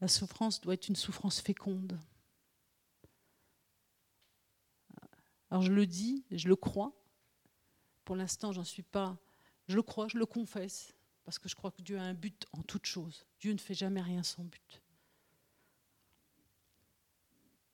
la 0.00 0.08
souffrance 0.08 0.60
doit 0.60 0.74
être 0.74 0.88
une 0.88 0.96
souffrance 0.96 1.40
féconde. 1.40 1.98
Alors 5.50 5.62
je 5.62 5.72
le 5.72 5.86
dis, 5.86 6.24
je 6.30 6.48
le 6.48 6.56
crois. 6.56 6.92
Pour 8.04 8.16
l'instant, 8.16 8.52
j'en 8.52 8.64
suis 8.64 8.82
pas 8.82 9.18
je 9.70 9.76
le 9.76 9.82
crois, 9.82 10.08
je 10.08 10.18
le 10.18 10.26
confesse, 10.26 10.92
parce 11.24 11.38
que 11.38 11.48
je 11.48 11.54
crois 11.54 11.70
que 11.70 11.80
Dieu 11.80 11.96
a 11.96 12.02
un 12.02 12.12
but 12.12 12.44
en 12.52 12.62
toute 12.62 12.86
chose. 12.86 13.24
Dieu 13.38 13.52
ne 13.52 13.58
fait 13.58 13.74
jamais 13.74 14.02
rien 14.02 14.24
sans 14.24 14.42
but. 14.42 14.82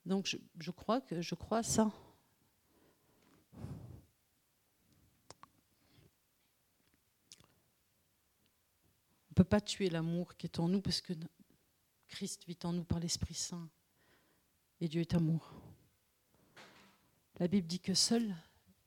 Donc 0.05 0.27
je, 0.27 0.37
je 0.59 0.69
crois 0.69 1.01
que 1.01 1.21
je 1.21 1.33
crois 1.33 1.57
à 1.57 1.63
ça. 1.63 1.91
On 3.55 3.61
ne 9.31 9.35
peut 9.35 9.43
pas 9.43 9.59
tuer 9.59 9.89
l'amour 9.89 10.37
qui 10.37 10.45
est 10.45 10.59
en 10.59 10.67
nous 10.69 10.81
parce 10.81 11.01
que 11.01 11.13
Christ 12.07 12.45
vit 12.47 12.59
en 12.63 12.73
nous 12.73 12.83
par 12.83 12.99
l'Esprit 12.99 13.33
Saint. 13.33 13.67
Et 14.79 14.87
Dieu 14.87 15.01
est 15.01 15.15
amour. 15.15 15.51
La 17.39 17.47
Bible 17.47 17.67
dit 17.67 17.79
que 17.79 17.93
seul 17.93 18.35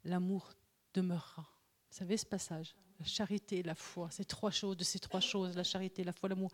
l'amour 0.05 0.53
demeurera. 0.93 1.43
Vous 1.91 1.97
savez 1.97 2.17
ce 2.17 2.27
passage? 2.27 2.75
La 2.99 3.07
charité, 3.07 3.63
la 3.63 3.75
foi, 3.75 4.11
ces 4.11 4.25
trois 4.25 4.51
choses, 4.51 4.77
de 4.77 4.85
ces 4.85 4.99
trois 4.99 5.21
choses, 5.21 5.57
la 5.57 5.65
charité, 5.65 6.05
la 6.05 6.13
foi, 6.13 6.29
l'amour. 6.29 6.51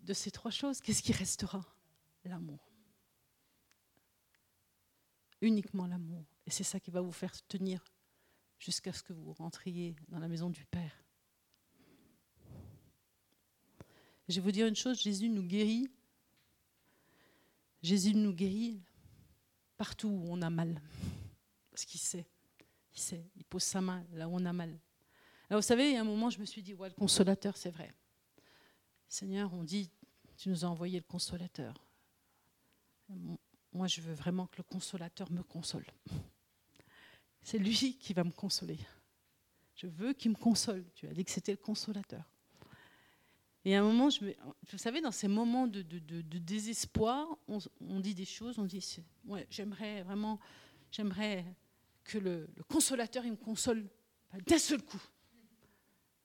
de 0.00 0.12
ces 0.12 0.30
trois 0.30 0.50
choses, 0.50 0.80
qu'est-ce 0.80 1.02
qui 1.02 1.12
restera? 1.12 1.64
L'amour. 2.24 2.70
Uniquement 5.40 5.86
l'amour. 5.86 6.24
Et 6.46 6.50
c'est 6.50 6.64
ça 6.64 6.80
qui 6.80 6.90
va 6.90 7.00
vous 7.00 7.12
faire 7.12 7.32
tenir 7.46 7.84
jusqu'à 8.58 8.92
ce 8.92 9.02
que 9.02 9.12
vous 9.12 9.32
rentriez 9.32 9.96
dans 10.08 10.18
la 10.18 10.28
maison 10.28 10.50
du 10.50 10.64
Père. 10.66 11.04
Je 14.28 14.36
vais 14.36 14.40
vous 14.40 14.52
dire 14.52 14.66
une 14.66 14.76
chose, 14.76 15.00
Jésus 15.00 15.28
nous 15.28 15.42
guérit. 15.42 15.88
Jésus 17.82 18.14
nous 18.14 18.32
guérit 18.32 18.82
partout 19.80 20.08
où 20.08 20.26
on 20.28 20.42
a 20.42 20.50
mal. 20.50 20.78
Parce 21.70 21.86
qu'il 21.86 22.00
sait. 22.00 22.26
Il 22.92 23.00
sait. 23.00 23.24
Il 23.34 23.44
pose 23.46 23.62
sa 23.62 23.80
main 23.80 24.04
là 24.12 24.28
où 24.28 24.34
on 24.34 24.44
a 24.44 24.52
mal. 24.52 24.78
Alors 25.48 25.62
vous 25.62 25.66
savez, 25.66 25.88
il 25.88 25.94
y 25.94 25.96
a 25.96 26.02
un 26.02 26.04
moment, 26.04 26.28
je 26.28 26.38
me 26.38 26.44
suis 26.44 26.62
dit, 26.62 26.74
ouais, 26.74 26.90
le 26.90 26.94
consolateur, 26.94 27.56
c'est 27.56 27.70
vrai. 27.70 27.90
Seigneur, 29.08 29.54
on 29.54 29.64
dit, 29.64 29.90
tu 30.36 30.50
nous 30.50 30.66
as 30.66 30.68
envoyé 30.68 30.98
le 30.98 31.04
consolateur. 31.04 31.82
Moi, 33.72 33.86
je 33.86 34.02
veux 34.02 34.12
vraiment 34.12 34.46
que 34.48 34.58
le 34.58 34.64
consolateur 34.64 35.32
me 35.32 35.42
console. 35.42 35.86
C'est 37.40 37.56
lui 37.56 37.96
qui 37.96 38.12
va 38.12 38.22
me 38.22 38.32
consoler. 38.32 38.78
Je 39.76 39.86
veux 39.86 40.12
qu'il 40.12 40.32
me 40.32 40.36
console. 40.36 40.84
Tu 40.94 41.06
as 41.06 41.14
dit 41.14 41.24
que 41.24 41.30
c'était 41.30 41.52
le 41.52 41.56
consolateur. 41.56 42.30
Et 43.64 43.76
à 43.76 43.80
un 43.80 43.82
moment, 43.82 44.08
je 44.08 44.24
vous 44.72 44.78
savez, 44.78 45.00
dans 45.00 45.12
ces 45.12 45.28
moments 45.28 45.66
de, 45.66 45.82
désespoir, 46.38 47.26
on, 47.46 48.00
dit 48.00 48.14
des 48.14 48.24
choses, 48.24 48.58
on 48.58 48.64
dit, 48.64 48.84
j'aimerais 49.50 50.02
vraiment, 50.02 50.40
j'aimerais 50.90 51.44
que 52.04 52.18
le, 52.18 52.48
consolateur, 52.68 53.24
il 53.24 53.32
me 53.32 53.36
console 53.36 53.86
d'un 54.46 54.58
seul 54.58 54.82
coup. 54.82 55.02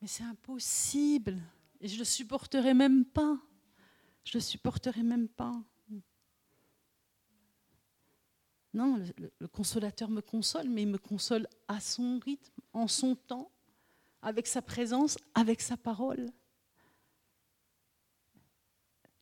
Mais 0.01 0.07
c'est 0.07 0.23
impossible. 0.23 1.41
Et 1.81 1.87
je 1.87 1.95
ne 1.95 1.99
le 1.99 2.05
supporterai 2.05 2.73
même 2.73 3.03
pas. 3.03 3.37
Je 4.23 4.31
ne 4.31 4.39
le 4.39 4.41
supporterai 4.41 5.03
même 5.03 5.27
pas. 5.27 5.61
Non, 8.73 9.01
le, 9.39 9.47
consolateur 9.47 10.09
me 10.09 10.21
console, 10.21 10.69
mais 10.69 10.83
il 10.83 10.89
me 10.89 10.97
console 10.97 11.47
à 11.67 11.79
son 11.79 12.19
rythme, 12.19 12.51
en 12.73 12.87
son 12.87 13.15
temps, 13.15 13.51
avec 14.21 14.47
sa 14.47 14.61
présence, 14.61 15.17
avec 15.33 15.61
sa 15.61 15.77
parole. 15.77 16.29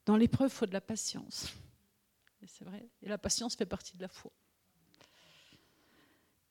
Dans 0.05 0.17
l'épreuve, 0.17 0.49
il 0.51 0.55
faut 0.55 0.65
de 0.65 0.73
la 0.73 0.81
patience. 0.81 1.53
Et 2.41 2.47
c'est 2.47 2.65
vrai. 2.65 2.89
Et 3.01 3.07
la 3.07 3.17
patience 3.17 3.55
fait 3.55 3.65
partie 3.65 3.95
de 3.95 4.01
la 4.01 4.09
foi. 4.09 4.31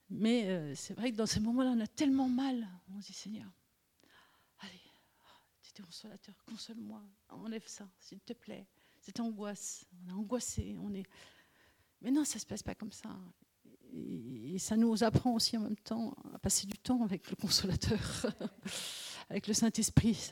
Mais 0.08 0.46
euh, 0.48 0.74
c'est 0.74 0.94
vrai 0.94 1.10
que 1.10 1.16
dans 1.16 1.26
ces 1.26 1.40
moments-là, 1.40 1.70
on 1.70 1.80
a 1.80 1.86
tellement 1.86 2.28
mal. 2.28 2.68
On 2.94 3.00
se 3.00 3.06
dit, 3.06 3.12
Seigneur, 3.12 3.50
allez, 4.60 4.80
tu 5.62 5.80
es 5.80 5.84
consolateur, 5.84 6.34
console-moi, 6.44 7.02
enlève 7.30 7.66
ça, 7.66 7.88
s'il 7.98 8.20
te 8.20 8.34
plaît. 8.34 8.66
Cette 9.00 9.20
angoisse, 9.20 9.86
on 9.92 10.10
est 10.10 10.12
angoissé, 10.12 10.76
on 10.80 10.92
est. 10.94 11.06
Mais 12.02 12.10
non, 12.10 12.24
ça 12.24 12.34
ne 12.34 12.40
se 12.40 12.46
passe 12.46 12.62
pas 12.62 12.74
comme 12.74 12.92
ça. 12.92 13.08
Et, 13.94 14.58
ça 14.58 14.76
nous 14.76 15.02
apprend 15.02 15.34
aussi 15.34 15.56
en 15.56 15.62
même 15.62 15.76
temps 15.76 16.14
à 16.34 16.38
passer 16.38 16.66
du 16.66 16.78
temps 16.78 17.02
avec 17.02 17.30
le 17.30 17.36
consolateur, 17.36 18.26
avec 19.30 19.46
le 19.46 19.54
Saint-Esprit 19.54 20.30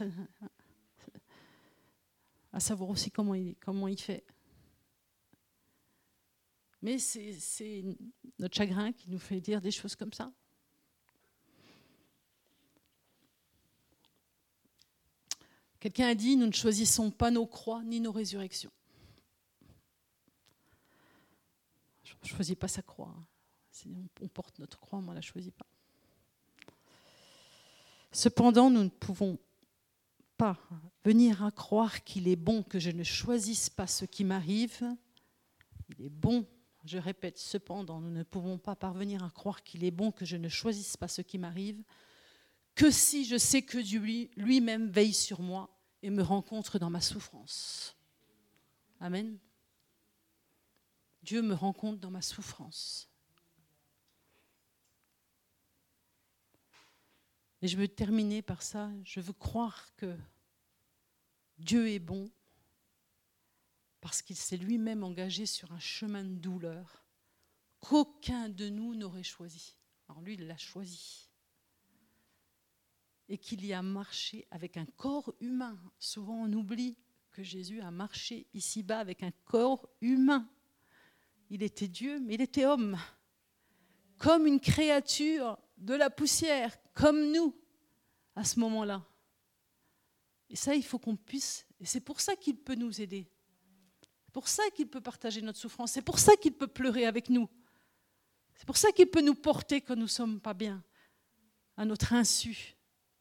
à 2.52 2.60
savoir 2.60 2.90
aussi 2.90 3.10
comment 3.10 3.34
il, 3.34 3.56
comment 3.56 3.88
il 3.88 4.00
fait. 4.00 4.24
Mais 6.82 6.98
c'est 6.98 7.84
notre 8.38 8.56
chagrin 8.56 8.92
qui 8.92 9.10
nous 9.10 9.18
fait 9.18 9.40
dire 9.40 9.60
des 9.60 9.70
choses 9.70 9.94
comme 9.94 10.12
ça. 10.12 10.32
Quelqu'un 15.78 16.08
a 16.08 16.14
dit, 16.14 16.36
nous 16.36 16.46
ne 16.46 16.52
choisissons 16.52 17.10
pas 17.10 17.30
nos 17.30 17.46
croix 17.46 17.82
ni 17.82 18.00
nos 18.00 18.12
résurrections. 18.12 18.72
Je 22.02 22.14
ne 22.22 22.28
choisis 22.28 22.54
pas 22.54 22.68
sa 22.68 22.82
croix. 22.82 23.14
Hein. 23.16 23.26
On 24.20 24.28
porte 24.28 24.58
notre 24.58 24.78
croix, 24.78 25.00
mais 25.00 25.08
on 25.08 25.10
ne 25.12 25.16
la 25.16 25.22
choisit 25.22 25.54
pas. 25.54 25.66
Cependant, 28.12 28.68
nous 28.68 28.84
ne 28.84 28.88
pouvons 28.88 29.38
pas 30.40 30.56
venir 31.04 31.44
à 31.44 31.50
croire 31.50 32.02
qu'il 32.02 32.26
est 32.26 32.34
bon 32.34 32.62
que 32.62 32.78
je 32.78 32.90
ne 32.90 33.04
choisisse 33.04 33.68
pas 33.68 33.86
ce 33.86 34.06
qui 34.06 34.24
m'arrive. 34.24 34.80
Il 35.90 36.06
est 36.06 36.08
bon, 36.08 36.46
je 36.86 36.96
répète, 36.96 37.36
cependant, 37.36 38.00
nous 38.00 38.10
ne 38.10 38.22
pouvons 38.22 38.56
pas 38.56 38.74
parvenir 38.74 39.22
à 39.22 39.28
croire 39.28 39.62
qu'il 39.62 39.84
est 39.84 39.90
bon 39.90 40.12
que 40.12 40.24
je 40.24 40.38
ne 40.38 40.48
choisisse 40.48 40.96
pas 40.96 41.08
ce 41.08 41.20
qui 41.20 41.36
m'arrive, 41.36 41.82
que 42.74 42.90
si 42.90 43.26
je 43.26 43.36
sais 43.36 43.60
que 43.60 43.76
Dieu 43.76 44.00
lui-même 44.34 44.88
veille 44.88 45.12
sur 45.12 45.42
moi 45.42 45.68
et 46.02 46.08
me 46.08 46.22
rencontre 46.22 46.78
dans 46.78 46.88
ma 46.88 47.02
souffrance. 47.02 47.94
Amen. 48.98 49.38
Dieu 51.22 51.42
me 51.42 51.52
rencontre 51.52 52.00
dans 52.00 52.10
ma 52.10 52.22
souffrance. 52.22 53.09
Et 57.62 57.68
je 57.68 57.76
veux 57.76 57.88
terminer 57.88 58.42
par 58.42 58.62
ça. 58.62 58.90
Je 59.04 59.20
veux 59.20 59.32
croire 59.32 59.94
que 59.96 60.16
Dieu 61.58 61.88
est 61.88 61.98
bon 61.98 62.30
parce 64.00 64.22
qu'il 64.22 64.36
s'est 64.36 64.56
lui-même 64.56 65.04
engagé 65.04 65.44
sur 65.44 65.72
un 65.72 65.78
chemin 65.78 66.24
de 66.24 66.36
douleur 66.36 67.04
qu'aucun 67.80 68.48
de 68.48 68.68
nous 68.68 68.94
n'aurait 68.94 69.22
choisi. 69.22 69.76
Alors 70.08 70.22
lui, 70.22 70.34
il 70.34 70.46
l'a 70.46 70.56
choisi. 70.56 71.28
Et 73.28 73.38
qu'il 73.38 73.64
y 73.64 73.72
a 73.72 73.82
marché 73.82 74.46
avec 74.50 74.76
un 74.76 74.86
corps 74.86 75.32
humain. 75.40 75.78
Souvent, 75.98 76.34
on 76.34 76.52
oublie 76.52 76.96
que 77.30 77.42
Jésus 77.42 77.80
a 77.80 77.90
marché 77.90 78.46
ici-bas 78.54 78.98
avec 78.98 79.22
un 79.22 79.30
corps 79.44 79.88
humain. 80.00 80.48
Il 81.48 81.62
était 81.62 81.88
Dieu, 81.88 82.20
mais 82.20 82.34
il 82.34 82.40
était 82.40 82.64
homme. 82.64 82.98
Comme 84.18 84.46
une 84.46 84.60
créature 84.60 85.58
de 85.80 85.94
la 85.94 86.10
poussière, 86.10 86.76
comme 86.94 87.32
nous, 87.32 87.56
à 88.36 88.44
ce 88.44 88.60
moment-là. 88.60 89.04
Et 90.48 90.56
ça, 90.56 90.74
il 90.74 90.84
faut 90.84 90.98
qu'on 90.98 91.16
puisse. 91.16 91.66
Et 91.80 91.86
c'est 91.86 92.00
pour 92.00 92.20
ça 92.20 92.36
qu'il 92.36 92.56
peut 92.56 92.74
nous 92.74 93.00
aider. 93.00 93.28
C'est 94.24 94.32
pour 94.32 94.48
ça 94.48 94.62
qu'il 94.74 94.88
peut 94.88 95.00
partager 95.00 95.42
notre 95.42 95.58
souffrance. 95.58 95.92
C'est 95.92 96.02
pour 96.02 96.18
ça 96.18 96.36
qu'il 96.36 96.52
peut 96.52 96.66
pleurer 96.66 97.06
avec 97.06 97.30
nous. 97.30 97.48
C'est 98.54 98.66
pour 98.66 98.76
ça 98.76 98.92
qu'il 98.92 99.08
peut 99.08 99.22
nous 99.22 99.34
porter 99.34 99.80
quand 99.80 99.96
nous 99.96 100.02
ne 100.02 100.06
sommes 100.06 100.40
pas 100.40 100.54
bien, 100.54 100.84
à 101.76 101.84
notre 101.84 102.12
insu. 102.12 102.76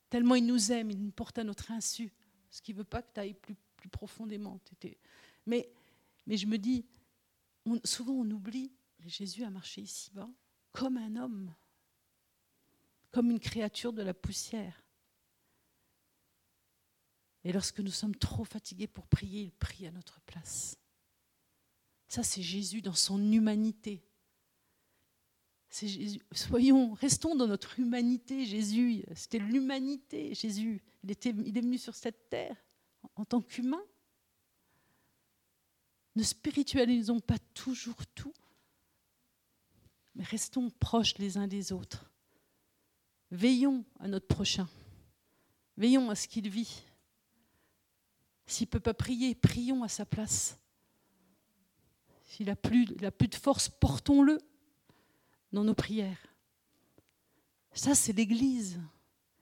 Tellement 0.10 0.36
il 0.36 0.46
nous 0.46 0.72
aime, 0.72 0.92
il 0.92 1.02
nous 1.02 1.12
porte 1.12 1.38
à 1.38 1.44
notre 1.44 1.72
insu. 1.72 2.12
Ce 2.50 2.62
qui 2.62 2.74
ne 2.74 2.80
veut 2.80 2.84
pas 2.84 3.02
que 3.02 3.14
tu 3.14 3.20
ailles 3.22 3.34
plus, 3.36 3.56
plus 3.78 3.90
profondément. 3.90 4.60
Mais, 5.46 5.72
mais 6.26 6.36
je 6.36 6.46
me 6.46 6.58
dis, 6.58 6.86
souvent 7.86 8.14
on 8.14 8.30
oublie, 8.32 8.72
Jésus 9.06 9.44
a 9.44 9.50
marché 9.50 9.82
ici-bas 9.82 10.30
comme 10.72 10.98
un 10.98 11.16
homme, 11.16 11.54
comme 13.12 13.32
une 13.32 13.40
créature 13.40 13.94
de 13.94 14.02
la 14.02 14.14
poussière. 14.14 14.84
Et 17.44 17.52
lorsque 17.52 17.80
nous 17.80 17.92
sommes 17.92 18.16
trop 18.16 18.44
fatigués 18.44 18.88
pour 18.88 19.08
prier, 19.08 19.44
il 19.44 19.52
prie 19.52 19.88
à 19.88 19.92
notre 19.92 20.20
place. 20.22 20.78
Ça, 22.08 22.24
c'est 22.24 22.42
Jésus 22.42 22.82
dans 22.82 22.94
son 22.94 23.32
humanité. 23.32 24.04
Soyons, 26.32 26.94
restons 26.94 27.36
dans 27.36 27.48
notre 27.48 27.80
humanité. 27.80 28.46
Jésus, 28.46 29.04
c'était 29.16 29.40
l'humanité. 29.40 30.34
Jésus, 30.34 30.82
il, 31.04 31.12
il 31.46 31.58
est 31.58 31.62
venu 31.62 31.78
sur 31.78 31.96
cette 31.96 32.30
terre 32.30 32.58
en 33.16 33.26
tant 33.26 33.42
qu'humain. 33.42 33.84
Ne 36.16 36.24
spiritualisons 36.24 37.20
pas 37.20 37.38
toujours 37.54 38.06
tout, 38.08 38.34
mais 40.16 40.24
restons 40.24 40.70
proches 40.72 41.18
les 41.20 41.38
uns 41.38 41.48
des 41.48 41.72
autres. 41.72 42.12
Veillons 43.32 43.86
à 44.00 44.08
notre 44.08 44.28
prochain. 44.28 44.68
Veillons 45.78 46.10
à 46.10 46.16
ce 46.16 46.28
qu'il 46.28 46.50
vit. 46.50 46.84
S'il 48.46 48.68
ne 48.68 48.72
peut 48.72 48.80
pas 48.80 48.94
prier, 48.94 49.36
prions 49.36 49.84
à 49.84 49.88
sa 49.88 50.06
place. 50.06 50.60
S'il 52.26 52.48
n'a 52.48 52.56
plus, 52.56 52.86
plus 52.86 53.28
de 53.28 53.36
force, 53.36 53.70
portons-le 53.70 54.40
dans 55.52 55.64
nos 55.64 55.74
prières. 55.74 56.28
Ça, 57.74 57.96
c'est 57.96 58.14
l'Église. 58.14 58.80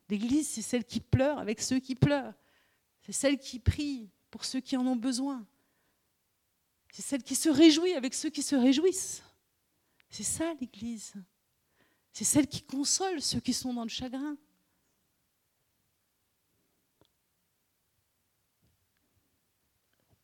L'Église, 0.10 0.50
c'est 0.50 0.62
celle 0.62 0.86
qui 0.86 1.00
pleure 1.00 1.40
avec 1.40 1.62
ceux 1.62 1.80
qui 1.80 1.96
pleurent. 1.96 2.34
C'est 3.02 3.14
celle 3.14 3.40
qui 3.40 3.60
prie 3.60 4.10
pour 4.30 4.46
ceux 4.46 4.60
qui 4.60 4.78
en 4.78 4.86
ont 4.86 4.96
besoin. 4.96 5.46
C'est 6.92 7.02
celle 7.02 7.24
qui 7.24 7.36
se 7.36 7.50
réjouit 7.50 7.94
avec 7.94 8.14
ceux 8.14 8.30
qui 8.30 8.44
se 8.44 8.56
réjouissent. 8.56 9.24
C'est 10.10 10.24
ça 10.24 10.54
l'Église. 10.60 11.14
C'est 12.18 12.24
celle 12.24 12.48
qui 12.48 12.64
console 12.64 13.22
ceux 13.22 13.40
qui 13.40 13.54
sont 13.54 13.76
dans 13.76 13.84
le 13.84 13.90
chagrin. 13.90 14.36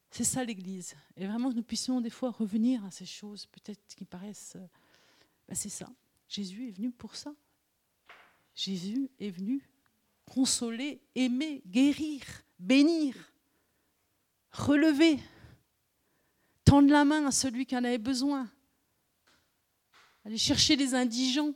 C'est 0.09 0.23
ça 0.23 0.43
l'Église. 0.43 0.95
Et 1.15 1.27
vraiment 1.27 1.51
que 1.51 1.55
nous 1.55 1.61
puissions 1.61 2.01
des 2.01 2.09
fois 2.09 2.31
revenir 2.31 2.83
à 2.83 2.89
ces 2.89 3.05
choses 3.05 3.45
peut-être 3.45 3.79
qui 3.95 4.05
paraissent... 4.05 4.55
Euh, 4.55 4.67
ben, 5.47 5.53
c'est 5.53 5.69
ça. 5.69 5.87
Jésus 6.27 6.69
est 6.69 6.71
venu 6.71 6.89
pour 6.89 7.15
ça. 7.15 7.31
Jésus 8.55 9.11
est 9.19 9.29
venu 9.29 9.61
consoler, 10.25 10.99
aimer, 11.13 11.61
guérir, 11.67 12.23
bénir, 12.57 13.15
relever, 14.49 15.19
tendre 16.65 16.89
la 16.89 17.05
main 17.05 17.27
à 17.27 17.31
celui 17.31 17.67
qui 17.67 17.77
en 17.77 17.83
avait 17.83 17.99
besoin, 17.99 18.49
aller 20.25 20.39
chercher 20.39 20.75
les 20.75 20.95
indigents. 20.95 21.53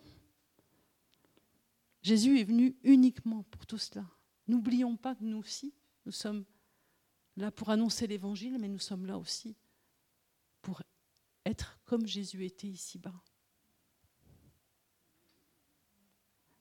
Jésus 2.08 2.40
est 2.40 2.46
venu 2.46 2.74
uniquement 2.84 3.44
pour 3.44 3.66
tout 3.66 3.78
cela. 3.78 4.06
N'oublions 4.48 4.96
pas 4.96 5.14
que 5.14 5.26
nous 5.26 5.40
aussi, 5.40 5.74
nous 6.06 6.14
sommes 6.14 6.46
là 7.36 7.52
pour 7.52 7.70
annoncer 7.70 8.08
l'évangile, 8.08 8.58
mais 8.58 8.70
nous 8.70 8.80
sommes 8.80 9.06
là 9.06 9.18
aussi 9.18 9.58
pour 10.62 10.82
être 11.44 11.78
comme 11.84 12.08
Jésus 12.08 12.46
était 12.46 12.68
ici-bas. 12.68 13.22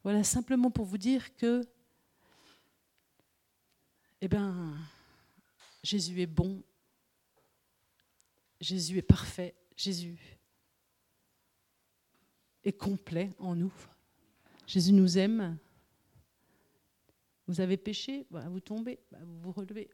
Voilà, 0.03 0.25
simplement 0.25 0.73
pour 0.73 0.85
vous 0.85 0.99
dire 0.99 1.37
que, 1.37 1.63
eh 4.21 4.27
bien, 4.27 4.77
Jésus 5.85 6.21
est 6.21 6.27
bon, 6.27 6.61
Jésus 8.61 8.99
est 8.99 9.03
parfait, 9.03 9.55
Jésus 9.77 10.41
est 12.65 12.77
complet 12.77 13.31
en 13.39 13.55
nous. 13.55 13.73
Jésus 14.67 14.93
nous 14.93 15.17
aime. 15.19 15.59
Vous 17.47 17.61
avez 17.61 17.77
péché, 17.77 18.27
bah, 18.31 18.45
vous 18.49 18.61
tombez, 18.61 18.99
bah, 19.11 19.19
vous 19.25 19.39
vous 19.41 19.53
relevez. 19.53 19.89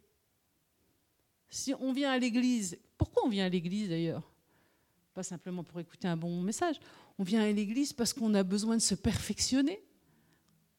Si 1.51 1.75
on 1.75 1.93
vient 1.93 2.11
à 2.11 2.18
l'église, 2.18 2.79
pourquoi 2.97 3.27
on 3.27 3.29
vient 3.29 3.45
à 3.45 3.49
l'église 3.49 3.91
d'ailleurs? 3.91 4.33
Pas 5.12 5.23
simplement 5.23 5.62
pour 5.62 5.79
écouter 5.79 6.09
un 6.09 6.16
bon 6.16 6.41
message. 6.41 6.81
On 7.18 7.25
vient 7.25 7.43
à 7.43 7.53
l'église 7.53 7.93
parce 7.93 8.14
qu'on 8.14 8.33
a 8.33 8.43
besoin 8.43 8.77
de 8.77 8.81
se 8.81 8.95
perfectionner. 8.95 9.83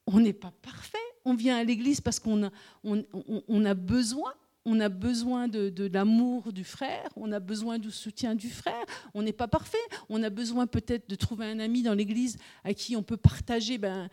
On 0.07 0.19
n'est 0.19 0.33
pas 0.33 0.51
parfait. 0.63 0.97
On 1.25 1.35
vient 1.35 1.57
à 1.57 1.63
l'église 1.63 2.01
parce 2.01 2.19
qu'on 2.19 2.43
a, 2.43 3.73
besoin 3.75 4.33
on 4.65 4.79
a 4.79 4.89
besoin 4.89 5.47
de, 5.47 5.89
l'amour 5.91 6.53
du 6.53 6.63
frère, 6.63 7.09
on 7.15 7.31
a 7.31 7.39
besoin 7.39 7.79
du 7.79 7.91
soutien 7.91 8.33
du 8.33 8.49
frère, 8.49 8.85
on 9.13 9.21
n'est 9.21 9.33
pas 9.33 9.47
parfait, 9.47 9.77
on 10.09 10.23
a 10.23 10.29
besoin 10.29 10.67
peut-être 10.67 11.09
de 11.09 11.15
trouver 11.15 11.45
un 11.45 11.59
ami 11.59 11.83
dans 11.83 11.93
l'église 11.93 12.37
à 12.63 12.73
qui 12.73 12.95
on 12.95 13.03
peut 13.03 13.17
partager 13.17 13.77
ben, 13.77 14.09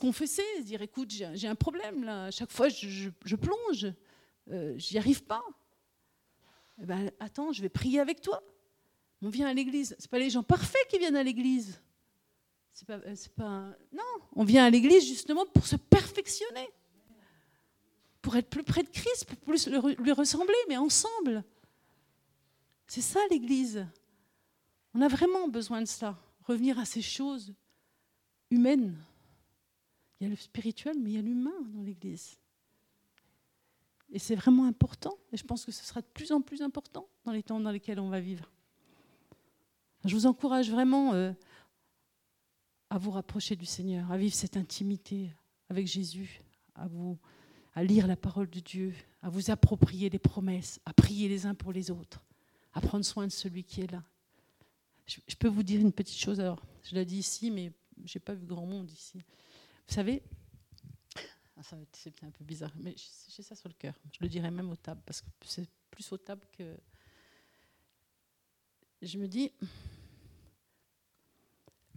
qu'on 0.00 0.12
fait, 0.12 0.26
c'est 0.26 0.62
dire 0.62 0.82
écoute, 0.82 1.10
j'ai 1.10 1.46
un 1.46 1.54
problème 1.54 2.04
là, 2.04 2.30
chaque 2.30 2.50
fois 2.50 2.68
je, 2.68 3.36
plonge, 3.36 3.92
euh, 4.50 4.74
j'y 4.76 4.98
arrive 4.98 5.22
pas. 5.22 5.42
Eh 6.80 6.86
ben, 6.86 7.10
attends, 7.20 7.52
je 7.52 7.62
vais 7.62 7.68
prier 7.68 8.00
avec 8.00 8.20
toi. 8.20 8.42
On 9.20 9.28
vient 9.28 9.46
à 9.46 9.54
l'église, 9.54 9.94
c'est 9.98 10.10
pas 10.10 10.18
les 10.18 10.30
gens 10.30 10.42
parfaits 10.42 10.88
qui 10.88 10.98
viennent 10.98 11.16
à 11.16 11.22
l'église. 11.22 11.80
C'est 12.72 12.86
pas, 12.88 12.98
pas, 13.36 13.76
non, 13.92 14.02
on 14.34 14.44
vient 14.44 14.64
à 14.64 14.70
l'église 14.70 15.06
justement 15.06 15.44
pour 15.46 15.66
se 15.66 15.76
perfectionner 15.76 16.68
être 18.36 18.50
plus 18.50 18.64
près 18.64 18.82
de 18.82 18.88
Christ, 18.88 19.24
pour 19.26 19.38
plus 19.38 19.68
lui 19.68 20.12
ressembler, 20.12 20.54
mais 20.68 20.76
ensemble. 20.76 21.44
C'est 22.86 23.00
ça 23.00 23.20
l'Église. 23.30 23.86
On 24.94 25.00
a 25.00 25.08
vraiment 25.08 25.48
besoin 25.48 25.80
de 25.80 25.86
ça, 25.86 26.18
revenir 26.42 26.78
à 26.78 26.84
ces 26.84 27.02
choses 27.02 27.54
humaines. 28.50 28.96
Il 30.20 30.24
y 30.24 30.26
a 30.26 30.30
le 30.30 30.36
spirituel, 30.36 30.96
mais 31.00 31.10
il 31.10 31.14
y 31.14 31.18
a 31.18 31.22
l'humain 31.22 31.60
dans 31.72 31.82
l'Église. 31.82 32.38
Et 34.10 34.18
c'est 34.18 34.34
vraiment 34.34 34.66
important, 34.66 35.16
et 35.32 35.38
je 35.38 35.44
pense 35.44 35.64
que 35.64 35.72
ce 35.72 35.84
sera 35.84 36.02
de 36.02 36.06
plus 36.06 36.32
en 36.32 36.42
plus 36.42 36.60
important 36.60 37.08
dans 37.24 37.32
les 37.32 37.42
temps 37.42 37.58
dans 37.58 37.70
lesquels 37.70 37.98
on 37.98 38.10
va 38.10 38.20
vivre. 38.20 38.50
Je 40.04 40.14
vous 40.14 40.26
encourage 40.26 40.70
vraiment 40.70 41.14
euh, 41.14 41.32
à 42.90 42.98
vous 42.98 43.10
rapprocher 43.10 43.56
du 43.56 43.64
Seigneur, 43.64 44.12
à 44.12 44.18
vivre 44.18 44.34
cette 44.34 44.58
intimité 44.58 45.32
avec 45.70 45.86
Jésus, 45.86 46.40
à 46.74 46.86
vous 46.88 47.18
à 47.74 47.82
lire 47.82 48.06
la 48.06 48.16
parole 48.16 48.50
de 48.50 48.60
Dieu, 48.60 48.94
à 49.22 49.30
vous 49.30 49.50
approprier 49.50 50.10
les 50.10 50.18
promesses, 50.18 50.80
à 50.84 50.92
prier 50.92 51.28
les 51.28 51.46
uns 51.46 51.54
pour 51.54 51.72
les 51.72 51.90
autres, 51.90 52.24
à 52.74 52.80
prendre 52.80 53.04
soin 53.04 53.26
de 53.26 53.32
celui 53.32 53.64
qui 53.64 53.82
est 53.82 53.90
là. 53.90 54.02
Je, 55.06 55.36
peux 55.36 55.48
vous 55.48 55.62
dire 55.62 55.80
une 55.80 55.92
petite 55.92 56.18
chose, 56.18 56.40
alors 56.40 56.62
je 56.82 56.94
l'ai 56.94 57.04
dit 57.04 57.18
ici, 57.18 57.50
mais 57.50 57.72
je 58.04 58.16
n'ai 58.16 58.20
pas 58.20 58.34
vu 58.34 58.46
grand 58.46 58.66
monde 58.66 58.90
ici. 58.90 59.18
Vous 59.18 59.94
savez, 59.94 60.22
ah, 61.56 61.62
c'est 61.92 62.22
un 62.22 62.30
peu 62.30 62.44
bizarre, 62.44 62.72
mais 62.76 62.94
j'ai 63.28 63.42
ça 63.42 63.54
sur 63.54 63.68
le 63.68 63.74
cœur. 63.74 63.94
Je 64.12 64.18
le 64.20 64.28
dirais 64.28 64.50
même 64.50 64.70
aux 64.70 64.76
tables, 64.76 65.02
parce 65.04 65.20
que 65.20 65.28
c'est 65.44 65.68
plus 65.90 66.10
aux 66.12 66.18
tables 66.18 66.46
que... 66.52 66.76
Je 69.00 69.18
me 69.18 69.26
dis, 69.26 69.50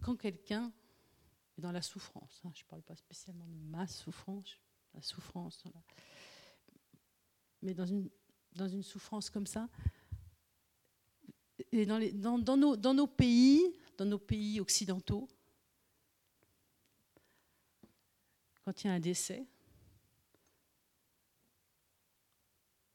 quand 0.02 0.16
quelqu'un 0.16 0.72
est 1.56 1.60
dans 1.60 1.72
la 1.72 1.82
souffrance, 1.82 2.42
hein, 2.44 2.50
je 2.54 2.62
ne 2.64 2.68
parle 2.68 2.82
pas 2.82 2.96
spécialement 2.96 3.46
de 3.46 3.54
ma 3.70 3.86
souffrance, 3.86 4.58
la 4.96 5.02
souffrance. 5.02 5.62
Mais 7.62 7.74
dans 7.74 7.86
une, 7.86 8.10
dans 8.54 8.68
une 8.68 8.82
souffrance 8.82 9.30
comme 9.30 9.46
ça, 9.46 9.68
et 11.72 11.86
dans, 11.86 11.98
les, 11.98 12.12
dans, 12.12 12.38
dans, 12.38 12.56
nos, 12.56 12.76
dans 12.76 12.94
nos 12.94 13.06
pays, 13.06 13.62
dans 13.98 14.04
nos 14.04 14.18
pays 14.18 14.60
occidentaux, 14.60 15.28
quand 18.64 18.82
il 18.82 18.86
y 18.88 18.90
a 18.90 18.94
un 18.94 19.00
décès, 19.00 19.46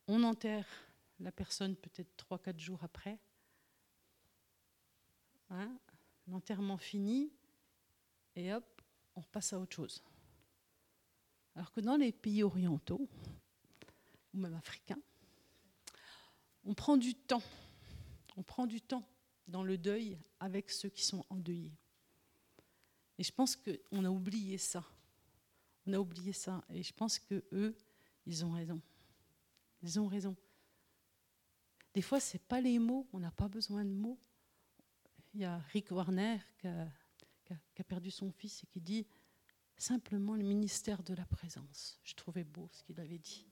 on 0.07 0.23
enterre 0.23 0.67
la 1.19 1.31
personne 1.31 1.75
peut-être 1.75 2.11
3-4 2.29 2.59
jours 2.59 2.83
après. 2.83 3.17
Hein, 5.49 5.77
L'enterrement 6.27 6.77
fini, 6.77 7.31
et 8.35 8.53
hop, 8.53 8.81
on 9.15 9.21
repasse 9.21 9.53
à 9.53 9.59
autre 9.59 9.75
chose. 9.75 10.03
Alors 11.61 11.71
que 11.71 11.81
dans 11.81 11.95
les 11.95 12.11
pays 12.11 12.41
orientaux, 12.41 13.07
ou 14.33 14.37
même 14.39 14.55
africains, 14.55 14.97
on 16.63 16.73
prend 16.73 16.97
du 16.97 17.13
temps. 17.13 17.43
On 18.35 18.41
prend 18.41 18.65
du 18.65 18.81
temps 18.81 19.07
dans 19.47 19.61
le 19.61 19.77
deuil 19.77 20.17
avec 20.39 20.71
ceux 20.71 20.89
qui 20.89 21.03
sont 21.03 21.23
endeuillés. 21.29 21.77
Et 23.19 23.23
je 23.23 23.31
pense 23.31 23.55
qu'on 23.55 24.03
a 24.03 24.09
oublié 24.09 24.57
ça. 24.57 24.83
On 25.85 25.93
a 25.93 25.99
oublié 25.99 26.33
ça. 26.33 26.65
Et 26.71 26.81
je 26.81 26.93
pense 26.93 27.19
que 27.19 27.43
eux, 27.51 27.77
ils 28.25 28.43
ont 28.43 28.53
raison. 28.53 28.81
Ils 29.83 29.99
ont 29.99 30.07
raison. 30.07 30.35
Des 31.93 32.01
fois, 32.01 32.19
ce 32.19 32.37
n'est 32.37 32.43
pas 32.47 32.59
les 32.59 32.79
mots, 32.79 33.07
on 33.13 33.19
n'a 33.19 33.29
pas 33.29 33.47
besoin 33.47 33.85
de 33.85 33.93
mots. 33.93 34.17
Il 35.35 35.41
y 35.41 35.45
a 35.45 35.59
Rick 35.73 35.91
Warner 35.91 36.39
qui 36.57 36.65
a, 36.65 36.91
qui 37.45 37.81
a 37.81 37.83
perdu 37.83 38.09
son 38.09 38.31
fils 38.31 38.63
et 38.63 38.65
qui 38.65 38.81
dit 38.81 39.05
simplement 39.81 40.35
le 40.35 40.43
ministère 40.43 41.01
de 41.03 41.13
la 41.13 41.25
présence. 41.25 41.99
Je 42.03 42.13
trouvais 42.13 42.43
beau 42.43 42.69
ce 42.71 42.83
qu'il 42.83 42.99
avait 42.99 43.17
dit. 43.17 43.47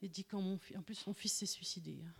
Il 0.00 0.10
dit 0.10 0.24
quand 0.24 0.40
mon 0.42 0.58
fils, 0.58 0.76
en 0.76 0.82
plus 0.82 0.96
son 0.96 1.14
fils 1.14 1.32
s'est 1.32 1.46
suicidé. 1.46 2.02
Hein. 2.04 2.12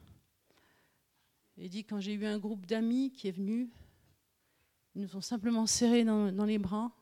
Il 1.56 1.68
dit 1.68 1.84
quand 1.84 1.98
j'ai 1.98 2.14
eu 2.14 2.24
un 2.24 2.38
groupe 2.38 2.64
d'amis 2.64 3.10
qui 3.10 3.26
est 3.26 3.32
venu, 3.32 3.70
ils 4.94 5.02
nous 5.02 5.16
ont 5.16 5.20
simplement 5.20 5.66
serrés 5.66 6.04
dans, 6.04 6.44
les 6.44 6.58
bras, 6.58 6.92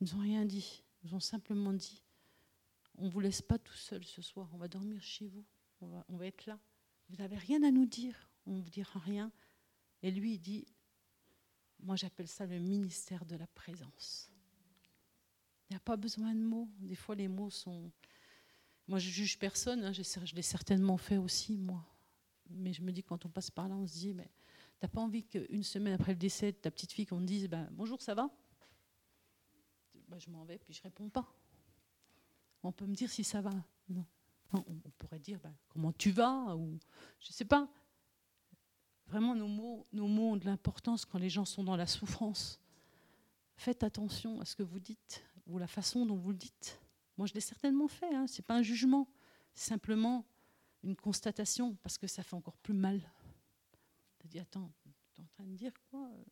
ils 0.00 0.04
nous 0.04 0.14
ont 0.14 0.22
rien 0.22 0.44
dit, 0.44 0.84
ils 1.02 1.08
nous 1.10 1.16
ont 1.16 1.20
simplement 1.20 1.72
dit 1.72 2.02
on 2.98 3.06
ne 3.06 3.10
vous 3.10 3.20
laisse 3.20 3.42
pas 3.42 3.58
tout 3.58 3.74
seul 3.74 4.04
ce 4.04 4.22
soir, 4.22 4.48
on 4.54 4.58
va 4.58 4.68
dormir 4.68 5.02
chez 5.02 5.26
vous, 5.26 5.44
on 5.80 5.88
va, 5.88 6.04
on 6.08 6.16
va 6.16 6.26
être 6.26 6.46
là. 6.46 6.58
Vous 7.08 7.16
n'avez 7.16 7.36
rien 7.36 7.62
à 7.62 7.70
nous 7.70 7.84
dire, 7.84 8.30
on 8.46 8.52
ne 8.52 8.62
vous 8.62 8.70
dira 8.70 9.00
rien. 9.00 9.30
Et 10.02 10.10
lui, 10.10 10.34
il 10.34 10.38
dit 10.38 10.66
moi 11.80 11.96
j'appelle 11.96 12.28
ça 12.28 12.46
le 12.46 12.58
ministère 12.58 13.26
de 13.26 13.36
la 13.36 13.46
présence. 13.48 14.30
Il 15.68 15.72
n'y 15.72 15.76
a 15.76 15.80
pas 15.80 15.96
besoin 15.96 16.34
de 16.34 16.40
mots. 16.40 16.68
Des 16.78 16.94
fois, 16.94 17.14
les 17.14 17.28
mots 17.28 17.50
sont. 17.50 17.90
Moi, 18.86 18.98
je 18.98 19.10
juge 19.10 19.38
personne. 19.38 19.84
Hein. 19.84 19.92
Je 19.92 20.34
l'ai 20.34 20.42
certainement 20.42 20.96
fait 20.96 21.16
aussi, 21.16 21.56
moi. 21.56 21.84
Mais 22.48 22.72
je 22.72 22.82
me 22.82 22.92
dis, 22.92 23.02
quand 23.02 23.24
on 23.26 23.28
passe 23.28 23.50
par 23.50 23.68
là, 23.68 23.74
on 23.74 23.86
se 23.86 23.94
dit, 23.94 24.14
mais 24.14 24.30
t'as 24.78 24.88
pas 24.88 25.00
envie 25.00 25.24
qu'une 25.24 25.64
semaine 25.64 25.94
après 25.94 26.12
le 26.12 26.18
décès 26.18 26.52
de 26.52 26.56
ta 26.56 26.70
petite 26.70 26.92
fille, 26.92 27.06
qu'on 27.06 27.18
te 27.18 27.24
dise, 27.24 27.48
ben, 27.48 27.68
bonjour, 27.72 28.00
ça 28.00 28.14
va? 28.14 28.30
Ben, 30.08 30.18
Je 30.18 30.30
m'en 30.30 30.44
vais, 30.44 30.58
puis 30.58 30.72
je 30.72 30.82
réponds 30.82 31.08
pas. 31.08 31.26
On 32.62 32.70
peut 32.70 32.86
me 32.86 32.94
dire 32.94 33.10
si 33.10 33.24
ça 33.24 33.40
va. 33.40 33.52
Non. 33.88 34.04
on 34.52 34.90
pourrait 34.98 35.18
dire, 35.18 35.40
ben, 35.40 35.54
comment 35.68 35.92
tu 35.92 36.10
vas 36.12 36.56
Ou 36.56 36.78
je 37.18 37.32
sais 37.32 37.44
pas. 37.44 37.68
Vraiment, 39.08 39.34
nos 39.34 39.48
mots, 39.48 39.86
nos 39.92 40.08
mots 40.08 40.32
ont 40.32 40.36
de 40.36 40.46
l'importance 40.46 41.04
quand 41.04 41.18
les 41.18 41.30
gens 41.30 41.44
sont 41.44 41.62
dans 41.62 41.76
la 41.76 41.86
souffrance. 41.86 42.60
Faites 43.56 43.82
attention 43.82 44.40
à 44.40 44.44
ce 44.44 44.56
que 44.56 44.62
vous 44.62 44.80
dites 44.80 45.24
ou 45.46 45.58
la 45.58 45.66
façon 45.66 46.06
dont 46.06 46.16
vous 46.16 46.30
le 46.30 46.36
dites. 46.36 46.80
Moi, 47.16 47.26
je 47.26 47.34
l'ai 47.34 47.40
certainement 47.40 47.88
fait, 47.88 48.14
hein. 48.14 48.26
ce 48.26 48.40
n'est 48.40 48.44
pas 48.44 48.56
un 48.56 48.62
jugement, 48.62 49.08
c'est 49.54 49.68
simplement 49.68 50.26
une 50.82 50.96
constatation, 50.96 51.74
parce 51.82 51.98
que 51.98 52.06
ça 52.06 52.22
fait 52.22 52.34
encore 52.34 52.56
plus 52.58 52.74
mal. 52.74 53.00
Tu 54.18 54.28
dis, 54.28 54.38
attends, 54.38 54.70
tu 55.14 55.20
es 55.20 55.24
en 55.24 55.28
train 55.28 55.44
de 55.44 55.54
dire 55.54 55.72
quoi 55.90 56.08
Une 56.08 56.24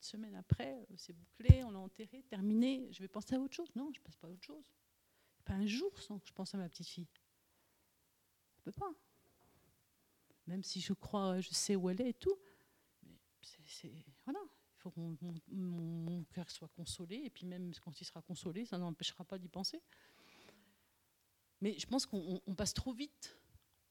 semaine 0.00 0.34
après, 0.36 0.86
euh, 0.90 0.94
c'est 0.96 1.12
bouclé, 1.12 1.64
on 1.64 1.70
l'a 1.70 1.78
enterré, 1.78 2.22
terminé, 2.22 2.88
je 2.92 3.00
vais 3.00 3.08
penser 3.08 3.34
à 3.34 3.40
autre 3.40 3.54
chose. 3.54 3.68
Non, 3.74 3.90
je 3.92 3.98
ne 3.98 4.04
pense 4.04 4.16
pas 4.16 4.28
à 4.28 4.30
autre 4.30 4.44
chose. 4.44 4.64
Pas 5.44 5.54
un 5.54 5.66
jour 5.66 5.98
sans 6.00 6.18
que 6.18 6.28
je 6.28 6.32
pense 6.32 6.54
à 6.54 6.58
ma 6.58 6.68
petite 6.68 6.88
fille. 6.88 7.08
Je 8.54 8.60
ne 8.60 8.64
peux 8.64 8.72
pas. 8.72 8.92
Même 10.46 10.62
si 10.62 10.80
je 10.80 10.92
crois, 10.92 11.40
je 11.40 11.50
sais 11.50 11.76
où 11.76 11.90
elle 11.90 12.00
est 12.00 12.10
et 12.10 12.14
tout. 12.14 12.38
Mais 13.02 13.18
c'est, 13.42 13.92
voilà, 14.24 14.40
il 14.78 14.80
faut 14.80 14.90
que 14.92 15.00
mon, 15.48 16.24
cœur 16.32 16.48
soit 16.50 16.68
consolé, 16.68 17.16
et 17.24 17.30
puis 17.30 17.46
même 17.46 17.72
quand 17.82 18.00
il 18.00 18.04
sera 18.04 18.22
consolé, 18.22 18.64
ça 18.64 18.78
n'empêchera 18.78 19.24
pas 19.24 19.36
d'y 19.36 19.48
penser. 19.48 19.82
Mais 21.60 21.76
je 21.78 21.86
pense 21.86 22.06
qu'on 22.06 22.54
passe 22.56 22.74
trop 22.74 22.92
vite. 22.92 23.36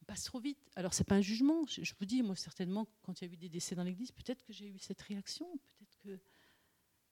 On 0.01 0.05
passe 0.05 0.23
trop 0.23 0.39
vite. 0.39 0.57
Alors, 0.75 0.93
c'est 0.93 1.03
pas 1.03 1.15
un 1.15 1.21
jugement. 1.21 1.65
Je, 1.67 1.93
vous 1.99 2.05
dis, 2.05 2.23
moi, 2.23 2.35
certainement, 2.37 2.87
quand 3.01 3.19
il 3.19 3.27
y 3.27 3.29
a 3.29 3.33
eu 3.33 3.35
des 3.35 3.49
décès 3.49 3.75
dans 3.75 3.83
l'église, 3.83 4.13
peut-être 4.13 4.41
que 4.43 4.53
j'ai 4.53 4.69
eu 4.69 4.79
cette 4.79 5.01
réaction. 5.01 5.45
Peut-être 5.57 5.97
que. 5.97 6.19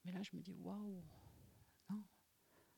Mais 0.04 0.12
là, 0.12 0.22
je 0.22 0.30
me 0.34 0.40
dis, 0.40 0.54
waouh, 0.54 1.02
non, 1.90 2.02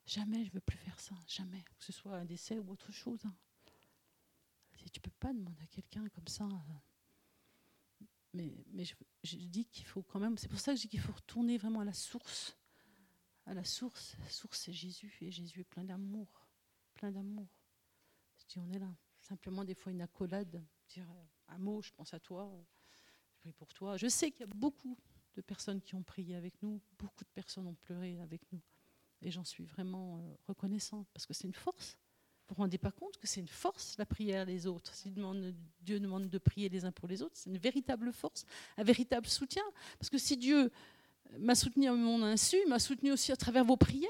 jamais 0.07 0.45
je 0.45 0.51
veux 0.51 0.61
plus 0.61 0.79
faire 0.79 0.99
ça. 0.99 1.15
Jamais. 1.29 1.63
Que 1.63 1.85
ce 1.85 1.93
soit 1.93 2.17
un 2.17 2.25
décès 2.25 2.59
ou 2.59 2.73
autre 2.73 2.91
chose. 2.91 3.25
Hein. 3.25 3.35
Tu 4.93 5.01
peux 5.01 5.13
pas 5.21 5.33
demander 5.33 5.63
à 5.63 5.67
quelqu'un 5.67 6.09
comme 6.09 6.27
ça. 6.27 6.45
Euh. 6.45 6.88
Mais, 8.35 8.53
je, 9.23 9.37
dis 9.37 9.67
qu'il 9.67 9.87
faut 9.87 10.03
quand 10.03 10.21
même. 10.21 10.37
C'est 10.37 10.49
pour 10.49 10.61
ça 10.61 10.73
que 10.73 10.77
je 10.77 10.83
dis 10.83 10.89
qu'il 10.89 11.01
faut 11.01 11.13
retourner 11.13 11.59
vraiment 11.59 11.81
à 11.81 11.85
la 11.85 11.93
source. 11.93 12.57
À 13.47 13.55
la 13.55 13.65
source. 13.65 14.17
La 14.21 14.29
source, 14.31 14.61
c'est 14.61 14.73
Jésus. 14.73 15.17
Et 15.21 15.31
Jésus 15.31 15.61
est 15.61 15.65
plein 15.65 15.85
d'amour. 15.85 16.47
Plein 16.95 17.11
d'amour. 17.11 17.49
Je 18.39 18.47
dis, 18.47 18.59
on 18.59 18.71
est 18.71 18.79
là 18.79 18.95
simplement 19.29 19.65
des 19.65 19.75
fois 19.75 19.93
une 19.93 20.01
accolade, 20.01 20.65
dire 20.89 21.11
euh, 21.11 21.25
un 21.49 21.59
mot, 21.59 21.83
je 21.83 21.93
pense 21.93 22.15
à 22.15 22.21
toi, 22.21 22.51
je 23.27 23.39
prie 23.41 23.53
pour 23.53 23.73
toi. 23.75 23.97
Je 23.97 24.09
sais 24.09 24.31
qu'il 24.31 24.41
y 24.41 24.51
a 24.51 24.55
beaucoup 24.55 24.97
de 25.35 25.43
personnes 25.43 25.81
qui 25.83 25.95
ont 25.95 26.03
prié 26.03 26.35
avec 26.35 26.61
nous, 26.63 26.81
beaucoup 26.99 27.25
de 27.25 27.31
personnes 27.31 27.67
ont 27.67 27.75
pleuré 27.75 28.21
avec 28.21 28.51
nous. 28.53 28.63
Et 29.21 29.31
j'en 29.31 29.45
suis 29.45 29.65
vraiment 29.65 30.21
euh, 30.21 30.35
reconnaissante 30.47 31.09
parce 31.13 31.27
que 31.27 31.35
c'est 31.35 31.47
une 31.47 31.55
force. 31.55 31.99
Vous 32.49 32.55
ne 32.55 32.57
vous 32.57 32.63
rendez 32.63 32.79
pas 32.79 32.93
compte 32.93 33.19
que 33.19 33.27
c'est 33.27 33.41
une 33.41 33.49
force, 33.49 33.97
la 33.99 34.07
prière 34.07 34.47
des 34.47 34.67
autres. 34.67 34.95
Si 34.95 35.11
Dieu 35.11 36.01
demande 36.01 36.31
de 36.31 36.39
prier 36.39 36.71
les 36.71 36.85
uns 36.87 36.93
pour 36.93 37.07
les 37.07 37.21
autres, 37.21 37.37
c'est 37.37 37.51
une 37.51 37.59
véritable 37.59 38.11
force, 38.13 38.47
un 38.79 38.85
véritable 38.85 39.27
soutien. 39.27 39.65
Parce 39.99 40.09
que 40.09 40.17
si 40.17 40.37
Dieu 40.37 40.71
m'a 41.39 41.55
soutenu 41.55 41.89
à 41.89 41.93
mon 41.93 42.23
insu, 42.23 42.57
il 42.65 42.69
m'a 42.69 42.79
soutenu 42.79 43.13
aussi 43.13 43.33
à 43.33 43.37
travers 43.37 43.65
vos 43.65 43.77
prières. 43.77 44.09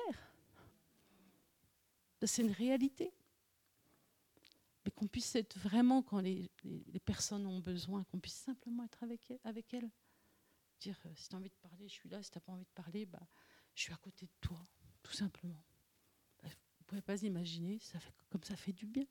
C'est 2.22 2.42
une 2.42 2.52
réalité 2.52 3.12
mais 4.88 4.92
qu'on 4.92 5.06
puisse 5.06 5.34
être 5.34 5.58
vraiment, 5.58 6.00
quand 6.00 6.20
les, 6.20 6.50
personnes 7.04 7.46
ont 7.46 7.58
besoin, 7.58 8.04
qu'on 8.04 8.18
puisse 8.18 8.38
simplement 8.38 8.84
être 8.84 9.02
avec, 9.02 9.34
avec 9.44 9.74
elles. 9.74 9.90
Dire, 10.80 10.98
euh, 11.04 11.12
si 11.14 11.28
tu 11.28 11.34
as 11.34 11.38
envie 11.38 11.50
de 11.50 11.54
parler, 11.60 11.86
je 11.88 11.92
suis 11.92 12.08
là, 12.08 12.22
si 12.22 12.30
tu 12.30 12.38
n'as 12.38 12.40
pas 12.40 12.52
envie 12.52 12.64
de 12.64 12.70
parler, 12.74 13.04
bah, 13.04 13.26
je 13.74 13.82
suis 13.82 13.92
à 13.92 13.98
côté 13.98 14.24
de 14.24 14.32
toi, 14.40 14.66
tout 15.02 15.12
simplement. 15.12 15.62
Vous 16.88 16.96
pouvez 16.96 17.02
pas 17.02 17.22
imaginer, 17.22 17.78
ça 17.80 18.00
fait, 18.00 18.14
comme 18.30 18.42
ça 18.42 18.56
fait 18.56 18.72
du 18.72 18.86
bien. 18.86 19.04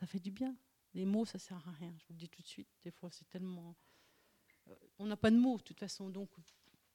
Ça 0.00 0.06
fait 0.06 0.18
du 0.18 0.30
bien. 0.30 0.56
Les 0.94 1.04
mots, 1.04 1.26
ça 1.26 1.38
sert 1.38 1.68
à 1.68 1.72
rien, 1.72 1.94
je 1.98 2.06
vous 2.06 2.14
le 2.14 2.18
dis 2.20 2.30
tout 2.30 2.40
de 2.40 2.46
suite. 2.46 2.70
Des 2.82 2.90
fois, 2.90 3.10
c'est 3.10 3.28
tellement... 3.28 3.76
Euh, 4.68 4.74
on 4.98 5.04
n'a 5.04 5.16
pas 5.18 5.30
de 5.30 5.36
mots, 5.36 5.58
de 5.58 5.62
toute 5.62 5.78
façon, 5.78 6.08
donc 6.08 6.30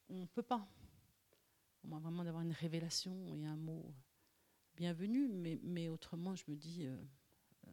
on 0.10 0.22
ne 0.22 0.26
peut 0.26 0.42
pas. 0.42 0.68
On 1.84 1.90
va 1.90 2.00
vraiment 2.00 2.24
d'avoir 2.24 2.42
une 2.42 2.52
révélation 2.52 3.32
et 3.36 3.46
un 3.46 3.56
mot 3.56 3.94
bienvenue, 4.74 5.28
mais, 5.28 5.60
mais 5.62 5.88
autrement, 5.90 6.36
je 6.36 6.46
me 6.48 6.56
dis 6.56 6.88
euh, 6.88 6.98
euh, 7.68 7.72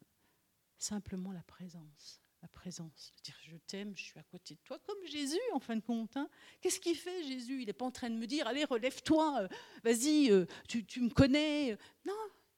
simplement 0.76 1.32
la 1.32 1.44
présence. 1.44 2.20
La 2.44 2.48
présence, 2.48 3.14
dire 3.22 3.34
je 3.40 3.56
t'aime, 3.56 3.96
je 3.96 4.02
suis 4.02 4.18
à 4.18 4.22
côté 4.22 4.54
de 4.54 4.60
toi, 4.60 4.78
comme 4.80 5.02
Jésus 5.06 5.40
en 5.54 5.60
fin 5.60 5.76
de 5.76 5.80
compte. 5.80 6.14
Hein. 6.18 6.28
Qu'est-ce 6.60 6.78
qu'il 6.78 6.94
fait 6.94 7.24
Jésus? 7.24 7.62
Il 7.62 7.66
n'est 7.68 7.72
pas 7.72 7.86
en 7.86 7.90
train 7.90 8.10
de 8.10 8.16
me 8.16 8.26
dire 8.26 8.46
allez 8.46 8.66
relève-toi, 8.66 9.44
euh, 9.44 9.48
vas-y, 9.82 10.30
tu, 10.68 10.84
tu, 10.84 11.00
me 11.00 11.08
connais. 11.08 11.72
Non, 12.04 12.12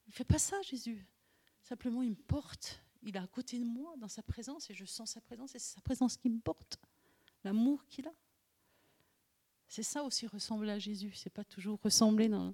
il 0.05 0.09
ne 0.09 0.13
fait 0.13 0.25
pas 0.25 0.39
ça 0.39 0.61
Jésus. 0.61 1.07
Simplement 1.63 2.01
il 2.01 2.09
me 2.09 2.15
porte, 2.15 2.83
il 3.01 3.15
est 3.15 3.19
à 3.19 3.27
côté 3.27 3.59
de 3.59 3.63
moi 3.63 3.95
dans 3.95 4.09
sa 4.09 4.21
présence 4.21 4.69
et 4.69 4.73
je 4.73 4.83
sens 4.83 5.11
sa 5.11 5.21
présence 5.21 5.55
et 5.55 5.59
c'est 5.59 5.75
sa 5.75 5.81
présence 5.81 6.17
qui 6.17 6.29
me 6.29 6.41
porte, 6.41 6.77
l'amour 7.45 7.85
qu'il 7.87 8.09
a. 8.09 8.13
C'est 9.69 9.83
ça 9.83 10.03
aussi 10.03 10.27
ressembler 10.27 10.71
à 10.71 10.79
Jésus. 10.79 11.13
C'est 11.13 11.29
pas 11.29 11.45
toujours 11.45 11.79
ressembler 11.81 12.27
dans, 12.27 12.53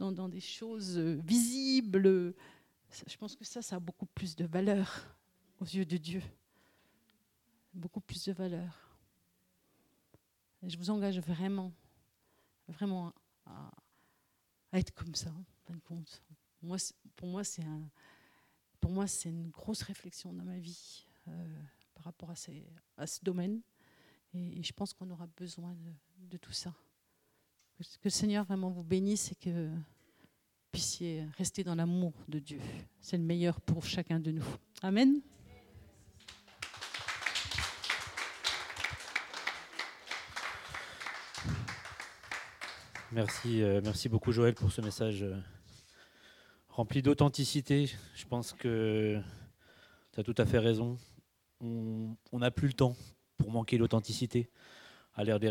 dans, 0.00 0.28
des 0.28 0.40
choses 0.40 0.98
euh, 0.98 1.20
visibles. 1.24 2.34
Je 3.06 3.16
pense 3.18 3.36
que 3.36 3.44
ça, 3.44 3.62
ça 3.62 3.76
a 3.76 3.80
beaucoup 3.80 4.06
plus 4.06 4.34
de 4.34 4.46
valeur 4.46 5.16
aux 5.60 5.64
yeux 5.64 5.86
de 5.86 5.96
Dieu. 5.96 6.22
Beaucoup 7.74 8.00
plus 8.00 8.24
de 8.24 8.32
valeur. 8.32 8.98
Je 10.62 10.76
vous 10.76 10.90
engage 10.90 11.18
vraiment, 11.18 11.72
vraiment 12.68 13.12
à, 13.46 13.70
être 14.72 14.94
comme 14.94 15.14
ça, 15.14 15.30
en 15.30 15.44
fin 15.66 15.74
de 15.74 15.80
compte. 15.80 16.22
Moi, 16.62 16.76
pour 17.16 17.28
moi, 17.28 17.42
c'est 17.42 17.64
pour 18.80 18.90
moi, 18.90 19.06
c'est 19.06 19.28
une 19.28 19.48
grosse 19.48 19.82
réflexion 19.82 20.32
dans 20.32 20.44
ma 20.44 20.58
vie 20.58 21.06
euh, 21.28 21.62
par 21.94 22.04
rapport 22.04 22.30
à, 22.30 22.36
ce 22.36 23.22
domaine. 23.22 23.60
Et, 24.34 24.62
je 24.62 24.72
pense 24.72 24.92
qu'on 24.92 25.08
aura 25.10 25.28
besoin 25.36 25.76
de 26.18 26.36
tout 26.36 26.52
ça. 26.52 26.74
Que, 27.78 27.84
le 28.04 28.10
Seigneur 28.10 28.44
vraiment 28.44 28.70
vous 28.70 28.82
bénisse 28.82 29.30
et 29.30 29.34
que 29.36 29.68
vous 29.68 29.78
puissiez 30.72 31.24
rester 31.38 31.62
dans 31.62 31.76
l'amour 31.76 32.12
de 32.28 32.40
Dieu. 32.40 32.60
C'est 33.00 33.16
le 33.16 33.22
meilleur 33.22 33.60
pour 33.60 33.84
chacun 33.84 34.18
de 34.18 34.32
nous. 34.32 34.44
Amen. 34.82 35.20
Merci, 43.14 43.62
euh, 43.62 43.82
merci 43.84 44.08
beaucoup 44.08 44.32
Joël 44.32 44.54
pour 44.54 44.72
ce 44.72 44.80
message 44.80 45.22
euh, 45.22 45.36
rempli 46.70 47.02
d'authenticité. 47.02 47.90
Je 48.14 48.24
pense 48.24 48.54
que 48.54 49.20
tu 50.12 50.20
as 50.20 50.22
tout 50.22 50.34
à 50.38 50.46
fait 50.46 50.58
raison. 50.58 50.96
On 51.60 52.16
n'a 52.32 52.50
plus 52.50 52.68
le 52.68 52.72
temps 52.72 52.96
pour 53.36 53.50
manquer 53.50 53.76
l'authenticité 53.76 54.48
à 55.14 55.24
l'ère 55.24 55.38
des 55.38 55.50